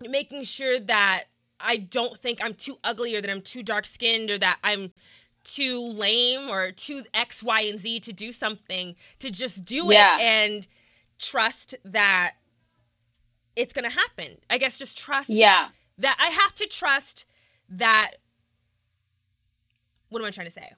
making 0.00 0.44
sure 0.44 0.78
that 0.78 1.24
I 1.60 1.76
don't 1.76 2.16
think 2.16 2.38
I'm 2.42 2.54
too 2.54 2.78
ugly 2.84 3.16
or 3.16 3.20
that 3.20 3.30
I'm 3.30 3.42
too 3.42 3.64
dark 3.64 3.84
skinned 3.84 4.30
or 4.30 4.38
that 4.38 4.58
I'm 4.62 4.92
too 5.42 5.92
lame 5.92 6.48
or 6.48 6.70
too 6.70 7.02
X, 7.12 7.42
Y, 7.42 7.62
and 7.62 7.78
Z 7.78 8.00
to 8.00 8.12
do 8.12 8.30
something, 8.30 8.94
to 9.18 9.30
just 9.30 9.64
do 9.64 9.88
yeah. 9.92 10.16
it 10.16 10.20
and 10.20 10.68
trust 11.18 11.74
that 11.84 12.34
it's 13.56 13.72
going 13.72 13.84
to 13.84 13.96
happen. 13.96 14.36
I 14.48 14.58
guess 14.58 14.78
just 14.78 14.96
trust 14.96 15.30
yeah. 15.30 15.70
That 15.98 16.16
I 16.20 16.28
have 16.30 16.54
to 16.56 16.66
trust 16.66 17.24
that. 17.68 18.12
What 20.08 20.20
am 20.20 20.26
I 20.26 20.30
trying 20.30 20.46
to 20.46 20.52
say? 20.52 20.72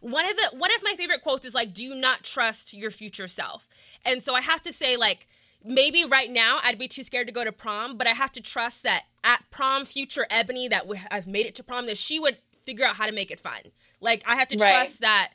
One 0.00 0.28
of 0.28 0.36
the 0.36 0.58
one 0.58 0.74
of 0.74 0.82
my 0.82 0.94
favorite 0.96 1.22
quotes 1.22 1.46
is 1.46 1.54
like, 1.54 1.72
"Do 1.72 1.84
you 1.84 1.94
not 1.94 2.22
trust 2.22 2.74
your 2.74 2.90
future 2.90 3.28
self," 3.28 3.68
and 4.04 4.22
so 4.22 4.34
I 4.34 4.40
have 4.40 4.62
to 4.62 4.72
say 4.72 4.96
like 4.96 5.26
maybe 5.64 6.04
right 6.04 6.30
now 6.30 6.60
I'd 6.62 6.78
be 6.78 6.88
too 6.88 7.02
scared 7.02 7.26
to 7.26 7.32
go 7.32 7.44
to 7.44 7.52
prom, 7.52 7.96
but 7.96 8.06
I 8.06 8.10
have 8.10 8.32
to 8.32 8.40
trust 8.40 8.82
that 8.84 9.04
at 9.24 9.42
prom, 9.50 9.84
future 9.84 10.26
Eboni 10.30 10.70
that 10.70 10.86
I've 11.10 11.26
made 11.26 11.46
it 11.46 11.54
to 11.56 11.64
prom, 11.64 11.86
that 11.86 11.98
she 11.98 12.20
would 12.20 12.38
figure 12.64 12.84
out 12.84 12.96
how 12.96 13.06
to 13.06 13.12
make 13.12 13.30
it 13.30 13.40
fun. 13.40 13.60
Like 14.00 14.22
I 14.26 14.36
have 14.36 14.48
to 14.48 14.58
right. 14.58 14.70
trust 14.70 15.00
that 15.00 15.32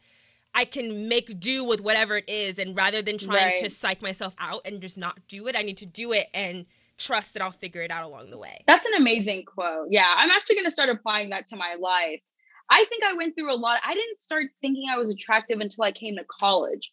I 0.53 0.65
can 0.65 1.07
make 1.07 1.39
do 1.39 1.63
with 1.63 1.81
whatever 1.81 2.17
it 2.17 2.29
is, 2.29 2.59
and 2.59 2.75
rather 2.75 3.01
than 3.01 3.17
trying 3.17 3.47
right. 3.47 3.63
to 3.63 3.69
psych 3.69 4.01
myself 4.01 4.35
out 4.37 4.61
and 4.65 4.81
just 4.81 4.97
not 4.97 5.19
do 5.27 5.47
it, 5.47 5.55
I 5.55 5.61
need 5.61 5.77
to 5.77 5.85
do 5.85 6.11
it 6.13 6.27
and 6.33 6.65
trust 6.97 7.33
that 7.33 7.41
I'll 7.41 7.51
figure 7.51 7.81
it 7.81 7.91
out 7.91 8.05
along 8.05 8.31
the 8.31 8.37
way. 8.37 8.63
That's 8.67 8.87
an 8.87 8.93
amazing 8.97 9.45
quote. 9.45 9.87
Yeah, 9.89 10.13
I'm 10.17 10.29
actually 10.29 10.55
going 10.55 10.65
to 10.65 10.71
start 10.71 10.89
applying 10.89 11.29
that 11.31 11.47
to 11.47 11.55
my 11.55 11.75
life. 11.79 12.21
I 12.69 12.85
think 12.85 13.03
I 13.03 13.13
went 13.15 13.35
through 13.35 13.53
a 13.53 13.55
lot. 13.55 13.79
I 13.85 13.93
didn't 13.93 14.21
start 14.21 14.45
thinking 14.61 14.89
I 14.89 14.97
was 14.97 15.09
attractive 15.09 15.59
until 15.59 15.83
I 15.83 15.91
came 15.91 16.15
to 16.15 16.23
college 16.23 16.91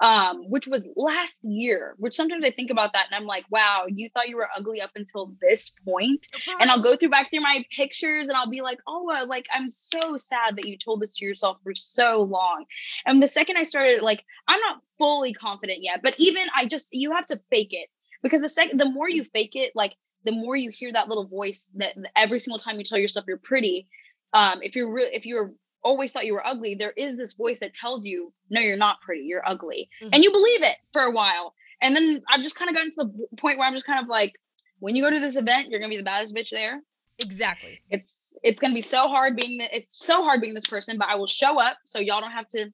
um, 0.00 0.44
which 0.48 0.68
was 0.68 0.86
last 0.94 1.42
year, 1.42 1.94
which 1.98 2.14
sometimes 2.14 2.44
I 2.44 2.50
think 2.50 2.70
about 2.70 2.92
that 2.92 3.06
and 3.10 3.16
I'm 3.16 3.26
like, 3.26 3.44
wow, 3.50 3.84
you 3.88 4.08
thought 4.10 4.28
you 4.28 4.36
were 4.36 4.48
ugly 4.56 4.80
up 4.80 4.92
until 4.94 5.34
this 5.40 5.72
point? 5.84 6.26
And 6.60 6.70
I'll 6.70 6.80
go 6.80 6.96
through 6.96 7.08
back 7.08 7.30
through 7.30 7.40
my 7.40 7.64
pictures 7.74 8.28
and 8.28 8.36
I'll 8.36 8.50
be 8.50 8.60
like, 8.60 8.78
oh, 8.86 9.10
uh, 9.10 9.26
like, 9.26 9.46
I'm 9.52 9.68
so 9.68 10.16
sad 10.16 10.56
that 10.56 10.66
you 10.66 10.78
told 10.78 11.02
this 11.02 11.16
to 11.16 11.24
yourself 11.24 11.58
for 11.64 11.74
so 11.74 12.22
long. 12.22 12.64
And 13.06 13.22
the 13.22 13.28
second 13.28 13.56
I 13.56 13.64
started, 13.64 14.02
like, 14.02 14.24
I'm 14.46 14.60
not 14.60 14.80
fully 14.98 15.32
confident 15.32 15.80
yet, 15.82 16.00
but 16.02 16.14
even 16.18 16.46
I 16.56 16.66
just, 16.66 16.90
you 16.92 17.12
have 17.12 17.26
to 17.26 17.40
fake 17.50 17.72
it 17.72 17.88
because 18.22 18.40
the 18.40 18.48
second, 18.48 18.78
the 18.78 18.90
more 18.90 19.08
you 19.08 19.24
fake 19.24 19.54
it, 19.54 19.72
like, 19.74 19.94
the 20.24 20.32
more 20.32 20.56
you 20.56 20.70
hear 20.70 20.92
that 20.92 21.08
little 21.08 21.26
voice 21.26 21.70
that 21.76 21.94
every 22.16 22.38
single 22.38 22.58
time 22.58 22.78
you 22.78 22.84
tell 22.84 22.98
yourself 22.98 23.26
you're 23.28 23.38
pretty, 23.38 23.86
um, 24.32 24.60
if 24.62 24.74
you're 24.74 24.92
real, 24.92 25.08
if 25.12 25.24
you're 25.24 25.52
always 25.82 26.12
thought 26.12 26.26
you 26.26 26.34
were 26.34 26.46
ugly, 26.46 26.74
there 26.74 26.92
is 26.96 27.16
this 27.16 27.34
voice 27.34 27.60
that 27.60 27.72
tells 27.72 28.04
you, 28.04 28.32
no, 28.50 28.60
you're 28.60 28.76
not 28.76 29.00
pretty, 29.00 29.22
you're 29.22 29.48
ugly. 29.48 29.88
Mm-hmm. 30.02 30.10
And 30.12 30.24
you 30.24 30.32
believe 30.32 30.62
it 30.62 30.76
for 30.92 31.02
a 31.02 31.10
while. 31.10 31.54
And 31.80 31.94
then 31.94 32.22
I've 32.28 32.42
just 32.42 32.56
kind 32.56 32.68
of 32.68 32.74
gotten 32.74 32.90
to 32.90 32.96
the 33.30 33.36
point 33.36 33.58
where 33.58 33.66
I'm 33.66 33.74
just 33.74 33.86
kind 33.86 34.02
of 34.02 34.08
like, 34.08 34.34
when 34.80 34.96
you 34.96 35.02
go 35.02 35.10
to 35.10 35.20
this 35.20 35.36
event, 35.36 35.68
you're 35.68 35.80
gonna 35.80 35.90
be 35.90 35.96
the 35.96 36.02
baddest 36.02 36.34
bitch 36.34 36.50
there. 36.50 36.80
Exactly. 37.18 37.80
It's 37.90 38.38
it's 38.42 38.60
gonna 38.60 38.74
be 38.74 38.80
so 38.80 39.08
hard 39.08 39.36
being 39.36 39.58
the, 39.58 39.76
it's 39.76 40.04
so 40.04 40.22
hard 40.22 40.40
being 40.40 40.54
this 40.54 40.66
person, 40.66 40.98
but 40.98 41.08
I 41.08 41.16
will 41.16 41.26
show 41.26 41.60
up 41.60 41.76
so 41.84 41.98
y'all 41.98 42.20
don't 42.20 42.30
have 42.30 42.46
to 42.48 42.72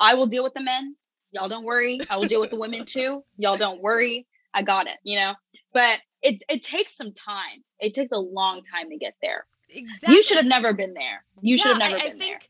I 0.00 0.14
will 0.14 0.26
deal 0.26 0.44
with 0.44 0.54
the 0.54 0.62
men. 0.62 0.96
Y'all 1.32 1.48
don't 1.48 1.64
worry. 1.64 2.00
I 2.08 2.16
will 2.16 2.26
deal 2.26 2.40
with 2.40 2.50
the 2.50 2.56
women 2.56 2.84
too. 2.84 3.22
Y'all 3.36 3.56
don't 3.56 3.82
worry. 3.82 4.26
I 4.56 4.62
got 4.62 4.86
it, 4.86 4.96
you 5.04 5.18
know. 5.18 5.34
But 5.72 5.98
it 6.22 6.42
it 6.48 6.62
takes 6.62 6.96
some 6.96 7.12
time. 7.12 7.62
It 7.78 7.94
takes 7.94 8.10
a 8.10 8.18
long 8.18 8.62
time 8.62 8.88
to 8.90 8.96
get 8.96 9.14
there. 9.22 9.46
Exactly. 9.68 10.14
You 10.14 10.22
should 10.22 10.38
have 10.38 10.46
never 10.46 10.72
been 10.72 10.94
there. 10.94 11.24
You 11.40 11.56
yeah, 11.56 11.62
should 11.62 11.72
have 11.72 11.78
never 11.78 11.96
I, 11.96 11.98
been 11.98 12.06
I 12.06 12.18
think, 12.18 12.20
there. 12.20 12.40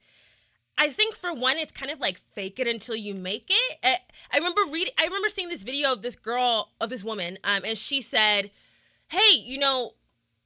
I 0.78 0.88
think 0.90 1.16
for 1.16 1.34
one, 1.34 1.56
it's 1.56 1.72
kind 1.72 1.90
of 1.90 1.98
like 1.98 2.18
fake 2.18 2.60
it 2.60 2.68
until 2.68 2.94
you 2.94 3.14
make 3.14 3.50
it. 3.50 3.78
Eh, 3.82 3.96
I 4.32 4.36
remember 4.36 4.62
reading. 4.70 4.92
I 4.98 5.04
remember 5.04 5.28
seeing 5.28 5.48
this 5.48 5.64
video 5.64 5.92
of 5.92 6.02
this 6.02 6.16
girl, 6.16 6.72
of 6.80 6.90
this 6.90 7.02
woman, 7.02 7.38
um, 7.42 7.62
and 7.64 7.76
she 7.76 8.00
said, 8.00 8.52
"Hey, 9.08 9.32
you 9.34 9.58
know, 9.58 9.94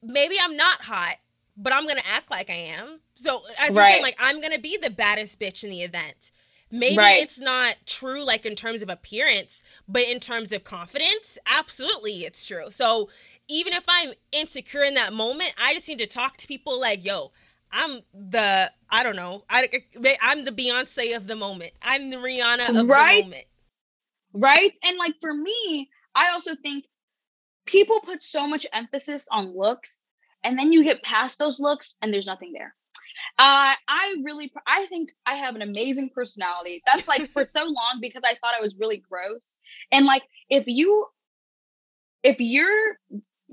maybe 0.02 0.36
I'm 0.40 0.56
not 0.56 0.82
hot, 0.82 1.16
but 1.56 1.74
I'm 1.74 1.86
gonna 1.86 2.00
act 2.10 2.30
like 2.30 2.48
I 2.48 2.54
am. 2.54 3.00
So 3.14 3.42
as 3.60 3.60
right. 3.60 3.74
you're 3.74 3.84
saying, 3.84 4.02
like 4.02 4.16
I'm 4.18 4.40
gonna 4.40 4.58
be 4.58 4.78
the 4.78 4.90
baddest 4.90 5.38
bitch 5.38 5.62
in 5.62 5.70
the 5.70 5.82
event. 5.82 6.30
Maybe 6.70 6.96
right. 6.96 7.22
it's 7.22 7.40
not 7.40 7.76
true, 7.86 8.24
like 8.24 8.46
in 8.46 8.54
terms 8.54 8.82
of 8.82 8.88
appearance, 8.88 9.62
but 9.88 10.02
in 10.02 10.20
terms 10.20 10.52
of 10.52 10.62
confidence, 10.62 11.36
absolutely, 11.46 12.24
it's 12.24 12.46
true. 12.46 12.70
So 12.70 13.08
even 13.48 13.72
if 13.72 13.84
I'm 13.88 14.12
insecure 14.30 14.84
in 14.84 14.94
that 14.94 15.12
moment, 15.12 15.52
I 15.60 15.74
just 15.74 15.88
need 15.88 15.98
to 15.98 16.06
talk 16.06 16.36
to 16.38 16.46
people 16.46 16.80
like, 16.80 17.04
yo, 17.04 17.32
I'm 17.72 18.00
the 18.14 18.70
I 18.88 19.02
don't 19.02 19.16
know. 19.16 19.44
I 19.48 19.68
I'm 20.20 20.44
the 20.44 20.52
Beyonce 20.52 21.16
of 21.16 21.26
the 21.26 21.36
moment. 21.36 21.72
I'm 21.82 22.10
the 22.10 22.16
Rihanna 22.16 22.70
of 22.70 22.88
right? 22.88 23.18
the 23.18 23.22
moment. 23.22 23.44
Right? 24.32 24.76
And 24.84 24.96
like 24.96 25.14
for 25.20 25.34
me, 25.34 25.88
I 26.14 26.30
also 26.32 26.54
think 26.54 26.84
people 27.66 28.00
put 28.00 28.22
so 28.22 28.46
much 28.46 28.66
emphasis 28.72 29.28
on 29.30 29.56
looks 29.56 30.02
and 30.42 30.58
then 30.58 30.72
you 30.72 30.82
get 30.82 31.02
past 31.02 31.38
those 31.38 31.60
looks 31.60 31.96
and 32.02 32.12
there's 32.12 32.26
nothing 32.26 32.52
there. 32.52 32.74
Uh, 33.40 33.72
I 33.88 34.16
really, 34.22 34.52
I 34.66 34.84
think 34.90 35.12
I 35.24 35.36
have 35.36 35.56
an 35.56 35.62
amazing 35.62 36.10
personality. 36.10 36.82
That's 36.84 37.08
like 37.08 37.26
for 37.30 37.46
so 37.46 37.64
long 37.64 37.98
because 37.98 38.22
I 38.22 38.34
thought 38.34 38.54
I 38.54 38.60
was 38.60 38.76
really 38.76 38.98
gross. 38.98 39.56
And 39.90 40.04
like, 40.04 40.24
if 40.50 40.64
you, 40.66 41.06
if 42.22 42.36
you're 42.38 42.98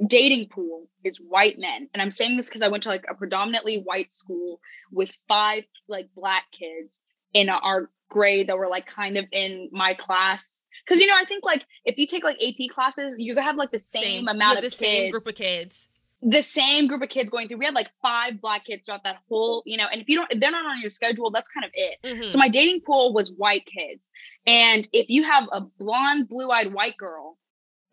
dating 0.05 0.49
pool 0.49 0.87
is 1.03 1.17
white 1.17 1.57
men 1.57 1.89
and 1.91 2.03
i'm 2.03 2.11
saying 2.11 2.37
this 2.37 2.47
because 2.47 2.61
i 2.61 2.67
went 2.67 2.83
to 2.83 2.89
like 2.89 3.03
a 3.09 3.15
predominantly 3.15 3.81
white 3.81 4.13
school 4.13 4.59
with 4.91 5.11
five 5.27 5.63
like 5.87 6.07
black 6.15 6.43
kids 6.51 6.99
in 7.33 7.49
our 7.49 7.89
grade 8.07 8.47
that 8.47 8.57
were 8.57 8.67
like 8.67 8.85
kind 8.85 9.17
of 9.17 9.25
in 9.31 9.67
my 9.71 9.95
class 9.95 10.67
because 10.85 11.01
you 11.01 11.07
know 11.07 11.15
i 11.19 11.25
think 11.25 11.43
like 11.43 11.65
if 11.83 11.97
you 11.97 12.05
take 12.05 12.23
like 12.23 12.37
ap 12.43 12.69
classes 12.69 13.15
you 13.17 13.35
have 13.37 13.55
like 13.55 13.71
the 13.71 13.79
same, 13.79 14.03
same. 14.03 14.27
amount 14.27 14.57
of 14.57 14.63
the 14.63 14.69
kids, 14.69 14.77
same 14.77 15.09
group 15.09 15.25
of 15.25 15.33
kids 15.33 15.89
the 16.21 16.41
same 16.41 16.87
group 16.87 17.01
of 17.01 17.09
kids 17.09 17.29
going 17.29 17.47
through 17.47 17.57
we 17.57 17.65
had 17.65 17.75
like 17.75 17.89
five 18.01 18.41
black 18.41 18.65
kids 18.65 18.85
throughout 18.85 19.03
that 19.03 19.17
whole 19.29 19.61
you 19.65 19.77
know 19.77 19.85
and 19.91 20.01
if 20.01 20.09
you 20.09 20.15
don't 20.15 20.31
if 20.33 20.39
they're 20.39 20.51
not 20.51 20.65
on 20.65 20.81
your 20.81 20.89
schedule 20.89 21.29
that's 21.29 21.47
kind 21.47 21.63
of 21.63 21.71
it 21.73 21.97
mm-hmm. 22.03 22.29
so 22.29 22.39
my 22.39 22.49
dating 22.49 22.81
pool 22.81 23.13
was 23.13 23.31
white 23.33 23.65
kids 23.65 24.09
and 24.47 24.89
if 24.93 25.05
you 25.09 25.23
have 25.23 25.43
a 25.51 25.61
blonde 25.61 26.27
blue-eyed 26.27 26.73
white 26.73 26.97
girl 26.97 27.37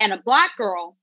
and 0.01 0.13
a 0.13 0.23
black 0.25 0.57
girl 0.57 0.97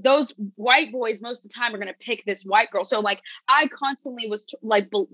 those 0.00 0.32
white 0.54 0.92
boys 0.92 1.20
most 1.20 1.44
of 1.44 1.50
the 1.50 1.54
time 1.54 1.74
are 1.74 1.78
going 1.78 1.88
to 1.88 1.94
pick 1.94 2.24
this 2.24 2.42
white 2.42 2.70
girl. 2.70 2.84
So 2.84 3.00
like 3.00 3.20
I 3.48 3.66
constantly 3.68 4.28
was 4.28 4.44
t- 4.44 4.56
like 4.62 4.90
be- 4.90 5.06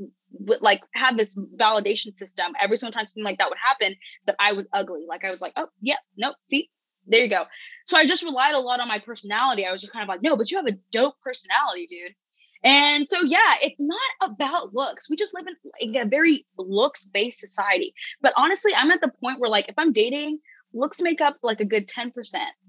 like 0.60 0.82
had 0.92 1.16
this 1.16 1.34
validation 1.56 2.14
system 2.14 2.52
every 2.60 2.76
single 2.76 2.92
time 2.92 3.06
something 3.06 3.24
like 3.24 3.38
that 3.38 3.48
would 3.48 3.58
happen 3.64 3.96
that 4.26 4.36
I 4.38 4.52
was 4.52 4.68
ugly. 4.72 5.06
Like 5.08 5.24
I 5.24 5.30
was 5.30 5.40
like, 5.40 5.54
oh 5.56 5.68
yeah, 5.80 5.96
no, 6.16 6.34
see, 6.44 6.68
there 7.06 7.22
you 7.22 7.30
go. 7.30 7.44
So 7.86 7.96
I 7.96 8.06
just 8.06 8.22
relied 8.22 8.54
a 8.54 8.60
lot 8.60 8.80
on 8.80 8.88
my 8.88 8.98
personality. 8.98 9.66
I 9.66 9.72
was 9.72 9.80
just 9.80 9.92
kind 9.92 10.02
of 10.02 10.08
like, 10.08 10.22
no, 10.22 10.36
but 10.36 10.50
you 10.50 10.56
have 10.56 10.66
a 10.66 10.78
dope 10.92 11.20
personality, 11.22 11.86
dude. 11.88 12.14
And 12.62 13.06
so 13.06 13.20
yeah, 13.22 13.56
it's 13.60 13.80
not 13.80 14.00
about 14.22 14.74
looks. 14.74 15.10
We 15.10 15.16
just 15.16 15.34
live 15.34 15.44
in 15.46 15.94
like, 15.94 16.06
a 16.06 16.08
very 16.08 16.46
looks 16.56 17.04
based 17.04 17.40
society. 17.40 17.94
But 18.22 18.32
honestly, 18.36 18.72
I'm 18.74 18.90
at 18.90 19.02
the 19.02 19.12
point 19.20 19.38
where 19.38 19.50
like 19.50 19.68
if 19.68 19.74
I'm 19.76 19.92
dating, 19.92 20.38
looks 20.72 21.00
make 21.00 21.20
up 21.20 21.36
like 21.42 21.60
a 21.60 21.66
good 21.66 21.86
10% 21.86 22.12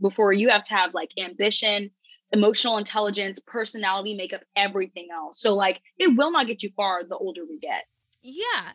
before 0.02 0.34
you 0.34 0.50
have 0.50 0.64
to 0.64 0.76
have 0.76 0.94
like 0.94 1.10
ambition 1.18 1.92
emotional 2.32 2.78
intelligence, 2.78 3.40
personality 3.40 4.16
make 4.16 4.34
up 4.34 4.42
everything 4.56 5.08
else. 5.14 5.42
So 5.42 5.54
like 5.54 5.82
it 5.98 6.16
will 6.16 6.32
not 6.32 6.48
get 6.48 6.64
you 6.64 6.70
far 6.76 7.04
the 7.04 7.18
older 7.18 7.42
we 7.48 7.60
get. 7.60 7.86
Yeah. 8.22 8.72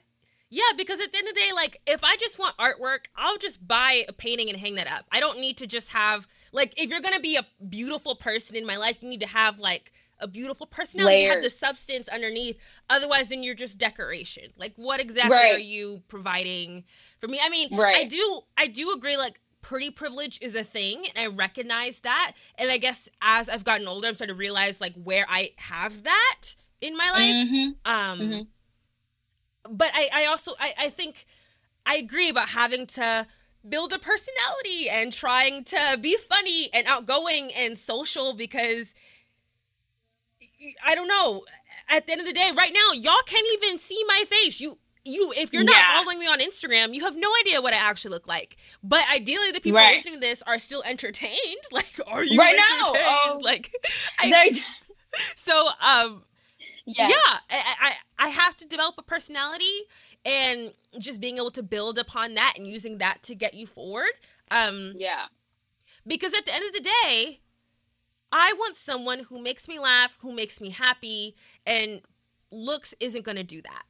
Yeah, 0.51 0.65
because 0.77 1.01
at 1.01 1.13
the 1.13 1.19
end 1.19 1.29
of 1.29 1.35
the 1.35 1.41
day, 1.41 1.51
like 1.55 1.81
if 1.87 2.03
I 2.03 2.17
just 2.17 2.39
want 2.39 2.57
artwork, 2.57 3.07
I'll 3.17 3.39
just 3.39 3.67
buy 3.67 4.05
a 4.09 4.13
painting 4.13 4.51
and 4.51 4.59
hang 4.59 4.75
that 4.75 4.91
up. 4.91 5.07
I 5.13 5.21
don't 5.21 5.41
need 5.41 5.57
to 5.59 5.67
just 5.67 5.91
have 5.91 6.27
like 6.53 6.75
if 6.77 6.91
you're 6.91 7.01
gonna 7.01 7.21
be 7.21 7.37
a 7.37 7.47
beautiful 7.65 8.17
person 8.17 8.57
in 8.57 8.67
my 8.67 8.77
life, 8.77 8.99
you 9.01 9.09
need 9.09 9.21
to 9.21 9.29
have 9.29 9.59
like 9.61 9.93
a 10.23 10.29
beautiful 10.29 10.67
personality, 10.67 11.23
You 11.23 11.31
have 11.31 11.43
the 11.43 11.51
substance 11.51 12.09
underneath. 12.09 12.59
Otherwise, 12.89 13.29
then 13.29 13.43
you're 13.43 13.55
just 13.55 13.79
decoration. 13.79 14.53
Like, 14.57 14.75
what 14.77 15.01
exactly 15.01 15.35
right. 15.35 15.55
are 15.55 15.59
you 15.59 16.03
providing 16.09 16.85
for 17.19 17.29
me? 17.29 17.41
I 17.43 17.49
mean, 17.49 17.75
right. 17.75 17.97
I 17.97 18.05
do, 18.05 18.41
I 18.59 18.67
do 18.67 18.93
agree. 18.93 19.17
Like, 19.17 19.41
pretty 19.63 19.91
privilege 19.91 20.39
is 20.41 20.55
a 20.55 20.65
thing 20.65 21.05
and 21.07 21.19
I 21.19 21.27
recognize 21.27 22.01
that. 22.01 22.33
And 22.57 22.71
I 22.71 22.79
guess 22.79 23.09
as 23.22 23.49
I've 23.49 23.64
gotten 23.64 23.87
older, 23.87 24.09
I'm 24.09 24.14
starting 24.14 24.35
to 24.35 24.39
realize 24.39 24.81
like 24.81 24.95
where 24.95 25.27
I 25.29 25.51
have 25.57 26.05
that 26.05 26.43
in 26.81 26.97
my 26.97 27.11
life. 27.11 27.49
Mm-hmm. 27.49 27.91
Um 27.91 28.20
mm-hmm. 28.20 28.43
But 29.69 29.91
I, 29.95 30.09
I 30.15 30.27
also 30.27 30.53
I, 30.59 30.73
I 30.79 30.89
think 30.91 31.27
I 31.87 31.97
agree 31.97 32.29
about 32.29 32.51
having 32.51 32.87
to 32.89 33.27
build 33.69 33.93
a 33.93 33.99
personality 33.99 34.89
and 34.91 35.13
trying 35.13 35.65
to 35.65 35.99
be 36.01 36.17
funny 36.17 36.71
and 36.73 36.87
outgoing 36.87 37.51
and 37.55 37.79
social 37.79 38.33
because 38.33 38.95
I 40.85 40.95
don't 40.95 41.09
know. 41.09 41.45
At 41.89 42.07
the 42.07 42.13
end 42.13 42.21
of 42.21 42.27
the 42.27 42.33
day, 42.33 42.53
right 42.57 42.73
now, 42.73 42.93
y'all 42.93 43.23
can't 43.27 43.47
even 43.55 43.79
see 43.79 44.03
my 44.07 44.25
face. 44.29 44.61
You 44.61 44.79
you 45.05 45.33
if 45.37 45.53
you're 45.53 45.65
not 45.65 45.75
yeah. 45.75 45.97
following 45.97 46.19
me 46.19 46.27
on 46.27 46.41
Instagram, 46.41 46.95
you 46.95 47.05
have 47.05 47.17
no 47.17 47.29
idea 47.41 47.61
what 47.61 47.73
I 47.73 47.79
actually 47.79 48.13
look 48.13 48.29
like. 48.29 48.57
But 48.83 49.03
ideally, 49.13 49.51
the 49.51 49.61
people 49.61 49.79
right. 49.79 49.97
listening 49.97 50.15
to 50.15 50.21
this 50.21 50.43
are 50.43 50.59
still 50.59 50.83
entertained. 50.85 51.37
Like, 51.73 52.01
are 52.07 52.23
you 52.25 52.39
right 52.39 52.55
entertained? 52.55 52.95
Now, 52.95 53.21
oh, 53.27 53.41
like, 53.43 53.73
I, 54.19 54.61
so 55.37 55.69
um, 55.81 56.25
yeah, 56.97 57.09
yeah 57.09 57.38
I, 57.51 57.74
I 57.80 57.93
I 58.26 58.28
have 58.28 58.57
to 58.59 58.66
develop 58.66 58.97
a 58.99 59.03
personality 59.03 59.82
and 60.24 60.72
just 60.99 61.20
being 61.20 61.36
able 61.36 61.51
to 61.53 61.62
build 61.62 61.99
upon 61.99 62.34
that 62.34 62.55
and 62.57 62.66
using 62.66 62.99
that 62.99 63.22
to 63.24 63.34
get 63.34 63.55
you 63.55 63.66
forward. 63.66 64.11
Um, 64.51 64.95
yeah, 64.97 65.26
because 66.07 66.34
at 66.34 66.45
the 66.45 66.55
end 66.55 66.64
of 66.66 66.72
the 66.72 66.80
day, 66.80 67.41
I 68.32 68.53
want 68.59 68.76
someone 68.76 69.20
who 69.20 69.41
makes 69.41 69.68
me 69.68 69.78
laugh, 69.78 70.16
who 70.20 70.32
makes 70.32 70.61
me 70.61 70.70
happy, 70.70 71.34
and 71.66 72.01
looks 72.51 72.95
isn't 73.01 73.24
going 73.24 73.36
to 73.36 73.45
do 73.45 73.62
that. 73.62 73.82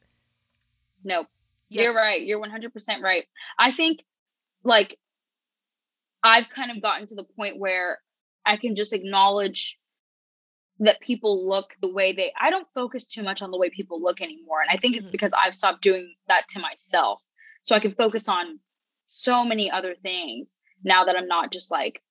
Nope. 1.05 1.27
Yep. 1.71 1.85
You're 1.85 1.95
right. 1.95 2.23
You're 2.23 2.41
100% 2.41 3.03
right. 3.03 3.25
I 3.59 3.71
think 3.71 4.05
like 4.65 4.99
I've 6.23 6.49
kind 6.55 6.71
of 6.71 6.83
gotten 6.83 7.07
to 7.07 7.15
the 7.15 7.25
point 7.25 7.59
where 7.59 7.99
I 8.45 8.57
can 8.57 8.75
just 8.75 8.93
acknowledge 8.93 9.79
that 10.81 11.01
people 11.01 11.47
look 11.47 11.75
the 11.83 11.93
way 11.93 12.13
they 12.13 12.33
I 12.41 12.51
don't 12.51 12.67
focus 12.75 13.07
too 13.07 13.23
much 13.23 13.43
on 13.43 13.51
the 13.51 13.59
way 13.59 13.71
people 13.71 14.03
look 14.03 14.21
anymore. 14.21 14.61
And 14.63 14.71
I 14.71 14.81
think 14.81 14.95
mm-hmm. 14.95 15.03
it's 15.03 15.11
because 15.11 15.33
I've 15.33 15.55
stopped 15.55 15.83
doing 15.83 16.15
that 16.29 16.49
to 16.51 16.61
myself. 16.61 17.23
So 17.63 17.75
I 17.75 17.81
can 17.81 17.95
focus 17.95 18.29
on 18.29 18.59
so 19.07 19.45
many 19.45 19.71
other 19.71 19.95
things 20.03 20.55
now 20.83 21.05
that 21.05 21.17
I'm 21.17 21.29
not 21.29 21.53
just 21.53 21.71
like, 21.71 22.03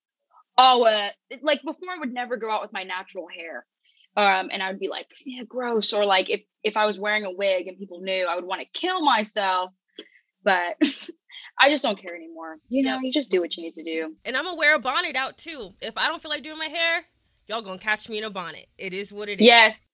oh, 0.57 0.83
uh, 0.83 1.09
like 1.41 1.61
before 1.63 1.89
I 1.91 1.97
would 1.97 2.13
never 2.13 2.37
go 2.37 2.51
out 2.51 2.61
with 2.61 2.73
my 2.73 2.83
natural 2.83 3.27
hair. 3.35 3.65
Um, 4.15 4.49
and 4.51 4.61
I 4.61 4.69
would 4.69 4.79
be 4.79 4.89
like, 4.89 5.07
yeah, 5.25 5.43
gross. 5.47 5.93
Or 5.93 6.05
like 6.05 6.29
if 6.29 6.41
if 6.63 6.77
I 6.77 6.85
was 6.85 6.99
wearing 6.99 7.25
a 7.25 7.31
wig 7.31 7.67
and 7.67 7.77
people 7.77 8.01
knew, 8.01 8.27
I 8.27 8.35
would 8.35 8.45
want 8.45 8.61
to 8.61 8.79
kill 8.79 9.01
myself. 9.01 9.71
But 10.43 10.77
I 11.59 11.69
just 11.69 11.83
don't 11.83 11.99
care 11.99 12.15
anymore. 12.15 12.57
You 12.67 12.83
know, 12.83 12.95
yep. 12.95 13.01
you 13.03 13.11
just 13.11 13.31
do 13.31 13.41
what 13.41 13.57
you 13.57 13.63
need 13.63 13.73
to 13.73 13.83
do. 13.83 14.15
And 14.25 14.37
I'm 14.37 14.43
gonna 14.43 14.57
wear 14.57 14.75
a 14.75 14.79
bonnet 14.79 15.15
out 15.15 15.37
too. 15.39 15.73
If 15.81 15.97
I 15.97 16.07
don't 16.07 16.21
feel 16.21 16.29
like 16.29 16.43
doing 16.43 16.57
my 16.57 16.65
hair, 16.65 17.05
y'all 17.49 17.61
gonna 17.61 17.79
catch 17.79 18.07
me 18.07 18.19
in 18.19 18.23
a 18.23 18.29
bonnet. 18.29 18.67
It 18.77 18.93
is 18.93 19.11
what 19.11 19.27
it 19.27 19.41
is. 19.41 19.45
Yes. 19.45 19.93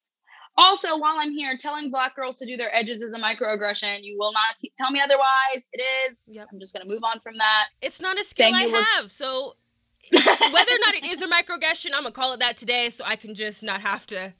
Also, 0.57 0.97
while 0.97 1.17
I'm 1.19 1.31
here, 1.31 1.57
telling 1.59 1.89
black 1.89 2.15
girls 2.15 2.37
to 2.39 2.45
do 2.45 2.55
their 2.55 2.73
edges 2.73 3.01
is 3.01 3.13
a 3.13 3.19
microaggression. 3.19 3.99
You 4.03 4.17
will 4.17 4.31
not 4.31 4.57
t- 4.57 4.71
tell 4.77 4.91
me 4.91 5.01
otherwise. 5.01 5.69
It 5.73 5.81
is. 5.81 6.29
Yep. 6.33 6.47
I'm 6.51 6.59
just 6.59 6.73
gonna 6.73 6.85
move 6.85 7.03
on 7.03 7.19
from 7.21 7.37
that. 7.37 7.65
It's 7.81 8.01
not 8.01 8.19
a 8.19 8.23
skill 8.23 8.53
I 8.53 8.65
look- 8.65 8.85
have. 8.95 9.11
So 9.11 9.55
whether 10.11 10.71
or 10.71 10.79
not 10.85 10.93
it 10.93 11.05
is 11.05 11.21
a 11.21 11.27
microaggression, 11.27 11.87
I'm 11.95 12.03
gonna 12.03 12.11
call 12.11 12.33
it 12.33 12.39
that 12.41 12.57
today, 12.57 12.89
so 12.89 13.03
I 13.05 13.15
can 13.15 13.33
just 13.33 13.63
not 13.63 13.81
have 13.81 14.05
to 14.07 14.33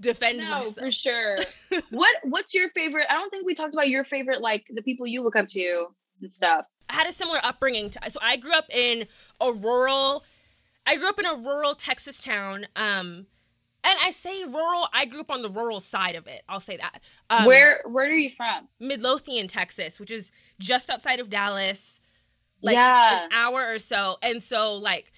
defend 0.00 0.38
no, 0.38 0.44
myself. 0.44 0.76
for 0.76 0.90
sure. 0.90 1.38
what 1.90 2.16
What's 2.24 2.54
your 2.54 2.70
favorite? 2.70 3.06
I 3.10 3.14
don't 3.14 3.30
think 3.30 3.44
we 3.44 3.54
talked 3.54 3.74
about 3.74 3.88
your 3.88 4.04
favorite, 4.04 4.40
like 4.40 4.64
the 4.72 4.82
people 4.82 5.06
you 5.06 5.22
look 5.22 5.36
up 5.36 5.48
to 5.48 5.86
and 6.22 6.32
stuff. 6.32 6.64
I 6.88 6.94
had 6.94 7.06
a 7.06 7.12
similar 7.12 7.38
upbringing. 7.44 7.90
To, 7.90 8.10
so 8.10 8.18
I 8.22 8.36
grew 8.36 8.52
up 8.52 8.66
in 8.74 9.06
a 9.40 9.52
rural. 9.52 10.24
I 10.86 10.96
grew 10.96 11.08
up 11.08 11.18
in 11.18 11.26
a 11.26 11.34
rural 11.34 11.74
Texas 11.74 12.20
town. 12.20 12.66
Um, 12.76 13.26
and 13.82 13.96
I 14.02 14.10
say 14.10 14.44
rural. 14.44 14.88
I 14.92 15.06
grew 15.06 15.20
up 15.20 15.30
on 15.30 15.42
the 15.42 15.48
rural 15.48 15.80
side 15.80 16.14
of 16.14 16.26
it. 16.26 16.42
I'll 16.48 16.60
say 16.60 16.76
that. 16.76 17.00
Um, 17.30 17.46
where 17.46 17.80
Where 17.86 18.06
are 18.06 18.16
you 18.16 18.30
from? 18.30 18.68
Midlothian, 18.78 19.48
Texas, 19.48 19.98
which 19.98 20.10
is 20.10 20.30
just 20.58 20.90
outside 20.90 21.20
of 21.20 21.30
Dallas 21.30 22.00
like 22.62 22.74
yeah. 22.74 23.24
an 23.24 23.30
hour 23.32 23.66
or 23.72 23.78
so. 23.78 24.18
And 24.22 24.42
so 24.42 24.74
like 24.76 25.12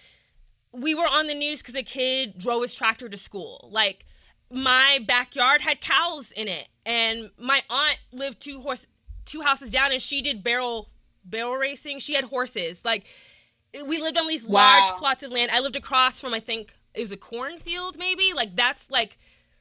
we 0.73 0.95
were 0.95 1.07
on 1.07 1.27
the 1.27 1.35
news 1.35 1.61
because 1.61 1.75
a 1.75 1.83
kid 1.83 2.39
drove 2.39 2.63
his 2.63 2.75
tractor 2.75 3.09
to 3.09 3.17
school. 3.17 3.69
Like 3.73 4.07
my 4.51 5.01
backyard 5.07 5.63
had 5.63 5.81
cows 5.81 6.31
in 6.31 6.49
it, 6.49 6.69
and 6.85 7.31
my 7.39 7.63
aunt 7.69 7.99
lived 8.13 8.41
two 8.41 8.61
horse 8.61 8.87
two 9.25 9.43
houses 9.43 9.71
down, 9.71 9.93
and 9.93 10.01
she 10.01 10.23
did 10.23 10.43
barrel 10.43 10.89
barrel 11.25 11.55
racing. 11.55 11.99
She 11.99 12.15
had 12.15 12.25
horses. 12.25 12.85
Like 12.85 13.07
we 13.87 14.01
lived 14.01 14.19
on 14.19 14.29
these 14.29 14.45
wow. 14.45 14.81
large 14.81 14.99
plots 14.99 15.23
of 15.23 15.33
land. 15.33 15.51
I 15.53 15.61
lived 15.61 15.77
across 15.77 16.21
from 16.21 16.35
I 16.35 16.41
think 16.41 16.75
it 16.95 17.01
was 17.01 17.13
a 17.13 17.17
cornfield, 17.17 17.99
maybe. 17.99 18.33
Like 18.35 18.55
that's 18.57 18.91
like 18.91 19.19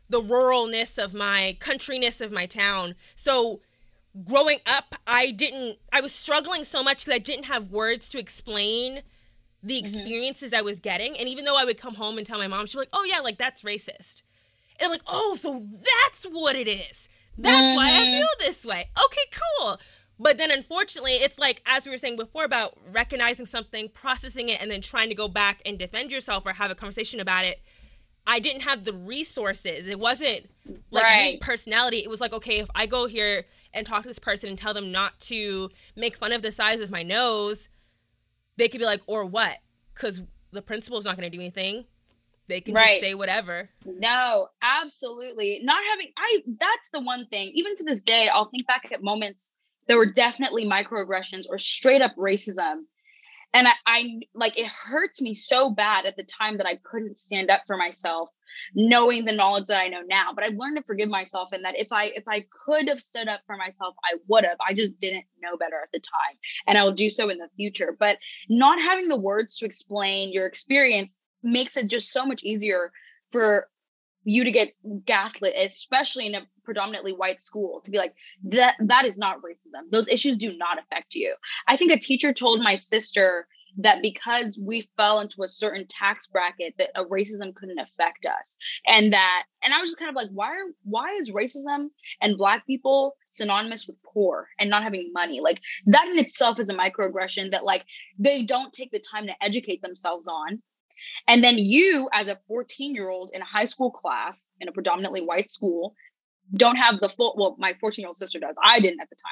the 0.10 0.22
ruralness 0.22 1.02
of 1.02 1.14
my 1.14 1.58
countryness 1.60 2.22
of 2.22 2.32
my 2.32 2.46
town. 2.46 2.96
So 3.16 3.62
growing 4.26 4.60
up, 4.66 4.96
I 5.08 5.32
didn't, 5.32 5.78
I 5.92 6.02
was 6.02 6.14
struggling 6.14 6.64
so 6.64 6.84
much 6.84 7.06
because 7.06 7.16
I 7.16 7.20
didn't 7.20 7.46
have 7.46 7.72
words 7.72 8.10
to 8.10 8.20
explain 8.20 9.04
the 9.64 9.76
mm-hmm. 9.76 9.86
experiences 9.86 10.52
mm-hmm. 10.52 10.60
I 10.60 10.64
was 10.64 10.80
getting. 10.80 11.18
And 11.18 11.30
even 11.30 11.46
though 11.46 11.58
I 11.58 11.64
would 11.64 11.78
come 11.78 11.96
home 11.96 12.18
and 12.18 12.28
tell 12.28 12.38
my 12.38 12.48
mom, 12.48 12.66
she'd 12.66 12.78
be 12.78 12.80
like, 12.80 12.90
oh, 12.94 13.06
yeah, 13.06 13.20
like 13.20 13.38
that's 13.38 13.64
racist. 13.64 14.24
And 14.80 14.86
I'm 14.86 14.92
like, 14.92 15.04
oh, 15.08 15.38
so 15.40 15.62
that's 15.62 16.26
what 16.26 16.56
it 16.56 16.68
is. 16.68 17.08
That's 17.38 17.56
mm-hmm. 17.56 17.76
why 17.78 17.88
I 17.88 17.92
mm-hmm. 17.92 18.18
feel 18.18 18.28
this 18.40 18.66
way. 18.66 18.90
Okay, 19.06 19.40
cool. 19.60 19.80
But 20.22 20.38
then 20.38 20.52
unfortunately, 20.52 21.14
it's 21.14 21.40
like, 21.40 21.64
as 21.66 21.86
we 21.86 21.92
were 21.92 21.98
saying 21.98 22.16
before 22.16 22.44
about 22.44 22.78
recognizing 22.92 23.48
something, 23.48 23.90
processing 23.90 24.50
it, 24.50 24.62
and 24.62 24.70
then 24.70 24.80
trying 24.80 25.10
to 25.10 25.16
go 25.16 25.28
back 25.28 25.64
and 25.66 25.80
defend 25.80 26.12
yourself 26.12 26.46
or 26.46 26.54
have 26.54 26.70
a 26.70 26.76
conversation 26.76 27.20
about 27.20 27.44
it. 27.44 27.60
I 28.28 28.38
didn't 28.38 28.62
have 28.62 28.84
the 28.84 28.94
resources. 28.94 29.88
It 29.88 30.00
wasn't 30.00 30.48
like 30.92 31.04
right. 31.04 31.42
personality. 31.42 31.98
It 31.98 32.10
was 32.12 32.22
like, 32.22 32.34
okay, 32.34 32.60
if 32.60 32.70
I 32.76 32.86
go 32.86 33.08
here 33.08 33.46
and 33.74 33.88
talk 33.88 34.04
to 34.04 34.08
this 34.08 34.20
person 34.20 34.48
and 34.48 34.60
tell 34.60 34.76
them 34.76 34.92
not 34.92 35.20
to 35.22 35.72
make 35.96 36.16
fun 36.18 36.32
of 36.34 36.44
the 36.44 36.52
size 36.52 36.82
of 36.82 36.92
my 36.92 37.02
nose, 37.02 37.68
they 38.58 38.68
could 38.68 38.80
be 38.80 38.86
like, 38.86 39.02
or 39.08 39.26
what? 39.26 39.58
Because 39.96 40.22
the 40.52 40.62
principal's 40.62 41.04
not 41.04 41.18
going 41.18 41.32
to 41.32 41.36
do 41.36 41.42
anything. 41.42 41.86
They 42.48 42.62
can 42.62 42.76
right. 42.76 42.90
just 42.90 43.02
say 43.02 43.16
whatever. 43.16 43.72
No, 43.86 44.50
absolutely. 44.62 45.62
Not 45.64 45.82
having, 45.90 46.12
I, 46.16 46.44
that's 46.60 46.92
the 46.92 47.00
one 47.00 47.26
thing. 47.26 47.54
Even 47.56 47.74
to 47.74 47.84
this 47.84 48.04
day, 48.04 48.30
I'll 48.32 48.50
think 48.50 48.68
back 48.68 48.88
at 48.92 49.02
moments 49.02 49.56
there 49.92 49.98
were 49.98 50.06
definitely 50.06 50.64
microaggressions 50.64 51.44
or 51.50 51.58
straight 51.58 52.02
up 52.02 52.16
racism 52.16 52.84
and 53.54 53.68
I, 53.68 53.74
I 53.86 54.20
like 54.34 54.58
it 54.58 54.68
hurts 54.68 55.22
me 55.22 55.34
so 55.34 55.70
bad 55.70 56.06
at 56.06 56.16
the 56.16 56.24
time 56.24 56.56
that 56.58 56.66
I 56.66 56.78
couldn't 56.78 57.18
stand 57.18 57.50
up 57.50 57.64
for 57.68 57.76
myself, 57.76 58.30
knowing 58.74 59.26
the 59.26 59.34
knowledge 59.34 59.66
that 59.66 59.82
I 59.82 59.90
know 59.90 60.04
now. 60.08 60.32
But 60.34 60.46
I've 60.46 60.56
learned 60.56 60.78
to 60.78 60.84
forgive 60.84 61.10
myself, 61.10 61.50
and 61.52 61.66
that 61.66 61.78
if 61.78 61.92
I 61.92 62.06
if 62.16 62.24
I 62.30 62.46
could 62.66 62.88
have 62.88 63.02
stood 63.02 63.28
up 63.28 63.42
for 63.46 63.58
myself, 63.58 63.94
I 64.06 64.20
would 64.30 64.46
have. 64.46 64.58
I 64.66 64.74
just 64.74 64.98
didn't 65.00 65.26
know 65.42 65.58
better 65.58 65.82
at 65.84 65.92
the 65.92 66.00
time, 66.00 66.38
and 66.66 66.78
I 66.78 66.84
will 66.86 66.94
do 66.94 67.10
so 67.10 67.30
in 67.30 67.40
the 67.40 67.50
future. 67.58 67.96
But 68.00 68.20
not 68.48 68.80
having 68.80 69.10
the 69.10 69.20
words 69.20 69.58
to 69.58 69.66
explain 69.66 70.32
your 70.32 70.46
experience 70.46 71.20
makes 71.44 71.76
it 71.76 71.88
just 71.88 72.14
so 72.14 72.26
much 72.26 72.44
easier 72.44 72.94
for 73.32 73.68
you 74.24 74.44
to 74.44 74.52
get 74.52 74.70
gaslit, 75.06 75.54
especially 75.58 76.28
in 76.28 76.36
a 76.36 76.42
predominantly 76.64 77.14
white 77.14 77.42
school, 77.42 77.82
to 77.84 77.92
be 77.92 77.98
like, 77.98 78.14
that 78.44 78.76
that 78.80 79.06
is 79.06 79.18
not 79.18 79.42
racism. 79.42 79.90
Those 79.92 80.08
issues 80.08 80.38
do 80.38 80.56
not 80.58 80.80
affect 80.80 81.16
you. 81.16 81.36
I 81.68 81.76
think 81.78 81.92
a 81.92 82.00
teacher 82.00 82.34
told 82.34 82.62
my 82.62 82.76
sister 82.76 83.48
that 83.78 84.02
because 84.02 84.60
we 84.62 84.90
fell 84.98 85.20
into 85.20 85.44
a 85.44 85.48
certain 85.48 85.86
tax 85.88 86.28
bracket 86.28 86.74
that 86.78 86.90
a 86.96 87.06
racism 87.06 87.56
couldn't 87.56 87.80
affect 87.80 88.26
us 88.26 88.58
and 88.86 89.14
that 89.14 89.44
and 89.64 89.74
i 89.74 89.80
was 89.80 89.92
just 89.92 89.98
kind 89.98 90.10
of 90.10 90.16
like 90.16 90.30
why 90.34 90.48
are 90.48 90.72
why 90.84 91.10
is 91.14 91.32
racism 91.32 91.88
and 92.22 92.38
black 92.38 92.66
people 92.68 93.16
synonymous 93.30 93.88
with 93.88 93.96
poor 94.04 94.48
and 94.60 94.70
not 94.70 94.84
having 94.84 95.10
money 95.14 95.40
like 95.40 95.62
that 95.86 96.08
in 96.08 96.20
itself 96.20 96.60
is 96.60 96.70
a 96.70 96.74
microaggression 96.74 97.52
that 97.52 97.64
like 97.64 97.86
they 98.20 98.44
don't 98.44 98.74
take 98.74 98.92
the 98.92 99.00
time 99.00 99.26
to 99.26 99.44
educate 99.44 99.82
themselves 99.82 100.28
on 100.28 100.62
and 101.28 101.44
then 101.44 101.58
you, 101.58 102.10
as 102.14 102.28
a 102.28 102.40
14 102.48 102.96
year 102.96 103.10
old 103.10 103.32
in 103.34 103.42
a 103.42 103.46
high 103.46 103.66
school 103.66 103.92
class 103.92 104.52
in 104.60 104.68
a 104.68 104.72
predominantly 104.72 105.22
white 105.22 105.52
school, 105.52 105.96
don't 106.56 106.76
have 106.76 107.00
the 107.00 107.10
full, 107.10 107.36
well, 107.38 107.56
my 107.60 107.74
14 107.80 108.04
year 108.04 108.08
old 108.08 108.18
sister 108.18 108.40
does. 108.40 108.56
I 108.64 108.80
didn't 108.80 109.00
at 109.00 109.10
the 109.10 109.16
time 109.16 109.32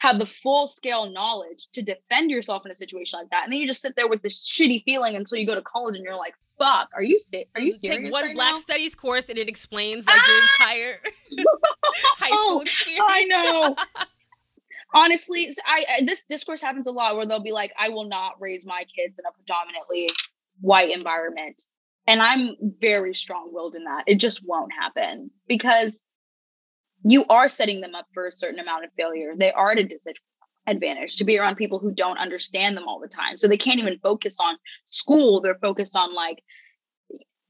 have 0.00 0.18
the 0.18 0.26
full 0.26 0.66
scale 0.66 1.10
knowledge 1.10 1.68
to 1.72 1.82
defend 1.82 2.30
yourself 2.30 2.64
in 2.64 2.70
a 2.70 2.74
situation 2.74 3.18
like 3.18 3.30
that. 3.30 3.44
And 3.44 3.52
then 3.52 3.60
you 3.60 3.66
just 3.66 3.80
sit 3.80 3.96
there 3.96 4.08
with 4.08 4.22
this 4.22 4.48
shitty 4.48 4.84
feeling 4.84 5.16
until 5.16 5.38
you 5.38 5.46
go 5.46 5.54
to 5.54 5.62
college 5.62 5.96
and 5.96 6.04
you're 6.04 6.16
like, 6.16 6.34
fuck, 6.58 6.90
are 6.94 7.02
you, 7.02 7.18
si- 7.18 7.46
are 7.54 7.60
you 7.60 7.72
serious? 7.72 8.04
Take 8.04 8.12
one 8.12 8.24
right 8.24 8.34
black 8.34 8.54
now? 8.54 8.60
studies 8.60 8.94
course 8.94 9.28
and 9.28 9.38
it 9.38 9.48
explains 9.48 10.06
like 10.06 10.16
ah! 10.18 10.28
your 10.28 10.42
entire 10.42 11.00
high 12.18 12.28
school 12.28 12.60
experience. 12.60 13.04
I 13.08 13.24
know. 13.24 13.76
Honestly, 14.92 15.54
I, 15.66 15.84
I 15.98 16.04
this 16.04 16.26
discourse 16.26 16.60
happens 16.60 16.88
a 16.88 16.90
lot 16.90 17.14
where 17.14 17.24
they'll 17.24 17.42
be 17.42 17.52
like, 17.52 17.72
I 17.78 17.90
will 17.90 18.08
not 18.08 18.40
raise 18.40 18.66
my 18.66 18.84
kids 18.94 19.20
in 19.20 19.24
a 19.24 19.30
predominantly 19.32 20.08
white 20.60 20.90
environment. 20.90 21.62
And 22.06 22.22
I'm 22.22 22.56
very 22.80 23.14
strong 23.14 23.50
willed 23.52 23.74
in 23.74 23.84
that. 23.84 24.04
It 24.06 24.16
just 24.16 24.46
won't 24.46 24.72
happen 24.72 25.30
because 25.46 26.02
you 27.04 27.24
are 27.26 27.48
setting 27.48 27.80
them 27.80 27.94
up 27.94 28.06
for 28.12 28.26
a 28.26 28.32
certain 28.32 28.58
amount 28.58 28.84
of 28.84 28.90
failure. 28.96 29.32
They 29.36 29.52
are 29.52 29.72
at 29.72 29.78
a 29.78 29.84
disadvantage 29.84 31.16
to 31.16 31.24
be 31.24 31.38
around 31.38 31.56
people 31.56 31.78
who 31.78 31.92
don't 31.92 32.18
understand 32.18 32.76
them 32.76 32.86
all 32.86 33.00
the 33.00 33.08
time. 33.08 33.38
So 33.38 33.48
they 33.48 33.56
can't 33.56 33.78
even 33.78 33.98
focus 34.02 34.38
on 34.40 34.56
school. 34.84 35.40
They're 35.40 35.58
focused 35.60 35.96
on 35.96 36.14
like 36.14 36.42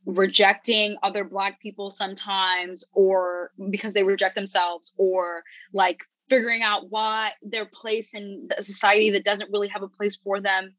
rejecting 0.07 0.97
other 1.03 1.25
black 1.25 1.61
people 1.61 1.91
sometimes 1.91 2.85
or 2.93 3.51
because 3.71 3.93
they 3.93 4.03
reject 4.03 4.35
themselves 4.35 4.93
or 4.97 5.43
like 5.73 6.01
figuring 6.29 6.63
out 6.63 6.91
why 6.91 7.33
their 7.43 7.67
place 7.67 8.15
in 8.15 8.49
society 8.61 9.11
that 9.11 9.25
doesn't 9.25 9.51
really 9.53 9.69
have 9.69 9.83
a 9.83 9.89
place 9.89 10.17
for 10.17 10.41
them 10.41 10.75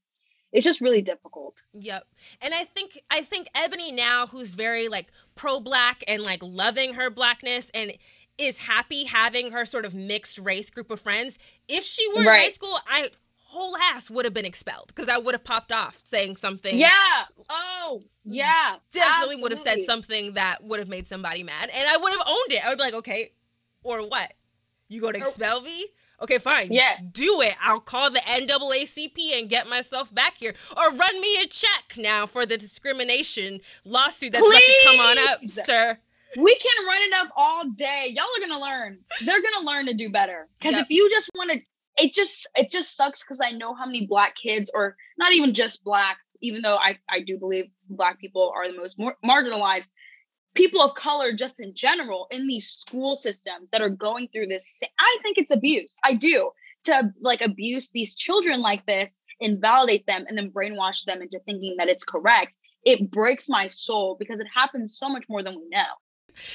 it's 0.52 0.66
just 0.66 0.82
really 0.82 1.02
difficult. 1.02 1.62
Yep. 1.74 2.06
And 2.42 2.54
I 2.54 2.64
think 2.66 3.02
I 3.10 3.22
think 3.22 3.48
Eboni 3.56 3.94
now 3.94 4.28
who's 4.28 4.56
very 4.56 4.88
like 4.88 5.08
pro 5.36 5.60
black 5.60 6.04
and 6.08 6.24
like 6.24 6.42
loving 6.44 6.96
her 6.96 7.10
blackness 7.10 7.72
and 7.74 7.94
is 8.38 8.58
happy 8.58 9.06
having 9.06 9.52
her 9.52 9.66
sort 9.66 9.86
of 9.86 9.94
mixed 9.94 10.38
race 10.38 10.70
group 10.70 10.92
of 10.92 11.00
friends. 11.00 11.38
If 11.68 11.84
she 11.84 12.08
were 12.10 12.24
right. 12.24 12.38
in 12.38 12.42
high 12.44 12.50
school, 12.50 12.78
I 12.88 13.10
whole 13.52 13.76
ass 13.78 14.10
would 14.10 14.24
have 14.24 14.34
been 14.34 14.46
expelled 14.46 14.88
because 14.88 15.10
I 15.10 15.18
would 15.18 15.34
have 15.36 15.44
popped 15.44 15.74
off 15.74 16.00
saying 16.06 16.38
something. 16.38 16.78
Yeah. 16.78 17.26
Oh, 17.50 18.04
yeah. 18.24 18.78
Definitely 18.94 19.36
Absolutely. 19.36 19.42
would 19.42 19.52
have 19.52 19.60
said 19.60 19.84
something 19.84 20.34
that 20.34 20.64
would 20.64 20.80
have 20.80 20.88
made 20.88 21.08
somebody 21.08 21.44
mad 21.44 21.70
and 21.74 21.88
I 21.88 21.98
would 21.98 22.12
have 22.12 22.26
owned 22.26 22.52
it. 22.52 22.66
I 22.66 22.70
would 22.70 22.78
be 22.78 22.84
like, 22.84 22.94
okay, 22.94 23.32
or 23.84 24.08
what? 24.08 24.34
You 24.88 25.02
gonna 25.02 25.18
expel 25.18 25.62
me? 25.62 25.88
Okay, 26.22 26.38
fine. 26.38 26.68
Yeah. 26.72 26.98
Do 27.12 27.42
it. 27.42 27.56
I'll 27.62 27.80
call 27.80 28.12
the 28.12 28.20
NAACP 28.20 29.40
and 29.40 29.50
get 29.50 29.68
myself 29.68 30.14
back 30.14 30.38
here. 30.38 30.54
Or 30.78 30.92
run 30.92 31.22
me 31.22 31.42
a 31.42 31.48
check 31.48 31.96
now 31.98 32.26
for 32.26 32.46
the 32.46 32.58
discrimination 32.58 33.60
lawsuit 33.86 34.34
that's 34.34 34.44
Please. 34.44 34.54
about 34.54 34.92
to 34.92 34.98
come 34.98 35.00
on 35.00 35.30
up, 35.30 35.50
sir. 35.50 35.98
We 36.38 36.56
can 36.56 36.86
run 36.86 37.02
it 37.02 37.14
up 37.14 37.28
all 37.36 37.68
day. 37.70 38.14
Y'all 38.16 38.26
are 38.38 38.48
gonna 38.48 38.62
learn. 38.62 39.00
They're 39.26 39.42
gonna 39.42 39.66
learn 39.66 39.86
to 39.88 39.94
do 39.94 40.10
better. 40.10 40.48
Because 40.60 40.74
yep. 40.74 40.84
if 40.84 40.90
you 40.90 41.10
just 41.10 41.30
want 41.36 41.52
to, 41.52 41.60
it 41.98 42.14
just 42.14 42.48
it 42.56 42.70
just 42.70 42.96
sucks 42.96 43.24
because 43.24 43.42
I 43.42 43.52
know 43.52 43.74
how 43.74 43.86
many 43.86 44.06
black 44.06 44.36
kids, 44.36 44.72
or 44.74 44.96
not 45.18 45.34
even 45.34 45.54
just 45.54 45.84
black, 45.84 46.20
even 46.40 46.62
though 46.62 46.78
I 46.78 46.98
I 47.10 47.20
do 47.20 47.38
believe 47.38 47.66
black 47.90 48.20
people 48.20 48.54
are 48.56 48.66
the 48.72 48.78
most 48.78 48.98
more 48.98 49.18
marginalized 49.26 49.90
people 50.54 50.82
of 50.82 50.94
color 50.96 51.34
just 51.34 51.60
in 51.60 51.74
general 51.74 52.28
in 52.32 52.48
these 52.48 52.68
school 52.68 53.16
systems 53.16 53.70
that 53.72 53.82
are 53.82 53.90
going 53.90 54.28
through 54.30 54.48
this 54.48 54.82
i 55.00 55.18
think 55.22 55.38
it's 55.38 55.52
abuse 55.52 55.98
i 56.04 56.14
do 56.14 56.52
to 56.84 57.14
like 57.20 57.42
abuse 57.42 57.92
these 57.92 58.16
children 58.16 58.62
like 58.62 58.86
this 58.86 59.20
invalidate 59.42 60.06
them 60.06 60.26
and 60.28 60.38
then 60.38 60.50
brainwash 60.52 61.04
them 61.06 61.22
into 61.22 61.40
thinking 61.40 61.76
that 61.78 61.90
it's 61.90 62.06
correct. 62.06 62.54
It 62.86 63.12
breaks 63.12 63.50
my 63.50 63.68
soul 63.68 64.16
because 64.18 64.40
it 64.40 64.48
happens 64.54 64.98
so 64.98 65.10
much 65.10 65.26
more 65.28 65.44
than 65.44 65.56
we 65.56 65.68
know. 65.70 65.84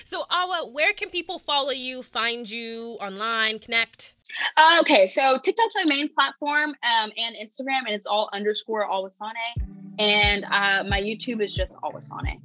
So 0.05 0.24
awa 0.30 0.70
where 0.72 0.94
can 0.94 1.11
people 1.11 1.38
follow 1.38 1.70
you 1.70 2.03
find 2.03 2.49
you 2.49 2.97
online 3.01 3.59
connect? 3.59 4.16
Uh, 4.57 4.78
okay 4.80 5.07
so 5.07 5.38
tiktok's 5.44 5.74
my 5.76 5.84
main 5.84 6.09
platform 6.12 6.70
um, 6.70 7.11
and 7.16 7.36
instagram 7.36 7.80
and 7.86 7.90
it's 7.90 8.07
all 8.07 8.30
underscore 8.32 8.88
awasanneh 8.88 9.53
and 9.99 10.44
uh, 10.47 10.82
my 10.88 11.01
youtube 11.01 11.42
is 11.42 11.53
just 11.53 11.76
awasanneh 11.84 12.40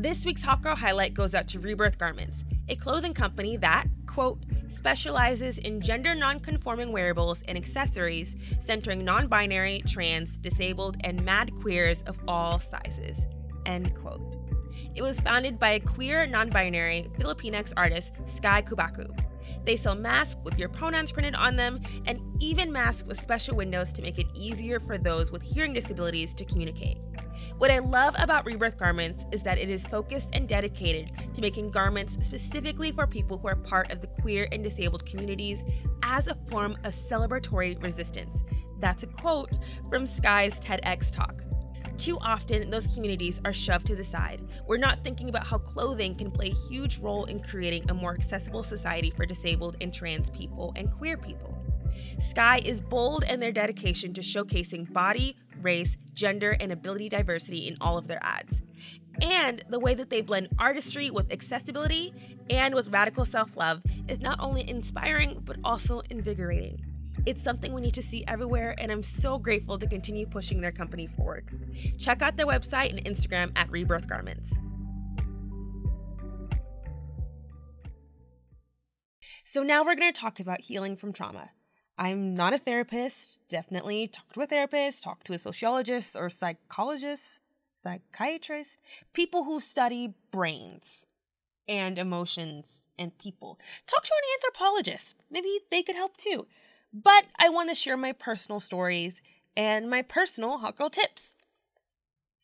This 0.00 0.24
week's 0.24 0.44
Hot 0.44 0.62
Girl 0.62 0.76
highlight 0.76 1.12
goes 1.12 1.34
out 1.34 1.48
to 1.48 1.58
Rebirth 1.58 1.98
Garments, 1.98 2.44
a 2.68 2.76
clothing 2.76 3.14
company 3.14 3.56
that, 3.56 3.86
quote, 4.06 4.38
specializes 4.68 5.58
in 5.58 5.80
gender 5.80 6.14
non-conforming 6.14 6.92
wearables 6.92 7.42
and 7.48 7.58
accessories 7.58 8.36
centering 8.64 9.04
non-binary, 9.04 9.82
trans, 9.88 10.38
disabled, 10.38 10.98
and 11.00 11.24
mad 11.24 11.50
queers 11.62 12.04
of 12.04 12.16
all 12.28 12.60
sizes, 12.60 13.26
end 13.66 13.92
quote. 13.96 14.36
It 14.94 15.02
was 15.02 15.18
founded 15.18 15.58
by 15.58 15.70
a 15.70 15.80
queer 15.80 16.28
non-binary 16.28 17.08
Filipinx 17.18 17.72
artist, 17.76 18.12
Sky 18.26 18.62
Cubacub. 18.62 19.18
They 19.64 19.74
sell 19.74 19.96
masks 19.96 20.36
with 20.44 20.60
your 20.60 20.68
pronouns 20.68 21.10
printed 21.10 21.34
on 21.34 21.56
them, 21.56 21.80
and 22.06 22.20
even 22.38 22.70
masks 22.70 23.02
with 23.08 23.20
special 23.20 23.56
windows 23.56 23.92
to 23.94 24.02
make 24.02 24.20
it 24.20 24.28
easier 24.32 24.78
for 24.78 24.96
those 24.96 25.32
with 25.32 25.42
hearing 25.42 25.72
disabilities 25.72 26.34
to 26.34 26.44
communicate. 26.44 26.98
What 27.58 27.70
I 27.70 27.78
love 27.78 28.14
about 28.18 28.46
Rebirth 28.46 28.78
Garments 28.78 29.24
is 29.32 29.42
that 29.42 29.58
it 29.58 29.70
is 29.70 29.86
focused 29.86 30.30
and 30.32 30.48
dedicated 30.48 31.12
to 31.34 31.40
making 31.40 31.70
garments 31.70 32.14
specifically 32.24 32.92
for 32.92 33.06
people 33.06 33.38
who 33.38 33.48
are 33.48 33.56
part 33.56 33.90
of 33.90 34.00
the 34.00 34.06
queer 34.20 34.48
and 34.52 34.62
disabled 34.62 35.06
communities 35.06 35.64
as 36.02 36.28
a 36.28 36.34
form 36.50 36.76
of 36.84 36.94
celebratory 36.94 37.82
resistance. 37.82 38.44
That's 38.80 39.02
a 39.02 39.08
quote 39.08 39.50
from 39.88 40.06
Sky's 40.06 40.60
TEDx 40.60 41.10
talk. 41.12 41.42
Too 41.98 42.16
often, 42.20 42.70
those 42.70 42.86
communities 42.94 43.40
are 43.44 43.52
shoved 43.52 43.88
to 43.88 43.96
the 43.96 44.04
side. 44.04 44.40
We're 44.68 44.76
not 44.76 45.02
thinking 45.02 45.28
about 45.28 45.46
how 45.46 45.58
clothing 45.58 46.14
can 46.14 46.30
play 46.30 46.50
a 46.50 46.68
huge 46.68 46.98
role 46.98 47.24
in 47.24 47.42
creating 47.42 47.90
a 47.90 47.94
more 47.94 48.14
accessible 48.14 48.62
society 48.62 49.10
for 49.10 49.26
disabled 49.26 49.76
and 49.80 49.92
trans 49.92 50.30
people 50.30 50.72
and 50.76 50.92
queer 50.92 51.16
people. 51.16 51.47
Sky 52.20 52.60
is 52.64 52.80
bold 52.80 53.24
in 53.24 53.40
their 53.40 53.52
dedication 53.52 54.12
to 54.14 54.20
showcasing 54.20 54.92
body, 54.92 55.36
race, 55.60 55.96
gender, 56.14 56.56
and 56.60 56.72
ability 56.72 57.08
diversity 57.08 57.66
in 57.66 57.76
all 57.80 57.98
of 57.98 58.06
their 58.06 58.22
ads. 58.22 58.62
And 59.20 59.64
the 59.68 59.80
way 59.80 59.94
that 59.94 60.10
they 60.10 60.20
blend 60.20 60.48
artistry 60.58 61.10
with 61.10 61.32
accessibility 61.32 62.14
and 62.50 62.74
with 62.74 62.88
radical 62.88 63.24
self 63.24 63.56
love 63.56 63.82
is 64.06 64.20
not 64.20 64.38
only 64.40 64.68
inspiring, 64.68 65.42
but 65.44 65.56
also 65.64 66.02
invigorating. 66.10 66.84
It's 67.26 67.42
something 67.42 67.72
we 67.72 67.80
need 67.80 67.94
to 67.94 68.02
see 68.02 68.24
everywhere, 68.26 68.74
and 68.78 68.92
I'm 68.92 69.02
so 69.02 69.38
grateful 69.38 69.78
to 69.78 69.86
continue 69.86 70.26
pushing 70.26 70.60
their 70.60 70.72
company 70.72 71.08
forward. 71.08 71.48
Check 71.98 72.22
out 72.22 72.36
their 72.36 72.46
website 72.46 72.90
and 72.90 73.04
Instagram 73.04 73.52
at 73.56 73.70
Rebirth 73.70 74.08
Garments. 74.08 74.54
So, 79.44 79.62
now 79.62 79.82
we're 79.82 79.94
going 79.94 80.12
to 80.12 80.18
talk 80.18 80.40
about 80.40 80.60
healing 80.60 80.96
from 80.96 81.12
trauma. 81.12 81.50
I'm 81.98 82.34
not 82.34 82.54
a 82.54 82.58
therapist, 82.58 83.40
definitely 83.48 84.06
talk 84.06 84.32
to 84.32 84.42
a 84.42 84.46
therapist, 84.46 85.02
talk 85.02 85.24
to 85.24 85.32
a 85.32 85.38
sociologist 85.38 86.14
or 86.14 86.30
psychologist, 86.30 87.40
psychiatrist, 87.76 88.80
people 89.12 89.44
who 89.44 89.58
study 89.58 90.14
brains 90.30 91.06
and 91.66 91.98
emotions 91.98 92.66
and 92.96 93.18
people. 93.18 93.58
Talk 93.86 94.04
to 94.04 94.12
an 94.14 94.28
anthropologist. 94.36 95.16
Maybe 95.28 95.58
they 95.70 95.82
could 95.82 95.96
help 95.96 96.16
too. 96.16 96.46
But 96.92 97.26
I 97.36 97.48
want 97.48 97.68
to 97.68 97.74
share 97.74 97.96
my 97.96 98.12
personal 98.12 98.60
stories 98.60 99.20
and 99.56 99.90
my 99.90 100.02
personal 100.02 100.58
hot 100.58 100.76
girl 100.76 100.90
tips. 100.90 101.34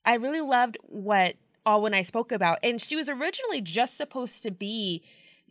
I 0.04 0.14
really 0.14 0.40
loved 0.40 0.78
what 0.82 1.36
Awa 1.64 1.86
and 1.86 1.96
I 1.96 2.02
spoke 2.02 2.32
about, 2.32 2.58
and 2.62 2.80
she 2.80 2.96
was 2.96 3.08
originally 3.08 3.60
just 3.60 3.96
supposed 3.96 4.42
to 4.42 4.50
be 4.50 5.02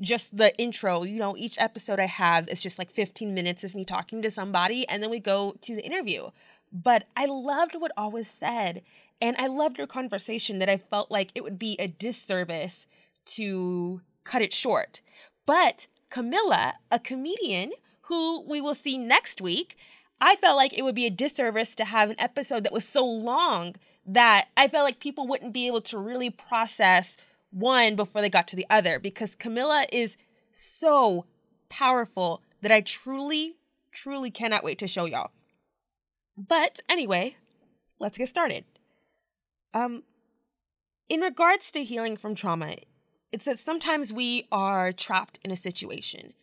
just 0.03 0.35
the 0.35 0.55
intro. 0.57 1.03
You 1.03 1.17
know, 1.19 1.35
each 1.37 1.57
episode 1.59 1.99
I 1.99 2.05
have 2.05 2.47
is 2.49 2.61
just 2.61 2.77
like 2.77 2.91
15 2.91 3.33
minutes 3.33 3.63
of 3.63 3.73
me 3.73 3.85
talking 3.85 4.21
to 4.21 4.29
somebody, 4.29 4.87
and 4.87 5.01
then 5.01 5.09
we 5.09 5.19
go 5.19 5.55
to 5.61 5.75
the 5.75 5.85
interview. 5.85 6.29
But 6.71 7.05
I 7.15 7.25
loved 7.25 7.75
what 7.75 7.91
Always 7.97 8.29
said, 8.29 8.83
and 9.21 9.35
I 9.37 9.47
loved 9.47 9.77
her 9.77 9.87
conversation 9.87 10.59
that 10.59 10.69
I 10.69 10.77
felt 10.77 11.09
like 11.09 11.31
it 11.33 11.43
would 11.43 11.57
be 11.57 11.75
a 11.79 11.87
disservice 11.87 12.85
to 13.25 14.01
cut 14.23 14.41
it 14.41 14.53
short. 14.53 15.01
But 15.45 15.87
Camilla, 16.09 16.75
a 16.91 16.99
comedian 16.99 17.71
who 18.03 18.41
we 18.41 18.61
will 18.61 18.75
see 18.75 18.97
next 18.97 19.41
week, 19.41 19.77
I 20.19 20.35
felt 20.35 20.57
like 20.57 20.77
it 20.77 20.83
would 20.83 20.95
be 20.95 21.05
a 21.05 21.11
disservice 21.11 21.75
to 21.75 21.85
have 21.85 22.09
an 22.09 22.19
episode 22.19 22.63
that 22.63 22.73
was 22.73 22.87
so 22.87 23.05
long 23.05 23.75
that 24.05 24.47
I 24.55 24.67
felt 24.67 24.85
like 24.85 24.99
people 24.99 25.27
wouldn't 25.27 25.53
be 25.53 25.67
able 25.67 25.81
to 25.81 25.97
really 25.97 26.29
process 26.29 27.17
one 27.53 27.95
before 27.95 28.21
they 28.21 28.29
got 28.29 28.47
to 28.49 28.55
the 28.55 28.65
other 28.69 28.99
because 28.99 29.35
Camilla 29.35 29.85
is 29.91 30.17
so 30.51 31.25
powerful 31.69 32.41
that 32.61 32.71
I 32.71 32.81
truly, 32.81 33.57
truly 33.91 34.31
cannot 34.31 34.63
wait 34.63 34.79
to 34.79 34.87
show 34.87 35.05
y'all. 35.05 35.31
But 36.37 36.79
anyway, 36.89 37.35
let's 37.99 38.17
get 38.17 38.29
started. 38.29 38.65
Um, 39.73 40.03
in 41.09 41.21
regards 41.21 41.71
to 41.71 41.83
healing 41.83 42.17
from 42.17 42.35
trauma, 42.35 42.75
it's 43.31 43.45
that 43.45 43.59
sometimes 43.59 44.13
we 44.13 44.47
are 44.51 44.91
trapped 44.91 45.39
in 45.43 45.51
a 45.51 45.55
situation 45.55 46.33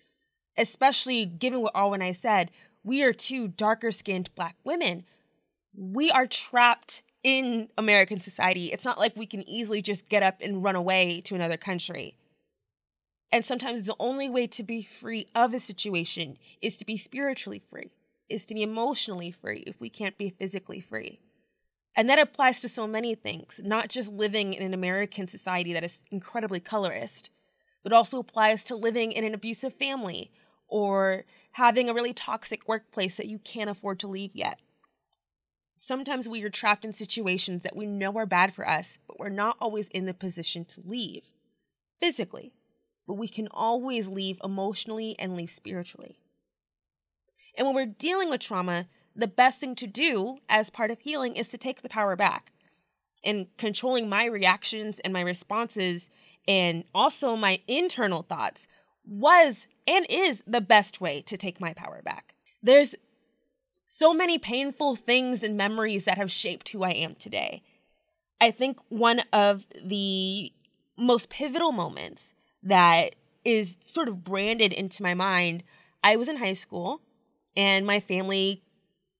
especially 0.60 1.24
given 1.24 1.62
what 1.62 1.74
Awa 1.74 1.94
and 1.94 2.02
I 2.02 2.12
said, 2.12 2.50
we 2.84 3.02
are 3.02 3.12
two 3.12 3.48
darker 3.48 3.90
skinned 3.90 4.32
black 4.34 4.56
women. 4.62 5.04
We 5.74 6.10
are 6.10 6.26
trapped 6.26 7.02
in 7.22 7.68
American 7.76 8.20
society. 8.20 8.66
It's 8.66 8.84
not 8.84 8.98
like 8.98 9.16
we 9.16 9.26
can 9.26 9.48
easily 9.48 9.82
just 9.82 10.08
get 10.08 10.22
up 10.22 10.36
and 10.40 10.62
run 10.62 10.76
away 10.76 11.20
to 11.22 11.34
another 11.34 11.56
country. 11.56 12.16
And 13.32 13.44
sometimes 13.44 13.84
the 13.84 13.94
only 14.00 14.28
way 14.28 14.46
to 14.48 14.62
be 14.62 14.82
free 14.82 15.26
of 15.34 15.54
a 15.54 15.58
situation 15.58 16.38
is 16.60 16.76
to 16.78 16.86
be 16.86 16.96
spiritually 16.96 17.62
free, 17.70 17.92
is 18.28 18.46
to 18.46 18.54
be 18.54 18.62
emotionally 18.62 19.30
free 19.30 19.62
if 19.66 19.80
we 19.80 19.88
can't 19.88 20.18
be 20.18 20.30
physically 20.30 20.80
free. 20.80 21.20
And 21.94 22.08
that 22.08 22.18
applies 22.18 22.60
to 22.60 22.68
so 22.68 22.86
many 22.86 23.14
things, 23.14 23.60
not 23.64 23.88
just 23.88 24.12
living 24.12 24.54
in 24.54 24.62
an 24.62 24.74
American 24.74 25.28
society 25.28 25.72
that 25.72 25.84
is 25.84 26.00
incredibly 26.10 26.60
colorist, 26.60 27.30
but 27.82 27.92
also 27.92 28.18
applies 28.18 28.64
to 28.64 28.76
living 28.76 29.12
in 29.12 29.24
an 29.24 29.34
abusive 29.34 29.72
family 29.72 30.30
or 30.68 31.24
having 31.52 31.88
a 31.88 31.94
really 31.94 32.12
toxic 32.12 32.68
workplace 32.68 33.16
that 33.16 33.26
you 33.26 33.38
can't 33.38 33.70
afford 33.70 33.98
to 34.00 34.06
leave 34.06 34.30
yet. 34.34 34.60
Sometimes 35.82 36.28
we 36.28 36.42
are 36.42 36.50
trapped 36.50 36.84
in 36.84 36.92
situations 36.92 37.62
that 37.62 37.74
we 37.74 37.86
know 37.86 38.18
are 38.18 38.26
bad 38.26 38.52
for 38.52 38.68
us, 38.68 38.98
but 39.06 39.18
we're 39.18 39.30
not 39.30 39.56
always 39.60 39.88
in 39.88 40.04
the 40.04 40.12
position 40.12 40.62
to 40.66 40.82
leave 40.84 41.22
physically, 41.98 42.52
but 43.08 43.14
we 43.14 43.26
can 43.26 43.48
always 43.50 44.06
leave 44.06 44.38
emotionally 44.44 45.16
and 45.18 45.34
leave 45.34 45.50
spiritually. 45.50 46.18
And 47.56 47.66
when 47.66 47.74
we're 47.74 47.86
dealing 47.86 48.28
with 48.28 48.42
trauma, 48.42 48.88
the 49.16 49.26
best 49.26 49.58
thing 49.58 49.74
to 49.76 49.86
do 49.86 50.40
as 50.50 50.68
part 50.68 50.90
of 50.90 51.00
healing 51.00 51.34
is 51.34 51.48
to 51.48 51.58
take 51.58 51.80
the 51.80 51.88
power 51.88 52.14
back. 52.14 52.52
And 53.24 53.46
controlling 53.56 54.06
my 54.06 54.26
reactions 54.26 55.00
and 55.00 55.14
my 55.14 55.22
responses, 55.22 56.10
and 56.46 56.84
also 56.94 57.36
my 57.36 57.60
internal 57.66 58.20
thoughts, 58.20 58.68
was 59.06 59.66
and 59.86 60.04
is 60.10 60.44
the 60.46 60.60
best 60.60 61.00
way 61.00 61.22
to 61.22 61.38
take 61.38 61.58
my 61.58 61.72
power 61.72 62.02
back. 62.04 62.34
There's 62.62 62.96
so 63.92 64.14
many 64.14 64.38
painful 64.38 64.94
things 64.94 65.42
and 65.42 65.56
memories 65.56 66.04
that 66.04 66.16
have 66.16 66.30
shaped 66.30 66.68
who 66.68 66.84
I 66.84 66.90
am 66.90 67.16
today. 67.16 67.60
I 68.40 68.52
think 68.52 68.78
one 68.88 69.22
of 69.32 69.66
the 69.84 70.52
most 70.96 71.28
pivotal 71.28 71.72
moments 71.72 72.32
that 72.62 73.16
is 73.44 73.76
sort 73.84 74.06
of 74.06 74.22
branded 74.22 74.72
into 74.72 75.02
my 75.02 75.14
mind, 75.14 75.64
I 76.04 76.14
was 76.14 76.28
in 76.28 76.36
high 76.36 76.52
school 76.52 77.02
and 77.56 77.84
my 77.84 77.98
family 77.98 78.62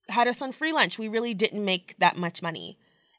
had 0.08 0.28
us 0.28 0.40
on 0.40 0.52
free 0.52 0.72
lunch. 0.72 1.00
We 1.00 1.08
really 1.08 1.34
didn't 1.34 1.64
make 1.64 1.96
that 1.98 2.16
much 2.16 2.40
money. 2.40 2.78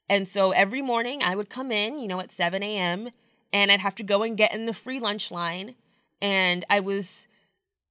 And 0.09 0.29
so 0.29 0.51
every 0.51 0.81
morning 0.81 1.21
I 1.21 1.35
would 1.35 1.49
come 1.49 1.69
in, 1.69 1.99
you 1.99 2.07
know, 2.07 2.21
at 2.21 2.31
7 2.31 2.63
a.m., 2.63 3.09
and 3.51 3.69
I'd 3.73 3.81
have 3.81 3.95
to 3.95 4.03
go 4.03 4.23
and 4.23 4.37
get 4.37 4.53
in 4.53 4.67
the 4.67 4.73
free 4.73 5.01
lunch 5.01 5.31
line. 5.31 5.75
And 6.21 6.63
I 6.69 6.79
was 6.79 7.27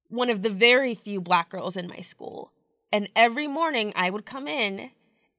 one 0.08 0.30
of 0.30 0.40
the 0.40 0.48
very 0.48 0.94
few 0.94 1.20
black 1.20 1.50
girls 1.50 1.76
in 1.76 1.88
my 1.88 1.98
school. 1.98 2.52
And 2.92 3.08
every 3.14 3.46
morning 3.46 3.92
I 3.94 4.10
would 4.10 4.26
come 4.26 4.48
in 4.48 4.90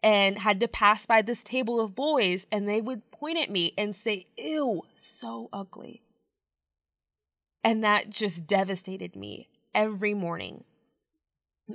and 0.04 0.39
had 0.39 0.60
to 0.60 0.68
pass 0.68 1.06
by 1.06 1.22
this 1.22 1.43
table 1.43 1.80
of 1.80 1.95
boys, 1.95 2.47
and 2.52 2.68
they 2.68 2.82
would 2.82 3.12
point 3.12 3.38
at 3.38 3.49
me 3.49 3.74
and 3.78 3.95
say, 3.95 4.28
Ew, 4.38 4.84
so 4.93 5.49
ugly. 5.54 6.02
And 7.64 7.84
that 7.84 8.10
just 8.10 8.47
devastated 8.47 9.16
me 9.16 9.49
every 9.76 10.14
morning. 10.14 10.64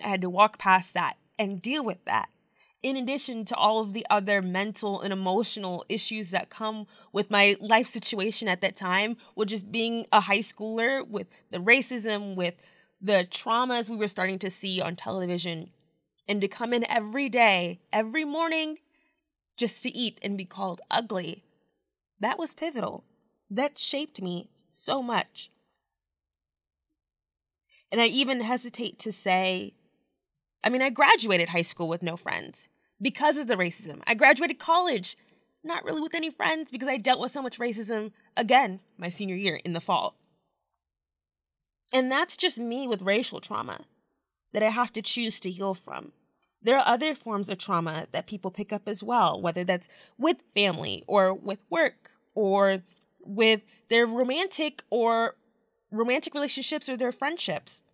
I 0.03 0.09
had 0.09 0.23
to 0.23 0.31
walk 0.31 0.59
past 0.59 0.95
that 0.95 1.17
and 1.39 1.63
deal 1.63 1.85
with 1.85 2.05
that 2.07 2.29
in 2.83 2.97
addition 2.97 3.45
to 3.45 3.55
all 3.57 3.81
of 3.81 3.93
the 3.93 4.07
other 4.11 4.43
mental 4.43 5.01
and 5.01 5.13
emotional 5.13 5.85
issues 5.89 6.31
that 6.31 6.51
come 6.51 6.87
with 7.13 7.31
my 7.31 7.57
life 7.61 7.87
situation 7.87 8.49
at 8.49 8.61
that 8.61 8.77
time, 8.77 9.17
with 9.35 9.49
just 9.49 9.73
being 9.73 10.07
a 10.13 10.21
high 10.21 10.39
schooler, 10.39 11.07
with 11.07 11.27
the 11.51 11.59
racism, 11.59 12.37
with 12.37 12.55
the 13.01 13.27
traumas 13.31 13.89
we 13.89 13.97
were 13.97 14.09
starting 14.09 14.39
to 14.41 14.51
see 14.51 14.81
on 14.81 14.97
television, 14.97 15.71
and 16.29 16.41
to 16.41 16.49
come 16.49 16.73
in 16.73 16.89
every 16.91 17.29
day, 17.29 17.81
every 17.93 18.25
morning, 18.25 18.79
just 19.57 19.83
to 19.83 19.97
eat 19.97 20.19
and 20.23 20.37
be 20.37 20.45
called 20.45 20.81
ugly. 20.91 21.45
That 22.21 22.39
was 22.39 22.55
pivotal. 22.55 23.05
That 23.51 23.79
shaped 23.79 24.21
me 24.21 24.51
so 24.69 25.03
much. 25.03 25.51
And 27.93 28.01
I 28.01 28.07
even 28.07 28.41
hesitate 28.41 28.99
to 29.01 29.13
say 29.13 29.75
I 30.67 30.69
mean, 30.69 30.83
I 30.83 30.91
graduated 30.91 31.51
high 31.51 31.63
school 31.63 31.89
with 31.89 32.03
no 32.03 32.17
friends 32.17 32.69
because 33.01 33.37
of 33.39 33.47
the 33.47 33.55
racism. 33.55 34.01
I 34.05 34.15
graduated 34.15 34.59
college 34.59 35.17
not 35.63 35.85
really 35.85 36.01
with 36.01 36.15
any 36.15 36.29
friends 36.29 36.73
because 36.73 36.89
I 36.89 36.97
dealt 36.97 37.21
with 37.21 37.31
so 37.31 37.41
much 37.41 37.61
racism 37.61 38.11
again 38.37 38.81
my 38.99 39.09
senior 39.09 39.37
year 39.37 39.61
in 39.65 39.75
the 39.75 39.81
fall. 39.81 40.17
And 41.93 42.11
that's 42.11 42.37
just 42.37 42.59
me 42.59 42.87
with 42.87 43.03
racial 43.03 43.41
trauma 43.41 43.81
that 44.53 44.63
I 44.63 44.71
have 44.71 44.93
to 44.95 45.03
choose 45.03 45.41
to 45.41 45.51
heal 45.51 45.75
from. 45.75 46.13
There 46.63 46.77
are 46.77 46.87
other 46.87 47.15
forms 47.15 47.49
of 47.49 47.59
trauma 47.59 48.07
that 48.13 48.27
people 48.27 48.51
pick 48.51 48.73
up 48.73 48.89
as 48.89 49.03
well, 49.03 49.41
whether 49.41 49.63
that's 49.65 49.89
with 50.19 50.39
family 50.55 51.05
or 51.07 51.33
with 51.33 51.61
work 51.71 52.11
or 52.35 52.83
with 53.21 53.63
their 53.89 54.07
romantic 54.07 54.83
or 54.91 55.37
romantic 55.91 56.35
relationships 56.35 56.89
or 56.89 56.97
their 56.97 57.13
friendships. 57.13 57.85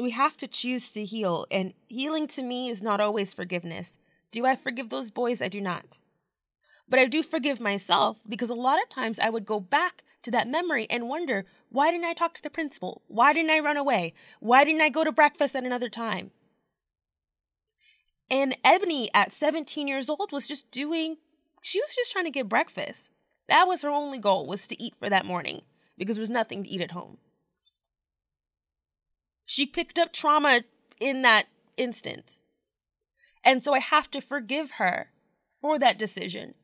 We 0.00 0.10
have 0.10 0.36
to 0.38 0.46
choose 0.46 0.92
to 0.92 1.04
heal, 1.04 1.46
and 1.50 1.74
healing 1.88 2.26
to 2.28 2.42
me 2.42 2.68
is 2.70 2.82
not 2.82 3.00
always 3.00 3.34
forgiveness. 3.34 3.98
Do 4.30 4.46
I 4.46 4.56
forgive 4.56 4.88
those 4.88 5.10
boys? 5.10 5.42
I 5.42 5.48
do 5.48 5.60
not. 5.60 5.98
But 6.90 6.98
I 6.98 7.06
do 7.06 7.22
forgive 7.22 7.60
myself 7.60 8.18
because 8.28 8.50
a 8.50 8.54
lot 8.54 8.82
of 8.82 8.88
times 8.88 9.20
I 9.20 9.30
would 9.30 9.46
go 9.46 9.60
back 9.60 10.02
to 10.22 10.30
that 10.32 10.48
memory 10.48 10.86
and 10.90 11.08
wonder 11.08 11.46
why 11.70 11.90
didn't 11.92 12.04
I 12.04 12.12
talk 12.12 12.34
to 12.34 12.42
the 12.42 12.50
principal? 12.50 13.02
Why 13.06 13.32
didn't 13.32 13.52
I 13.52 13.60
run 13.60 13.76
away? 13.76 14.12
Why 14.40 14.64
didn't 14.64 14.82
I 14.82 14.88
go 14.90 15.04
to 15.04 15.12
breakfast 15.12 15.54
at 15.54 15.64
another 15.64 15.88
time? 15.88 16.32
And 18.28 18.56
Eboni 18.64 19.08
at 19.14 19.32
17 19.32 19.88
years 19.88 20.10
old 20.10 20.30
was 20.32 20.48
just 20.48 20.70
doing, 20.70 21.16
she 21.62 21.80
was 21.80 21.94
just 21.94 22.12
trying 22.12 22.26
to 22.26 22.30
get 22.30 22.48
breakfast. 22.48 23.12
That 23.48 23.66
was 23.66 23.82
her 23.82 23.88
only 23.88 24.18
goal 24.18 24.46
was 24.46 24.66
to 24.66 24.82
eat 24.82 24.94
for 24.98 25.08
that 25.08 25.24
morning 25.24 25.62
because 25.96 26.16
there 26.16 26.22
was 26.22 26.30
nothing 26.30 26.64
to 26.64 26.68
eat 26.68 26.80
at 26.80 26.92
home. 26.92 27.18
She 29.46 29.66
picked 29.66 29.98
up 29.98 30.12
trauma 30.12 30.62
in 31.00 31.22
that 31.22 31.46
instance. 31.76 32.42
And 33.42 33.64
so 33.64 33.74
I 33.74 33.80
have 33.80 34.10
to 34.12 34.20
forgive 34.20 34.72
her 34.72 35.10
for 35.52 35.78
that 35.78 35.98
decision 35.98 36.54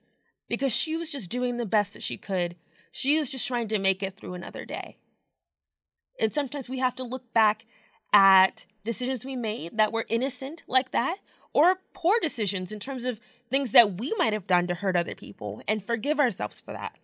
because 0.48 0.72
she 0.72 0.96
was 0.96 1.10
just 1.10 1.30
doing 1.30 1.56
the 1.56 1.66
best 1.66 1.94
that 1.94 2.02
she 2.02 2.16
could. 2.16 2.56
She 2.92 3.18
was 3.18 3.30
just 3.30 3.46
trying 3.46 3.68
to 3.68 3.78
make 3.78 4.02
it 4.02 4.16
through 4.16 4.34
another 4.34 4.64
day. 4.64 4.98
And 6.20 6.32
sometimes 6.32 6.68
we 6.68 6.78
have 6.78 6.94
to 6.96 7.04
look 7.04 7.32
back 7.32 7.66
at 8.12 8.66
decisions 8.84 9.24
we 9.24 9.36
made 9.36 9.76
that 9.76 9.92
were 9.92 10.06
innocent 10.08 10.64
like 10.66 10.92
that 10.92 11.18
or 11.52 11.78
poor 11.92 12.18
decisions 12.20 12.72
in 12.72 12.78
terms 12.78 13.04
of 13.04 13.20
things 13.50 13.72
that 13.72 13.98
we 13.98 14.14
might 14.18 14.32
have 14.32 14.46
done 14.46 14.66
to 14.66 14.74
hurt 14.74 14.96
other 14.96 15.14
people 15.14 15.62
and 15.66 15.86
forgive 15.86 16.20
ourselves 16.20 16.60
for 16.60 16.72
that. 16.72 16.96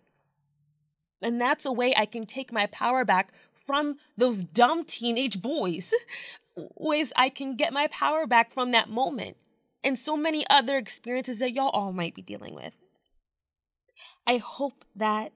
And 1.21 1.39
that's 1.39 1.65
a 1.65 1.71
way 1.71 1.93
I 1.95 2.05
can 2.05 2.25
take 2.25 2.51
my 2.51 2.67
power 2.67 3.05
back 3.05 3.31
from 3.53 3.97
those 4.17 4.43
dumb 4.43 4.83
teenage 4.83 5.41
boys, 5.41 5.93
ways 6.55 7.13
I 7.15 7.29
can 7.29 7.55
get 7.55 7.73
my 7.73 7.87
power 7.87 8.27
back 8.27 8.53
from 8.53 8.71
that 8.71 8.89
moment, 8.89 9.37
and 9.83 9.97
so 9.97 10.15
many 10.15 10.45
other 10.49 10.77
experiences 10.77 11.39
that 11.39 11.53
y'all 11.53 11.69
all 11.69 11.93
might 11.93 12.13
be 12.13 12.21
dealing 12.21 12.53
with. 12.53 12.73
I 14.25 14.37
hope 14.37 14.85
that 14.95 15.31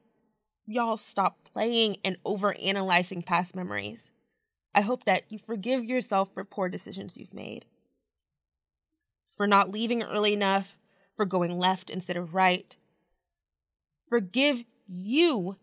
y'all 0.66 0.98
stop 0.98 1.40
playing 1.54 1.98
and 2.04 2.18
over 2.26 2.56
analyzing 2.58 3.22
past 3.22 3.56
memories. 3.56 4.12
I 4.74 4.82
hope 4.82 5.06
that 5.06 5.24
you 5.30 5.40
forgive 5.40 5.84
yourself 5.84 6.34
for 6.34 6.44
poor 6.44 6.70
decisions 6.70 7.18
you've 7.18 7.34
made, 7.34 7.66
for 9.36 9.48
not 9.48 9.72
leaving 9.72 10.04
early 10.04 10.34
enough, 10.34 10.76
for 11.16 11.26
going 11.26 11.58
left 11.58 11.90
instead 11.90 12.18
of 12.18 12.34
right. 12.36 12.78
Forgive 14.08 14.64
you 14.88 15.58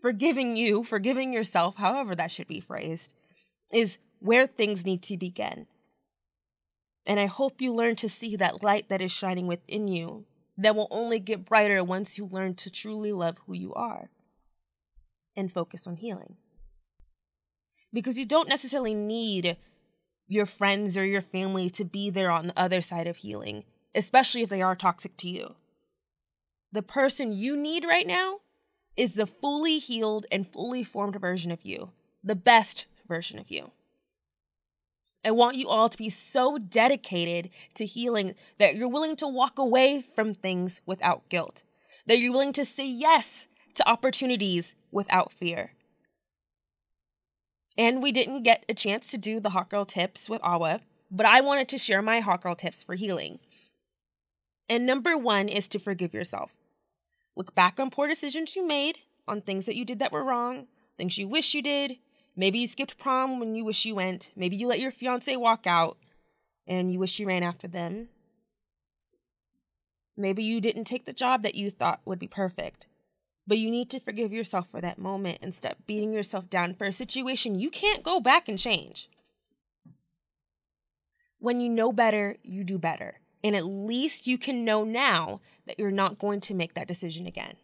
forgiving 0.00 0.56
you, 0.56 0.84
forgiving 0.84 1.32
yourself, 1.32 1.76
however 1.76 2.14
that 2.14 2.30
should 2.30 2.48
be 2.48 2.60
phrased, 2.60 3.14
is 3.72 3.98
where 4.20 4.46
things 4.46 4.84
need 4.84 5.02
to 5.02 5.16
begin. 5.16 5.66
And 7.06 7.18
I 7.18 7.26
hope 7.26 7.60
you 7.60 7.74
learn 7.74 7.96
to 7.96 8.08
see 8.08 8.36
that 8.36 8.62
light 8.62 8.88
that 8.88 9.00
is 9.00 9.10
shining 9.10 9.46
within 9.46 9.88
you 9.88 10.26
that 10.58 10.74
will 10.74 10.88
only 10.90 11.20
get 11.20 11.44
brighter 11.44 11.82
once 11.84 12.18
you 12.18 12.26
learn 12.26 12.54
to 12.54 12.70
truly 12.70 13.12
love 13.12 13.38
who 13.46 13.54
you 13.54 13.72
are 13.74 14.10
and 15.36 15.52
focus 15.52 15.86
on 15.86 15.96
healing. 15.96 16.36
Because 17.92 18.18
you 18.18 18.26
don't 18.26 18.48
necessarily 18.48 18.92
need 18.92 19.56
your 20.26 20.44
friends 20.44 20.98
or 20.98 21.04
your 21.04 21.22
family 21.22 21.70
to 21.70 21.84
be 21.84 22.10
there 22.10 22.30
on 22.30 22.48
the 22.48 22.60
other 22.60 22.80
side 22.80 23.06
of 23.06 23.18
healing, 23.18 23.64
especially 23.94 24.42
if 24.42 24.50
they 24.50 24.60
are 24.60 24.74
toxic 24.74 25.16
to 25.18 25.28
you. 25.30 25.54
The 26.72 26.82
person 26.82 27.32
you 27.32 27.56
need 27.56 27.84
right 27.84 28.06
now 28.06 28.40
is 28.96 29.14
the 29.14 29.26
fully 29.26 29.78
healed 29.78 30.26
and 30.30 30.52
fully 30.52 30.82
formed 30.82 31.18
version 31.20 31.52
of 31.52 31.64
you, 31.64 31.92
the 32.22 32.34
best 32.34 32.86
version 33.06 33.38
of 33.38 33.50
you. 33.50 33.70
I 35.24 35.30
want 35.32 35.56
you 35.56 35.68
all 35.68 35.88
to 35.88 35.98
be 35.98 36.10
so 36.10 36.58
dedicated 36.58 37.50
to 37.74 37.84
healing 37.84 38.34
that 38.58 38.76
you're 38.76 38.88
willing 38.88 39.16
to 39.16 39.28
walk 39.28 39.58
away 39.58 40.04
from 40.14 40.34
things 40.34 40.80
without 40.86 41.28
guilt, 41.28 41.64
that 42.06 42.18
you're 42.18 42.32
willing 42.32 42.52
to 42.54 42.64
say 42.64 42.88
yes 42.88 43.48
to 43.74 43.88
opportunities 43.88 44.74
without 44.90 45.32
fear. 45.32 45.72
And 47.76 48.02
we 48.02 48.10
didn't 48.10 48.42
get 48.42 48.64
a 48.68 48.74
chance 48.74 49.06
to 49.08 49.18
do 49.18 49.38
the 49.38 49.50
Hot 49.50 49.70
Girl 49.70 49.84
tips 49.84 50.28
with 50.28 50.42
Awa, 50.42 50.80
but 51.10 51.26
I 51.26 51.40
wanted 51.40 51.68
to 51.68 51.78
share 51.78 52.02
my 52.02 52.20
Hot 52.20 52.42
Girl 52.42 52.54
tips 52.54 52.82
for 52.82 52.94
healing. 52.94 53.38
And 54.68 54.84
number 54.84 55.16
one 55.16 55.48
is 55.48 55.68
to 55.68 55.78
forgive 55.78 56.12
yourself. 56.12 56.56
Look 57.36 57.54
back 57.54 57.78
on 57.78 57.90
poor 57.90 58.08
decisions 58.08 58.56
you 58.56 58.66
made, 58.66 58.98
on 59.26 59.40
things 59.40 59.66
that 59.66 59.76
you 59.76 59.84
did 59.84 59.98
that 60.00 60.12
were 60.12 60.24
wrong, 60.24 60.66
things 60.96 61.18
you 61.18 61.28
wish 61.28 61.54
you 61.54 61.62
did. 61.62 61.98
Maybe 62.38 62.60
you 62.60 62.68
skipped 62.68 62.98
prom 62.98 63.40
when 63.40 63.56
you 63.56 63.64
wish 63.64 63.84
you 63.84 63.96
went. 63.96 64.30
Maybe 64.36 64.54
you 64.54 64.68
let 64.68 64.78
your 64.78 64.92
fiance 64.92 65.34
walk 65.34 65.66
out 65.66 65.98
and 66.68 66.92
you 66.92 67.00
wish 67.00 67.18
you 67.18 67.26
ran 67.26 67.42
after 67.42 67.66
them. 67.66 68.10
Maybe 70.16 70.44
you 70.44 70.60
didn't 70.60 70.84
take 70.84 71.04
the 71.04 71.12
job 71.12 71.42
that 71.42 71.56
you 71.56 71.68
thought 71.68 72.00
would 72.04 72.20
be 72.20 72.28
perfect. 72.28 72.86
But 73.44 73.58
you 73.58 73.72
need 73.72 73.90
to 73.90 73.98
forgive 73.98 74.32
yourself 74.32 74.68
for 74.68 74.80
that 74.80 75.00
moment 75.00 75.38
and 75.42 75.52
stop 75.52 75.78
beating 75.84 76.12
yourself 76.12 76.48
down 76.48 76.74
for 76.74 76.84
a 76.84 76.92
situation 76.92 77.58
you 77.58 77.70
can't 77.70 78.04
go 78.04 78.20
back 78.20 78.48
and 78.48 78.56
change. 78.56 79.10
When 81.40 81.60
you 81.60 81.68
know 81.68 81.92
better, 81.92 82.36
you 82.44 82.62
do 82.62 82.78
better. 82.78 83.18
And 83.42 83.56
at 83.56 83.66
least 83.66 84.28
you 84.28 84.38
can 84.38 84.64
know 84.64 84.84
now 84.84 85.40
that 85.66 85.76
you're 85.76 85.90
not 85.90 86.20
going 86.20 86.38
to 86.40 86.54
make 86.54 86.74
that 86.74 86.86
decision 86.86 87.26
again. 87.26 87.56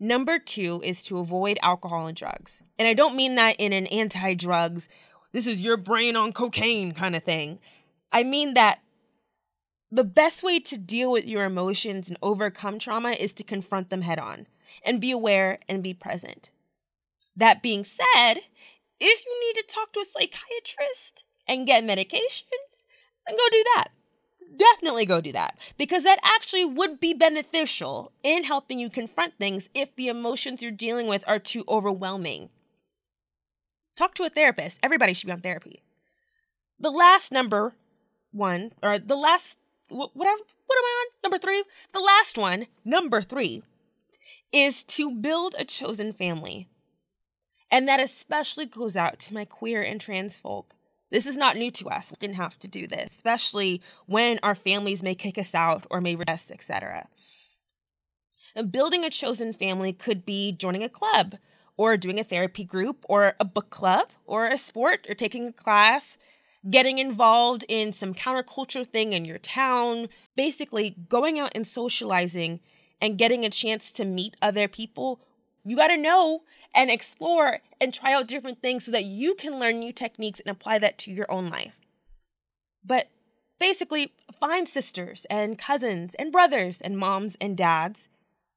Number 0.00 0.38
two 0.38 0.80
is 0.84 1.02
to 1.04 1.18
avoid 1.18 1.58
alcohol 1.62 2.06
and 2.06 2.16
drugs. 2.16 2.62
And 2.78 2.86
I 2.86 2.94
don't 2.94 3.16
mean 3.16 3.34
that 3.34 3.56
in 3.58 3.72
an 3.72 3.86
anti 3.88 4.34
drugs, 4.34 4.88
this 5.32 5.46
is 5.46 5.62
your 5.62 5.76
brain 5.76 6.16
on 6.16 6.32
cocaine 6.32 6.92
kind 6.92 7.16
of 7.16 7.24
thing. 7.24 7.58
I 8.12 8.22
mean 8.22 8.54
that 8.54 8.80
the 9.90 10.04
best 10.04 10.42
way 10.42 10.60
to 10.60 10.78
deal 10.78 11.10
with 11.10 11.26
your 11.26 11.44
emotions 11.44 12.08
and 12.08 12.18
overcome 12.22 12.78
trauma 12.78 13.10
is 13.10 13.32
to 13.34 13.44
confront 13.44 13.90
them 13.90 14.02
head 14.02 14.18
on 14.18 14.46
and 14.84 15.00
be 15.00 15.10
aware 15.10 15.58
and 15.68 15.82
be 15.82 15.94
present. 15.94 16.50
That 17.36 17.62
being 17.62 17.84
said, 17.84 18.40
if 19.00 19.26
you 19.26 19.40
need 19.46 19.60
to 19.60 19.74
talk 19.74 19.92
to 19.92 20.00
a 20.00 20.04
psychiatrist 20.04 21.24
and 21.46 21.66
get 21.66 21.84
medication, 21.84 22.48
then 23.26 23.36
go 23.36 23.48
do 23.50 23.64
that. 23.74 23.88
Definitely 24.56 25.06
go 25.06 25.20
do 25.20 25.32
that 25.32 25.58
because 25.76 26.04
that 26.04 26.18
actually 26.22 26.64
would 26.64 27.00
be 27.00 27.12
beneficial 27.12 28.12
in 28.22 28.44
helping 28.44 28.78
you 28.78 28.88
confront 28.88 29.36
things 29.38 29.68
if 29.74 29.94
the 29.94 30.08
emotions 30.08 30.62
you're 30.62 30.72
dealing 30.72 31.06
with 31.06 31.22
are 31.26 31.38
too 31.38 31.64
overwhelming. 31.68 32.48
Talk 33.96 34.14
to 34.14 34.24
a 34.24 34.30
therapist. 34.30 34.78
Everybody 34.82 35.12
should 35.12 35.26
be 35.26 35.32
on 35.32 35.40
therapy. 35.40 35.82
The 36.80 36.90
last 36.90 37.32
number 37.32 37.74
one, 38.30 38.72
or 38.82 38.98
the 38.98 39.16
last, 39.16 39.58
whatever, 39.88 40.14
what 40.66 40.78
am 40.78 40.84
I 40.84 41.04
on? 41.04 41.06
Number 41.24 41.38
three? 41.38 41.64
The 41.92 42.00
last 42.00 42.38
one, 42.38 42.66
number 42.84 43.22
three, 43.22 43.62
is 44.52 44.84
to 44.84 45.10
build 45.10 45.54
a 45.58 45.64
chosen 45.64 46.12
family. 46.12 46.68
And 47.70 47.86
that 47.88 48.00
especially 48.00 48.66
goes 48.66 48.96
out 48.96 49.18
to 49.20 49.34
my 49.34 49.44
queer 49.44 49.82
and 49.82 50.00
trans 50.00 50.38
folk. 50.38 50.74
This 51.10 51.26
is 51.26 51.36
not 51.36 51.56
new 51.56 51.70
to 51.72 51.88
us. 51.88 52.10
We 52.10 52.16
didn't 52.18 52.36
have 52.36 52.58
to 52.58 52.68
do 52.68 52.86
this, 52.86 53.10
especially 53.14 53.80
when 54.06 54.38
our 54.42 54.54
families 54.54 55.02
may 55.02 55.14
kick 55.14 55.38
us 55.38 55.54
out 55.54 55.86
or 55.90 56.00
may 56.00 56.16
rest, 56.16 56.50
etc. 56.52 57.08
Building 58.70 59.04
a 59.04 59.10
chosen 59.10 59.52
family 59.52 59.92
could 59.92 60.24
be 60.24 60.52
joining 60.52 60.82
a 60.82 60.88
club 60.88 61.36
or 61.76 61.96
doing 61.96 62.18
a 62.18 62.24
therapy 62.24 62.64
group 62.64 63.04
or 63.08 63.34
a 63.40 63.44
book 63.44 63.70
club 63.70 64.08
or 64.26 64.46
a 64.46 64.56
sport 64.56 65.06
or 65.08 65.14
taking 65.14 65.46
a 65.46 65.52
class, 65.52 66.18
getting 66.68 66.98
involved 66.98 67.64
in 67.68 67.92
some 67.92 68.12
counterculture 68.12 68.86
thing 68.86 69.12
in 69.12 69.24
your 69.24 69.38
town, 69.38 70.08
basically 70.36 70.96
going 71.08 71.38
out 71.38 71.52
and 71.54 71.66
socializing 71.66 72.60
and 73.00 73.16
getting 73.16 73.44
a 73.44 73.50
chance 73.50 73.92
to 73.92 74.04
meet 74.04 74.34
other 74.42 74.66
people. 74.66 75.20
You 75.64 75.76
got 75.76 75.88
to 75.88 75.96
know 75.96 76.42
and 76.74 76.90
explore 76.90 77.58
and 77.80 77.92
try 77.92 78.12
out 78.12 78.26
different 78.26 78.62
things 78.62 78.84
so 78.84 78.92
that 78.92 79.04
you 79.04 79.34
can 79.34 79.58
learn 79.58 79.78
new 79.78 79.92
techniques 79.92 80.40
and 80.40 80.50
apply 80.50 80.78
that 80.78 80.98
to 80.98 81.12
your 81.12 81.30
own 81.30 81.48
life. 81.48 81.74
But 82.84 83.08
basically, 83.58 84.12
find 84.38 84.68
sisters 84.68 85.26
and 85.28 85.58
cousins 85.58 86.14
and 86.14 86.32
brothers 86.32 86.80
and 86.80 86.96
moms 86.96 87.36
and 87.40 87.56
dads 87.56 88.08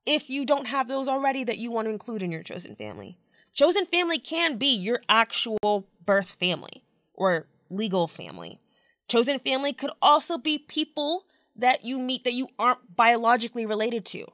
if 0.05 0.29
you 0.29 0.45
don't 0.45 0.67
have 0.67 0.87
those 0.87 1.07
already 1.07 1.43
that 1.43 1.57
you 1.57 1.71
want 1.71 1.85
to 1.87 1.91
include 1.91 2.23
in 2.23 2.31
your 2.31 2.43
chosen 2.43 2.75
family. 2.75 3.17
Chosen 3.53 3.85
family 3.85 4.17
can 4.17 4.57
be 4.57 4.73
your 4.73 5.01
actual 5.09 5.87
birth 6.05 6.31
family 6.39 6.83
or 7.13 7.47
legal 7.69 8.07
family. 8.07 8.59
Chosen 9.07 9.39
family 9.39 9.73
could 9.73 9.91
also 10.01 10.37
be 10.37 10.57
people 10.57 11.25
that 11.55 11.83
you 11.83 11.99
meet 11.99 12.23
that 12.23 12.33
you 12.33 12.47
aren't 12.57 12.95
biologically 12.95 13.65
related 13.65 14.05
to. 14.05 14.25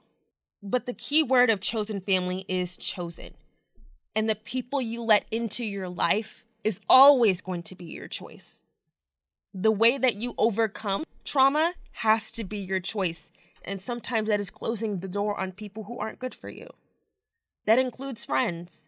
But 0.67 0.85
the 0.85 0.93
key 0.93 1.23
word 1.23 1.49
of 1.49 1.61
chosen 1.61 2.01
family 2.01 2.43
is 2.49 2.75
chosen. 2.75 3.35
And 4.13 4.29
the 4.29 4.35
people 4.35 4.81
you 4.81 5.01
let 5.01 5.25
into 5.31 5.63
your 5.63 5.87
life 5.87 6.43
is 6.61 6.81
always 6.89 7.39
going 7.39 7.63
to 7.63 7.75
be 7.75 7.85
your 7.85 8.09
choice. 8.09 8.63
The 9.53 9.71
way 9.71 9.97
that 9.97 10.15
you 10.15 10.33
overcome 10.37 11.05
trauma 11.23 11.75
has 12.03 12.31
to 12.31 12.43
be 12.43 12.57
your 12.57 12.81
choice. 12.81 13.31
And 13.63 13.81
sometimes 13.81 14.27
that 14.27 14.41
is 14.41 14.49
closing 14.49 14.99
the 14.99 15.07
door 15.07 15.39
on 15.39 15.53
people 15.53 15.85
who 15.85 15.99
aren't 15.99 16.19
good 16.19 16.35
for 16.35 16.49
you. 16.49 16.67
That 17.65 17.79
includes 17.79 18.25
friends, 18.25 18.87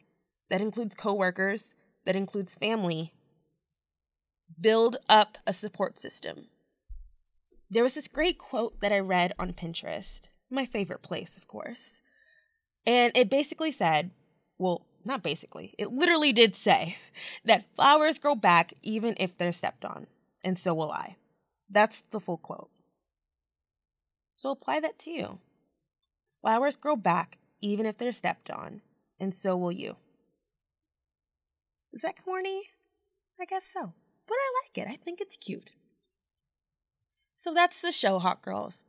that 0.49 0.59
includes 0.59 0.95
coworkers, 0.95 1.75
that 2.03 2.15
includes 2.17 2.55
family. 2.55 3.13
Build 4.59 4.97
up 5.07 5.37
a 5.47 5.53
support 5.53 5.97
system. 5.97 6.47
There 7.69 7.83
was 7.83 7.93
this 7.93 8.09
great 8.09 8.37
quote 8.37 8.81
that 8.81 8.91
I 8.91 8.99
read 8.99 9.31
on 9.39 9.53
Pinterest, 9.53 10.27
my 10.49 10.65
favorite 10.65 11.01
place, 11.01 11.37
of 11.37 11.47
course. 11.47 12.01
And 12.85 13.11
it 13.15 13.29
basically 13.29 13.71
said, 13.71 14.11
well, 14.57 14.85
not 15.05 15.23
basically, 15.23 15.73
it 15.77 15.91
literally 15.91 16.33
did 16.33 16.55
say 16.55 16.97
that 17.45 17.65
flowers 17.75 18.19
grow 18.19 18.35
back 18.35 18.73
even 18.81 19.15
if 19.17 19.37
they're 19.37 19.51
stepped 19.51 19.85
on, 19.85 20.07
and 20.43 20.57
so 20.57 20.73
will 20.73 20.91
I. 20.91 21.15
That's 21.69 22.01
the 22.11 22.19
full 22.19 22.37
quote. 22.37 22.69
So 24.35 24.51
apply 24.51 24.79
that 24.79 24.97
to 24.99 25.11
you. 25.11 25.39
Flowers 26.41 26.77
grow 26.77 26.95
back 26.95 27.37
even 27.61 27.85
if 27.85 27.97
they're 27.97 28.13
stepped 28.13 28.49
on, 28.49 28.81
and 29.19 29.35
so 29.35 29.55
will 29.55 29.71
you. 29.71 29.97
Is 31.91 32.01
that 32.01 32.23
corny? 32.23 32.63
I 33.39 33.45
guess 33.45 33.65
so. 33.65 33.93
But 34.27 34.35
I 34.35 34.63
like 34.63 34.77
it. 34.77 34.91
I 34.91 34.95
think 34.95 35.19
it's 35.19 35.37
cute. 35.37 35.71
So 37.35 37.53
that's 37.53 37.81
the 37.81 37.91
show, 37.91 38.19
Hot 38.19 38.41
Girls. 38.41 38.83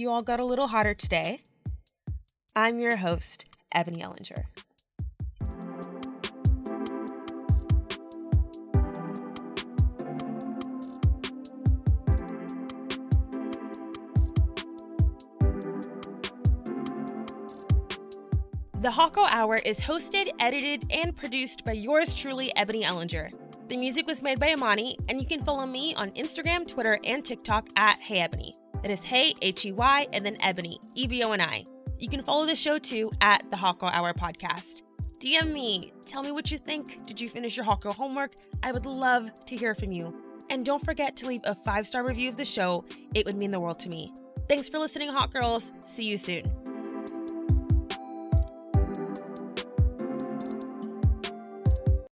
You 0.00 0.10
all 0.10 0.22
got 0.22 0.40
a 0.40 0.44
little 0.46 0.68
hotter 0.68 0.94
today. 0.94 1.42
I'm 2.56 2.78
your 2.78 2.96
host, 2.96 3.44
Eboni 3.74 4.00
Ellinger. 4.00 4.44
The 18.80 18.90
Hot 18.90 19.12
Girl 19.12 19.26
Hour 19.28 19.56
is 19.56 19.80
hosted, 19.80 20.30
edited, 20.40 20.90
and 20.90 21.14
produced 21.14 21.62
by 21.66 21.72
yours 21.72 22.14
truly, 22.14 22.50
Eboni 22.56 22.84
Ellinger. 22.84 23.30
The 23.68 23.76
music 23.76 24.06
was 24.06 24.22
made 24.22 24.40
by 24.40 24.54
Amani, 24.54 24.96
and 25.10 25.20
you 25.20 25.26
can 25.26 25.44
follow 25.44 25.66
me 25.66 25.94
on 25.94 26.10
Instagram, 26.12 26.66
Twitter, 26.66 26.98
and 27.04 27.22
TikTok 27.22 27.68
at 27.76 28.00
Hey 28.00 28.26
Eboni. 28.26 28.54
That 28.82 28.90
is 28.90 29.04
Hey, 29.04 29.34
H 29.42 29.66
E 29.66 29.72
Y, 29.72 30.06
and 30.12 30.24
then 30.24 30.36
Eboni, 30.36 30.78
E 30.94 31.06
B 31.06 31.22
O 31.22 31.32
N 31.32 31.40
I. 31.40 31.64
You 31.98 32.08
can 32.08 32.22
follow 32.22 32.46
the 32.46 32.54
show 32.56 32.78
too 32.78 33.10
at 33.20 33.50
the 33.50 33.56
Hot 33.56 33.78
Girl 33.78 33.90
Hour 33.90 34.14
Podcast. 34.14 34.82
DM 35.18 35.52
me, 35.52 35.92
tell 36.06 36.22
me 36.22 36.32
what 36.32 36.50
you 36.50 36.56
think. 36.56 37.04
Did 37.06 37.20
you 37.20 37.28
finish 37.28 37.56
your 37.56 37.64
Hot 37.64 37.82
Girl 37.82 37.92
homework? 37.92 38.32
I 38.62 38.72
would 38.72 38.86
love 38.86 39.30
to 39.44 39.56
hear 39.56 39.74
from 39.74 39.92
you. 39.92 40.16
And 40.48 40.64
don't 40.64 40.84
forget 40.84 41.14
to 41.16 41.26
leave 41.26 41.42
a 41.44 41.54
five 41.54 41.86
star 41.86 42.04
review 42.04 42.28
of 42.28 42.36
the 42.36 42.44
show, 42.44 42.84
it 43.14 43.26
would 43.26 43.36
mean 43.36 43.50
the 43.50 43.60
world 43.60 43.78
to 43.80 43.88
me. 43.88 44.12
Thanks 44.48 44.68
for 44.68 44.78
listening, 44.78 45.10
Hot 45.10 45.32
Girls. 45.32 45.72
See 45.86 46.04
you 46.04 46.16
soon. 46.16 46.59